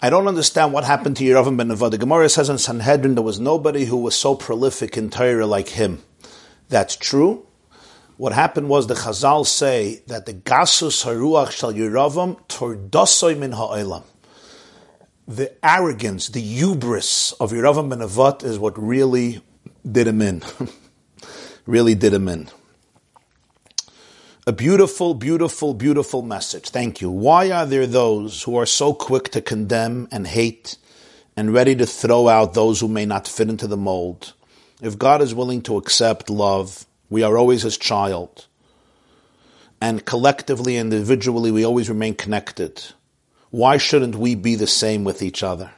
I 0.00 0.08
don't 0.08 0.28
understand 0.28 0.72
what 0.72 0.84
happened 0.84 1.18
to 1.18 1.24
Yeravim 1.24 1.58
ben 1.58 1.68
Nevad. 1.68 1.90
The 1.90 1.98
Gemara 1.98 2.28
says 2.30 2.48
in 2.48 2.56
Sanhedrin 2.56 3.14
there 3.14 3.22
was 3.22 3.38
nobody 3.38 3.84
who 3.84 3.98
was 3.98 4.16
so 4.16 4.34
prolific 4.34 4.96
in 4.96 5.10
Torah 5.10 5.46
like 5.46 5.68
him. 5.68 6.02
That's 6.70 6.96
true. 6.96 7.46
What 8.16 8.32
happened 8.32 8.68
was 8.70 8.86
the 8.86 8.94
Chazal 8.94 9.46
say 9.46 10.02
that 10.06 10.24
the 10.24 10.32
Gasus 10.32 11.04
Haruach 11.04 11.50
Shal 11.50 11.74
Yeravim 11.74 12.40
Tordasoy 12.48 13.38
min 13.38 13.52
Ha'olam. 13.52 14.04
The 15.28 15.52
arrogance, 15.62 16.28
the 16.28 16.40
hubris 16.40 17.32
of 17.32 17.52
Yeravim 17.52 17.90
ben 17.90 17.98
Nevat 17.98 18.42
is 18.42 18.58
what 18.58 18.80
really 18.80 19.42
did 19.90 20.06
him 20.06 20.22
in. 20.22 20.42
really 21.66 21.94
did 21.94 22.12
him 22.12 22.28
in. 22.28 22.48
A 24.46 24.52
beautiful, 24.52 25.14
beautiful, 25.14 25.72
beautiful 25.72 26.22
message. 26.22 26.70
Thank 26.70 27.00
you. 27.00 27.10
Why 27.10 27.50
are 27.52 27.66
there 27.66 27.86
those 27.86 28.42
who 28.42 28.56
are 28.56 28.66
so 28.66 28.92
quick 28.92 29.28
to 29.30 29.40
condemn 29.40 30.08
and 30.10 30.26
hate 30.26 30.76
and 31.36 31.52
ready 31.52 31.76
to 31.76 31.86
throw 31.86 32.28
out 32.28 32.54
those 32.54 32.80
who 32.80 32.88
may 32.88 33.06
not 33.06 33.28
fit 33.28 33.48
into 33.48 33.68
the 33.68 33.76
mold? 33.76 34.32
If 34.80 34.98
God 34.98 35.22
is 35.22 35.32
willing 35.32 35.62
to 35.62 35.76
accept 35.76 36.28
love, 36.28 36.86
we 37.08 37.22
are 37.22 37.38
always 37.38 37.62
his 37.62 37.78
child. 37.78 38.46
And 39.80 40.04
collectively, 40.04 40.76
individually, 40.76 41.52
we 41.52 41.64
always 41.64 41.88
remain 41.88 42.14
connected. 42.14 42.82
Why 43.50 43.76
shouldn't 43.76 44.16
we 44.16 44.34
be 44.34 44.56
the 44.56 44.66
same 44.66 45.04
with 45.04 45.22
each 45.22 45.42
other? 45.44 45.70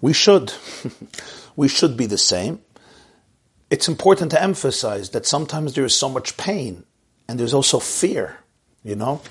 We 0.00 0.12
should. 0.12 0.52
we 1.56 1.68
should 1.68 1.96
be 1.96 2.06
the 2.06 2.18
same. 2.18 2.60
It's 3.70 3.88
important 3.88 4.30
to 4.32 4.42
emphasize 4.42 5.10
that 5.10 5.26
sometimes 5.26 5.74
there 5.74 5.84
is 5.84 5.94
so 5.94 6.08
much 6.08 6.36
pain 6.36 6.84
and 7.28 7.38
there's 7.38 7.54
also 7.54 7.78
fear, 7.78 8.38
you 8.84 8.96
know? 8.96 9.22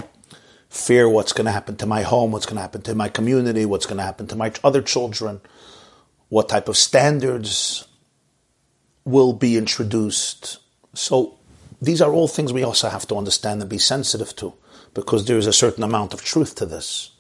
Fear 0.70 1.10
what's 1.10 1.34
going 1.34 1.46
to 1.46 1.52
happen 1.52 1.76
to 1.78 1.86
my 1.86 2.02
home, 2.02 2.32
what's 2.32 2.46
going 2.46 2.56
to 2.56 2.62
happen 2.62 2.82
to 2.84 2.96
my 2.96 3.10
community, 3.10 3.66
what's 3.66 3.86
going 3.86 3.98
to 3.98 4.04
happen 4.04 4.28
to 4.28 4.36
my 4.36 4.52
other 4.64 4.82
children, 4.82 5.42
what 6.30 6.50
type 6.50 6.70
of 6.70 6.78
standards 6.78 7.88
will 9.04 9.34
be 9.34 9.58
introduced. 9.58 10.60
So 10.94 11.38
these 11.82 12.02
are 12.02 12.12
all 12.12 12.28
things 12.28 12.54
we 12.54 12.64
also 12.64 12.90
have 12.90 13.08
to 13.08 13.16
understand 13.16 13.62
and 13.62 13.70
be 13.70 13.78
sensitive 13.78 14.36
to 14.38 14.54
because 14.94 15.26
there 15.26 15.38
is 15.38 15.48
a 15.48 15.54
certain 15.54 15.84
amount 15.84 16.14
of 16.14 16.24
truth 16.24 16.56
to 16.56 16.66
this. 16.66 17.12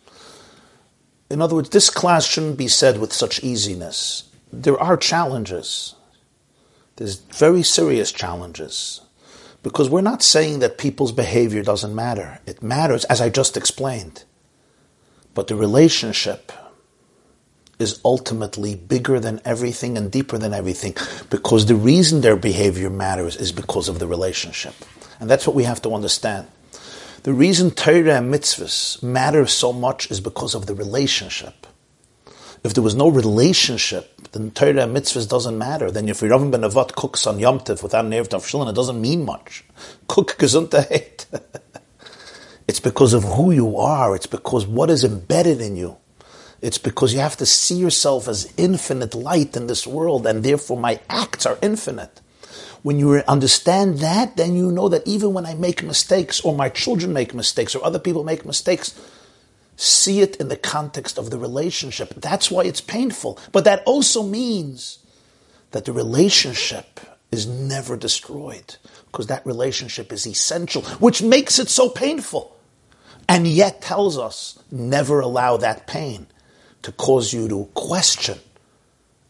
In 1.30 1.42
other 1.42 1.56
words, 1.56 1.70
this 1.70 1.90
class 1.90 2.26
shouldn't 2.26 2.58
be 2.58 2.68
said 2.68 3.00
with 3.00 3.14
such 3.14 3.44
easiness 3.44 4.31
there 4.52 4.80
are 4.80 4.98
challenges. 4.98 5.96
There's 6.98 7.16
very 7.16 7.64
serious 7.64 8.12
challenges. 8.12 9.02
Because 9.64 9.90
we're 9.90 10.02
not 10.02 10.24
saying 10.24 10.60
that 10.60 10.78
people's 10.78 11.12
behavior 11.12 11.62
doesn't 11.62 11.94
matter. 11.94 12.40
It 12.46 12.64
matters, 12.64 13.06
as 13.06 13.22
I 13.22 13.30
just 13.30 13.56
explained. 13.56 14.24
But 15.34 15.48
the 15.48 15.56
relationship 15.56 16.52
is 17.80 18.00
ultimately 18.06 18.76
bigger 18.76 19.20
than 19.20 19.42
everything 19.46 19.98
and 19.98 20.12
deeper 20.12 20.38
than 20.38 20.54
everything 20.54 20.96
because 21.30 21.66
the 21.66 21.76
reason 21.76 22.22
their 22.22 22.36
behavior 22.36 22.90
matters 22.90 23.36
is 23.36 23.52
because 23.52 23.90
of 23.90 24.00
the 24.00 24.08
relationship. 24.08 24.76
And 25.20 25.30
that's 25.30 25.48
what 25.48 25.56
we 25.56 25.64
have 25.64 25.82
to 25.84 25.94
understand. 25.94 26.48
The 27.24 27.34
reason 27.34 27.72
Torah 27.72 28.18
and 28.18 28.34
mitzvahs 28.34 29.02
matter 29.04 29.46
so 29.48 29.74
much 29.74 30.10
is 30.10 30.20
because 30.20 30.56
of 30.56 30.66
the 30.66 30.76
relationship. 30.76 31.68
If 32.64 32.76
there 32.76 32.84
was 32.84 32.96
no 32.96 33.08
relationship, 33.08 34.32
then 34.34 34.52
Torah 34.52 34.84
and 34.84 34.96
mitzvahs 34.96 35.28
doesn't 35.28 35.58
matter. 35.58 35.90
Then 35.90 36.08
if 36.08 36.22
Rav 36.22 36.52
ben 36.52 36.62
Avat 36.62 36.94
cooks 36.94 37.26
on 37.26 37.40
Yom 37.40 37.60
Tov 37.60 37.82
without 37.82 38.06
an 38.06 38.12
Erev 38.12 38.30
Tavshilin, 38.30 38.70
it 38.70 38.76
doesn't 38.76 39.02
mean 39.02 39.26
much. 39.26 39.64
Cook 40.08 40.36
gesundheit. 40.38 41.26
it's 42.68 42.80
because 42.80 43.14
of 43.14 43.24
who 43.24 43.52
you 43.52 43.78
are. 43.78 44.16
It's 44.16 44.28
because 44.28 44.68
what 44.68 44.90
is 44.92 45.04
embedded 45.04 45.60
in 45.60 45.76
you. 45.76 45.98
It's 46.62 46.78
because 46.78 47.14
you 47.14 47.20
have 47.20 47.38
to 47.38 47.46
see 47.48 47.76
yourself 47.76 48.28
as 48.28 48.54
infinite 48.56 49.16
light 49.16 49.58
in 49.58 49.66
this 49.66 49.88
world, 49.88 50.28
and 50.28 50.44
therefore 50.44 50.78
my 50.78 51.00
acts 51.10 51.48
are 51.48 51.58
infinite. 51.62 52.22
When 52.84 53.00
you 53.00 53.24
understand 53.28 54.00
that, 54.00 54.38
then 54.38 54.56
you 54.56 54.72
know 54.72 54.88
that 54.90 55.08
even 55.08 55.34
when 55.34 55.48
I 55.48 55.56
make 55.56 55.82
mistakes, 55.82 56.40
or 56.42 56.56
my 56.56 56.70
children 56.70 57.14
make 57.14 57.34
mistakes, 57.34 57.76
or 57.76 57.84
other 57.84 58.00
people 58.00 58.24
make 58.24 58.46
mistakes, 58.46 58.94
see 59.82 60.22
it 60.22 60.36
in 60.38 60.48
the 60.48 60.56
context 60.56 61.18
of 61.18 61.32
the 61.32 61.40
relationship. 61.40 62.14
That's 62.16 62.52
why 62.52 62.66
it's 62.66 62.82
painful. 62.82 63.40
But 63.52 63.64
that 63.66 63.82
also 63.86 64.22
means 64.22 65.00
that 65.72 65.86
the 65.86 65.94
relationship 65.94 67.00
is 67.32 67.48
never 67.48 67.98
destroyed 67.98 68.76
because 69.08 69.28
that 69.28 69.46
relationship 69.46 70.14
is 70.14 70.28
essential, 70.28 70.84
which 71.00 71.24
makes 71.24 71.58
it 71.58 71.70
so 71.70 71.90
painful. 71.90 72.56
And 73.28 73.48
yet 73.48 73.82
tells 73.82 74.18
us 74.18 74.60
never 74.70 75.20
allow 75.20 75.58
that 75.58 75.88
pain 75.88 76.28
to 76.84 76.92
cause 76.92 77.34
you 77.34 77.48
to 77.48 77.70
question 77.74 78.38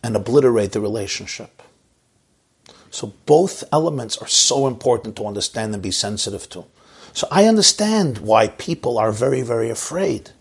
and 0.03 0.15
obliterate 0.15 0.71
the 0.71 0.81
relationship. 0.81 1.61
So 2.89 3.13
both 3.25 3.63
elements 3.71 4.17
are 4.17 4.27
so 4.27 4.67
important 4.67 5.15
to 5.15 5.27
understand 5.27 5.73
and 5.73 5.83
be 5.83 5.91
sensitive 5.91 6.49
to. 6.49 6.65
So 7.13 7.27
I 7.31 7.45
understand 7.45 8.19
why 8.19 8.47
people 8.47 8.97
are 8.97 9.11
very, 9.11 9.43
very 9.43 9.69
afraid 9.69 10.31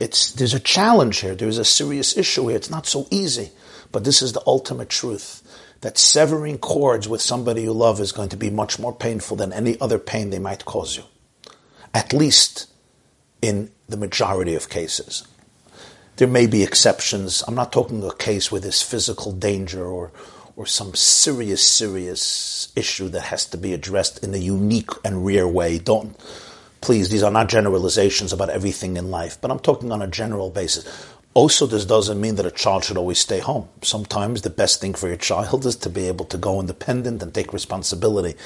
it's, 0.00 0.32
there's 0.32 0.54
a 0.54 0.60
challenge 0.60 1.18
here. 1.18 1.34
There's 1.34 1.58
a 1.58 1.64
serious 1.64 2.16
issue 2.16 2.48
here. 2.48 2.56
It's 2.56 2.70
not 2.70 2.86
so 2.86 3.06
easy. 3.10 3.50
But 3.92 4.04
this 4.04 4.22
is 4.22 4.32
the 4.32 4.42
ultimate 4.46 4.88
truth. 4.90 5.42
that 5.84 5.98
severing 5.98 6.56
cords 6.56 7.06
with 7.06 7.20
somebody 7.20 7.62
you 7.62 7.72
love 7.72 8.00
is 8.00 8.10
going 8.10 8.30
to 8.30 8.38
be 8.38 8.48
much 8.48 8.78
more 8.78 8.94
painful 8.94 9.36
than 9.36 9.52
any 9.52 9.78
other 9.82 9.98
pain 9.98 10.30
they 10.30 10.38
might 10.38 10.64
cause 10.64 10.96
you. 10.96 11.02
At 11.92 12.14
least 12.14 12.72
in 13.42 13.70
the 13.86 13.98
majority 13.98 14.54
of 14.54 14.70
cases. 14.70 15.28
There 16.16 16.26
may 16.26 16.46
be 16.46 16.62
exceptions. 16.62 17.44
I'm 17.46 17.54
not 17.54 17.70
talking 17.70 18.02
a 18.02 18.14
case 18.14 18.50
where 18.50 18.62
there's 18.62 18.80
physical 18.80 19.30
danger 19.32 19.84
or, 19.84 20.10
or 20.56 20.64
some 20.64 20.94
serious, 20.94 21.62
serious 21.62 22.72
issue 22.74 23.10
that 23.10 23.24
has 23.24 23.44
to 23.48 23.58
be 23.58 23.74
addressed 23.74 24.24
in 24.24 24.32
a 24.32 24.38
unique 24.38 24.88
and 25.04 25.26
rare 25.26 25.46
way. 25.46 25.78
Don't, 25.78 26.16
please, 26.84 27.08
these 27.08 27.22
are 27.22 27.30
not 27.30 27.48
generalizations 27.48 28.32
about 28.32 28.50
everything 28.50 28.98
in 28.98 29.10
life, 29.10 29.40
but 29.40 29.50
I'm 29.50 29.58
talking 29.58 29.90
on 29.90 30.02
a 30.02 30.06
general 30.06 30.50
basis. 30.50 30.84
Also, 31.32 31.66
this 31.66 31.86
doesn't 31.86 32.20
mean 32.20 32.34
that 32.34 32.46
a 32.46 32.50
child 32.50 32.84
should 32.84 32.98
always 32.98 33.18
stay 33.18 33.40
home. 33.40 33.68
Sometimes 33.82 34.42
the 34.42 34.50
best 34.50 34.82
thing 34.82 34.92
for 34.92 35.08
your 35.08 35.16
child 35.16 35.64
is 35.64 35.76
to 35.76 35.88
be 35.88 36.06
able 36.08 36.26
to 36.26 36.36
go 36.36 36.60
independent 36.60 37.22
and 37.22 37.32
take 37.32 37.54
responsibility. 37.54 38.38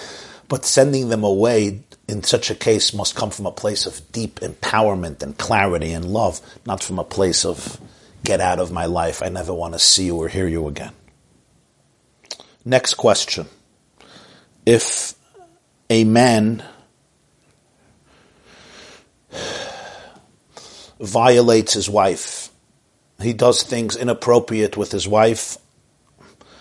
But 0.48 0.64
sending 0.64 1.08
them 1.08 1.24
away 1.24 1.82
in 2.06 2.22
such 2.22 2.48
a 2.48 2.54
case 2.54 2.94
must 2.94 3.16
come 3.16 3.30
from 3.30 3.46
a 3.46 3.52
place 3.52 3.86
of 3.86 4.00
deep 4.12 4.38
empowerment 4.40 5.20
and 5.22 5.36
clarity 5.36 5.92
and 5.92 6.06
love, 6.06 6.40
not 6.64 6.82
from 6.82 7.00
a 7.00 7.04
place 7.04 7.44
of 7.44 7.78
get 8.24 8.40
out 8.40 8.60
of 8.60 8.70
my 8.70 8.86
life, 8.86 9.20
I 9.20 9.30
never 9.30 9.52
want 9.52 9.74
to 9.74 9.80
see 9.80 10.06
you 10.06 10.16
or 10.16 10.28
hear 10.28 10.46
you 10.46 10.68
again. 10.68 10.92
Next 12.64 12.94
question. 12.94 13.46
If 14.64 15.14
a 15.90 16.04
man 16.04 16.62
violates 21.00 21.74
his 21.74 21.88
wife, 21.88 22.50
he 23.20 23.32
does 23.32 23.62
things 23.62 23.96
inappropriate 23.96 24.76
with 24.76 24.92
his 24.92 25.06
wife, 25.08 25.58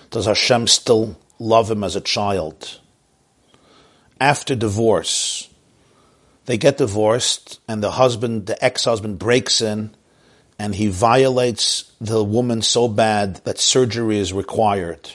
does 0.10 0.26
Hashem 0.26 0.68
still 0.68 1.20
love 1.40 1.70
him 1.70 1.84
as 1.84 1.96
a 1.96 2.02
child? 2.02 2.80
after 4.20 4.56
divorce, 4.56 5.50
they 6.46 6.58
get 6.58 6.78
divorced, 6.78 7.60
and 7.68 7.84
the 7.84 7.92
husband, 7.92 8.48
the 8.48 8.64
ex-husband, 8.64 9.20
breaks 9.20 9.62
in, 9.62 9.96
and 10.58 10.76
he 10.76 10.88
violates 10.88 11.92
the 12.00 12.24
woman 12.24 12.62
so 12.62 12.88
bad 12.88 13.36
that 13.44 13.60
surgery 13.60 14.18
is 14.18 14.34
required. 14.34 15.12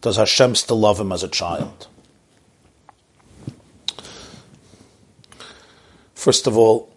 Does 0.00 0.16
Hashem 0.16 0.54
still 0.54 0.78
love 0.78 1.00
him 1.00 1.12
as 1.12 1.22
a 1.22 1.28
child? 1.28 1.88
First 6.26 6.48
of 6.48 6.58
all, 6.58 6.92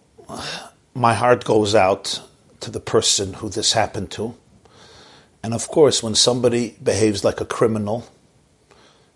my 0.92 1.14
heart 1.14 1.44
goes 1.44 1.72
out 1.72 2.20
to 2.58 2.68
the 2.68 2.80
person 2.80 3.34
who 3.34 3.48
this 3.48 3.74
happened 3.74 4.10
to. 4.10 4.34
And 5.40 5.54
of 5.54 5.68
course, 5.68 6.02
when 6.02 6.16
somebody 6.16 6.76
behaves 6.82 7.22
like 7.22 7.40
a 7.40 7.44
criminal, 7.44 8.08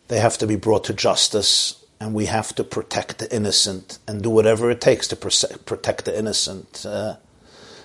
they 0.06 0.20
have 0.20 0.38
to 0.38 0.46
be 0.46 0.54
brought 0.54 0.84
to 0.84 0.92
justice 0.92 1.84
and 1.98 2.14
we 2.14 2.26
have 2.26 2.54
to 2.54 2.62
protect 2.62 3.18
the 3.18 3.34
innocent 3.34 3.98
and 4.06 4.22
do 4.22 4.30
whatever 4.30 4.70
it 4.70 4.80
takes 4.80 5.08
to 5.08 5.16
protect 5.16 6.04
the 6.04 6.16
innocent. 6.16 6.86
Uh, 6.86 7.16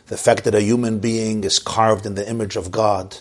the 0.05 0.15
fact 0.15 0.43
that 0.43 0.53
a 0.53 0.61
human 0.61 0.99
being 0.99 1.43
is 1.43 1.57
carved 1.57 2.05
in 2.05 2.13
the 2.13 2.29
image 2.29 2.55
of 2.55 2.69
God 2.69 3.17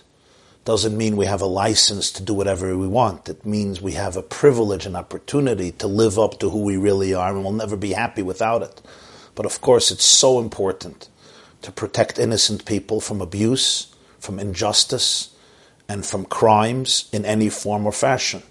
doesn't 0.68 0.98
mean 0.98 1.16
we 1.16 1.24
have 1.24 1.40
a 1.40 1.46
license 1.46 2.12
to 2.12 2.22
do 2.22 2.34
whatever 2.34 2.76
we 2.76 2.86
want. 2.86 3.26
It 3.26 3.46
means 3.46 3.80
we 3.80 3.92
have 3.92 4.18
a 4.18 4.22
privilege 4.22 4.84
and 4.84 4.98
opportunity 4.98 5.72
to 5.72 5.86
live 5.86 6.18
up 6.18 6.38
to 6.40 6.50
who 6.50 6.62
we 6.62 6.76
really 6.76 7.14
are, 7.14 7.30
and 7.30 7.42
we'll 7.42 7.54
never 7.54 7.74
be 7.74 7.94
happy 7.94 8.20
without 8.20 8.60
it. 8.60 8.82
But 9.34 9.46
of 9.46 9.62
course, 9.62 9.90
it's 9.90 10.04
so 10.04 10.38
important 10.38 11.08
to 11.62 11.72
protect 11.72 12.18
innocent 12.18 12.66
people 12.66 13.00
from 13.00 13.22
abuse, 13.22 13.96
from 14.18 14.38
injustice, 14.38 15.34
and 15.88 16.04
from 16.04 16.26
crimes 16.26 17.08
in 17.14 17.24
any 17.24 17.48
form 17.48 17.86
or 17.86 17.92
fashion 17.92 18.42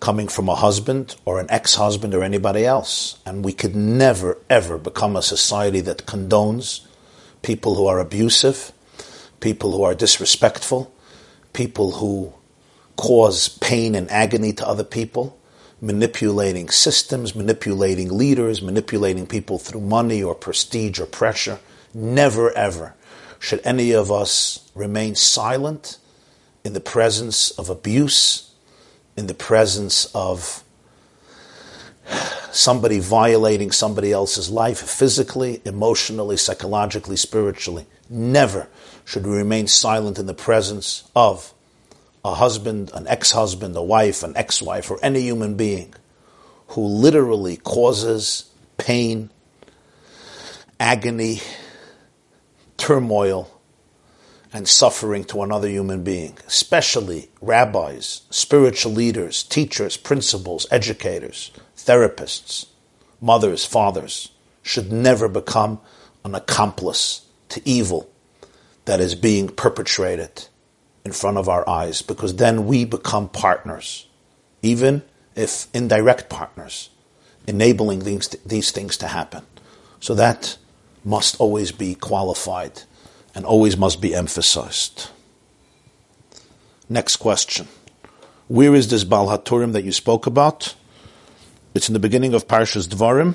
coming 0.00 0.28
from 0.28 0.50
a 0.50 0.54
husband 0.54 1.16
or 1.24 1.40
an 1.40 1.46
ex-husband 1.48 2.14
or 2.14 2.22
anybody 2.22 2.66
else. 2.66 3.18
And 3.24 3.42
we 3.42 3.54
could 3.54 3.74
never, 3.74 4.36
ever 4.50 4.76
become 4.76 5.16
a 5.16 5.22
society 5.22 5.80
that 5.80 6.04
condones 6.04 6.86
people 7.40 7.74
who 7.74 7.86
are 7.86 8.00
abusive, 8.00 8.70
people 9.40 9.72
who 9.72 9.82
are 9.82 9.94
disrespectful, 9.94 10.92
people 11.56 11.90
who 11.92 12.32
cause 12.96 13.48
pain 13.48 13.96
and 13.96 14.08
agony 14.10 14.52
to 14.52 14.68
other 14.68 14.84
people, 14.84 15.36
manipulating 15.80 16.68
systems, 16.68 17.34
manipulating 17.34 18.16
leaders, 18.16 18.62
manipulating 18.62 19.26
people 19.26 19.58
through 19.58 19.80
money 19.80 20.22
or 20.22 20.34
prestige 20.34 21.00
or 21.00 21.06
pressure. 21.06 21.58
Never, 21.92 22.52
ever 22.52 22.94
should 23.40 23.60
any 23.64 23.90
of 23.92 24.12
us 24.12 24.70
remain 24.74 25.16
silent 25.16 25.98
in 26.64 26.72
the 26.72 26.80
presence 26.80 27.50
of 27.52 27.68
abuse 27.68 28.46
in 29.16 29.26
the 29.26 29.34
presence 29.34 30.04
of 30.14 30.62
somebody 32.52 33.00
violating 33.00 33.70
somebody 33.70 34.12
else's 34.12 34.50
life 34.50 34.78
physically, 34.78 35.60
emotionally, 35.64 36.36
psychologically, 36.36 37.16
spiritually. 37.16 37.86
Never 38.08 38.68
should 39.06 39.24
we 39.24 39.36
remain 39.36 39.68
silent 39.68 40.18
in 40.18 40.26
the 40.26 40.34
presence 40.34 41.08
of 41.14 41.54
a 42.24 42.34
husband, 42.34 42.90
an 42.92 43.06
ex 43.06 43.30
husband, 43.30 43.76
a 43.76 43.82
wife, 43.82 44.24
an 44.24 44.36
ex 44.36 44.60
wife, 44.60 44.90
or 44.90 44.98
any 45.00 45.22
human 45.22 45.54
being 45.54 45.94
who 46.70 46.84
literally 46.84 47.56
causes 47.56 48.50
pain, 48.78 49.30
agony, 50.80 51.40
turmoil, 52.76 53.48
and 54.52 54.66
suffering 54.66 55.22
to 55.22 55.42
another 55.42 55.68
human 55.68 56.02
being, 56.02 56.36
especially 56.48 57.30
rabbis, 57.40 58.22
spiritual 58.30 58.90
leaders, 58.90 59.44
teachers, 59.44 59.96
principals, 59.96 60.66
educators, 60.72 61.52
therapists, 61.76 62.66
mothers, 63.20 63.64
fathers, 63.64 64.32
should 64.62 64.90
never 64.90 65.28
become 65.28 65.78
an 66.24 66.34
accomplice 66.34 67.24
to 67.48 67.62
evil 67.64 68.10
that 68.86 69.00
is 69.00 69.14
being 69.14 69.48
perpetrated 69.48 70.48
in 71.04 71.12
front 71.12 71.38
of 71.38 71.48
our 71.48 71.68
eyes, 71.68 72.02
because 72.02 72.36
then 72.36 72.66
we 72.66 72.84
become 72.84 73.28
partners, 73.28 74.08
even 74.62 75.02
if 75.36 75.68
indirect 75.72 76.28
partners, 76.28 76.90
enabling 77.46 78.00
these, 78.00 78.28
these 78.44 78.72
things 78.72 78.96
to 78.96 79.06
happen. 79.06 79.44
So 80.00 80.14
that 80.14 80.56
must 81.04 81.40
always 81.40 81.70
be 81.70 81.94
qualified 81.94 82.82
and 83.34 83.44
always 83.44 83.76
must 83.76 84.00
be 84.00 84.14
emphasized. 84.14 85.10
Next 86.88 87.16
question. 87.16 87.68
Where 88.48 88.74
is 88.74 88.88
this 88.88 89.04
Baal 89.04 89.28
HaTurim 89.28 89.72
that 89.72 89.84
you 89.84 89.92
spoke 89.92 90.26
about? 90.26 90.74
It's 91.74 91.88
in 91.88 91.92
the 91.92 92.00
beginning 92.00 92.32
of 92.32 92.48
Parshas 92.48 92.88
Dvarim, 92.88 93.34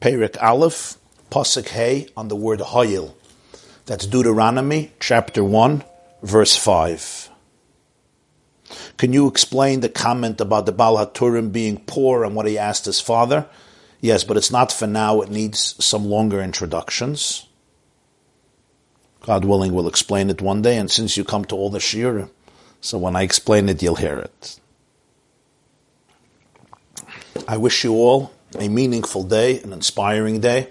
Perek 0.00 0.40
Aleph, 0.40 0.96
Pasuk 1.30 1.68
Hey, 1.68 2.08
on 2.16 2.28
the 2.28 2.36
word 2.36 2.60
Hoyil. 2.60 3.14
That's 3.84 4.06
Deuteronomy 4.06 4.92
chapter 5.00 5.42
1, 5.42 5.82
verse 6.22 6.54
5. 6.56 7.30
Can 8.96 9.12
you 9.12 9.26
explain 9.26 9.80
the 9.80 9.88
comment 9.88 10.40
about 10.40 10.66
the 10.66 10.72
Baal 10.72 11.04
HaTurim 11.04 11.50
being 11.50 11.82
poor 11.84 12.22
and 12.22 12.36
what 12.36 12.46
he 12.46 12.56
asked 12.56 12.84
his 12.84 13.00
father? 13.00 13.46
Yes, 14.00 14.22
but 14.22 14.36
it's 14.36 14.52
not 14.52 14.70
for 14.70 14.86
now. 14.86 15.20
It 15.20 15.30
needs 15.30 15.74
some 15.84 16.06
longer 16.06 16.40
introductions. 16.40 17.48
God 19.22 19.44
willing, 19.44 19.74
we'll 19.74 19.88
explain 19.88 20.30
it 20.30 20.40
one 20.40 20.62
day. 20.62 20.76
And 20.76 20.88
since 20.88 21.16
you 21.16 21.24
come 21.24 21.44
to 21.46 21.56
all 21.56 21.68
the 21.68 21.80
shir, 21.80 22.28
so 22.80 22.98
when 22.98 23.16
I 23.16 23.22
explain 23.22 23.68
it, 23.68 23.82
you'll 23.82 23.96
hear 23.96 24.18
it. 24.18 24.60
I 27.48 27.56
wish 27.56 27.82
you 27.82 27.94
all 27.94 28.32
a 28.56 28.68
meaningful 28.68 29.24
day, 29.24 29.60
an 29.60 29.72
inspiring 29.72 30.40
day. 30.40 30.70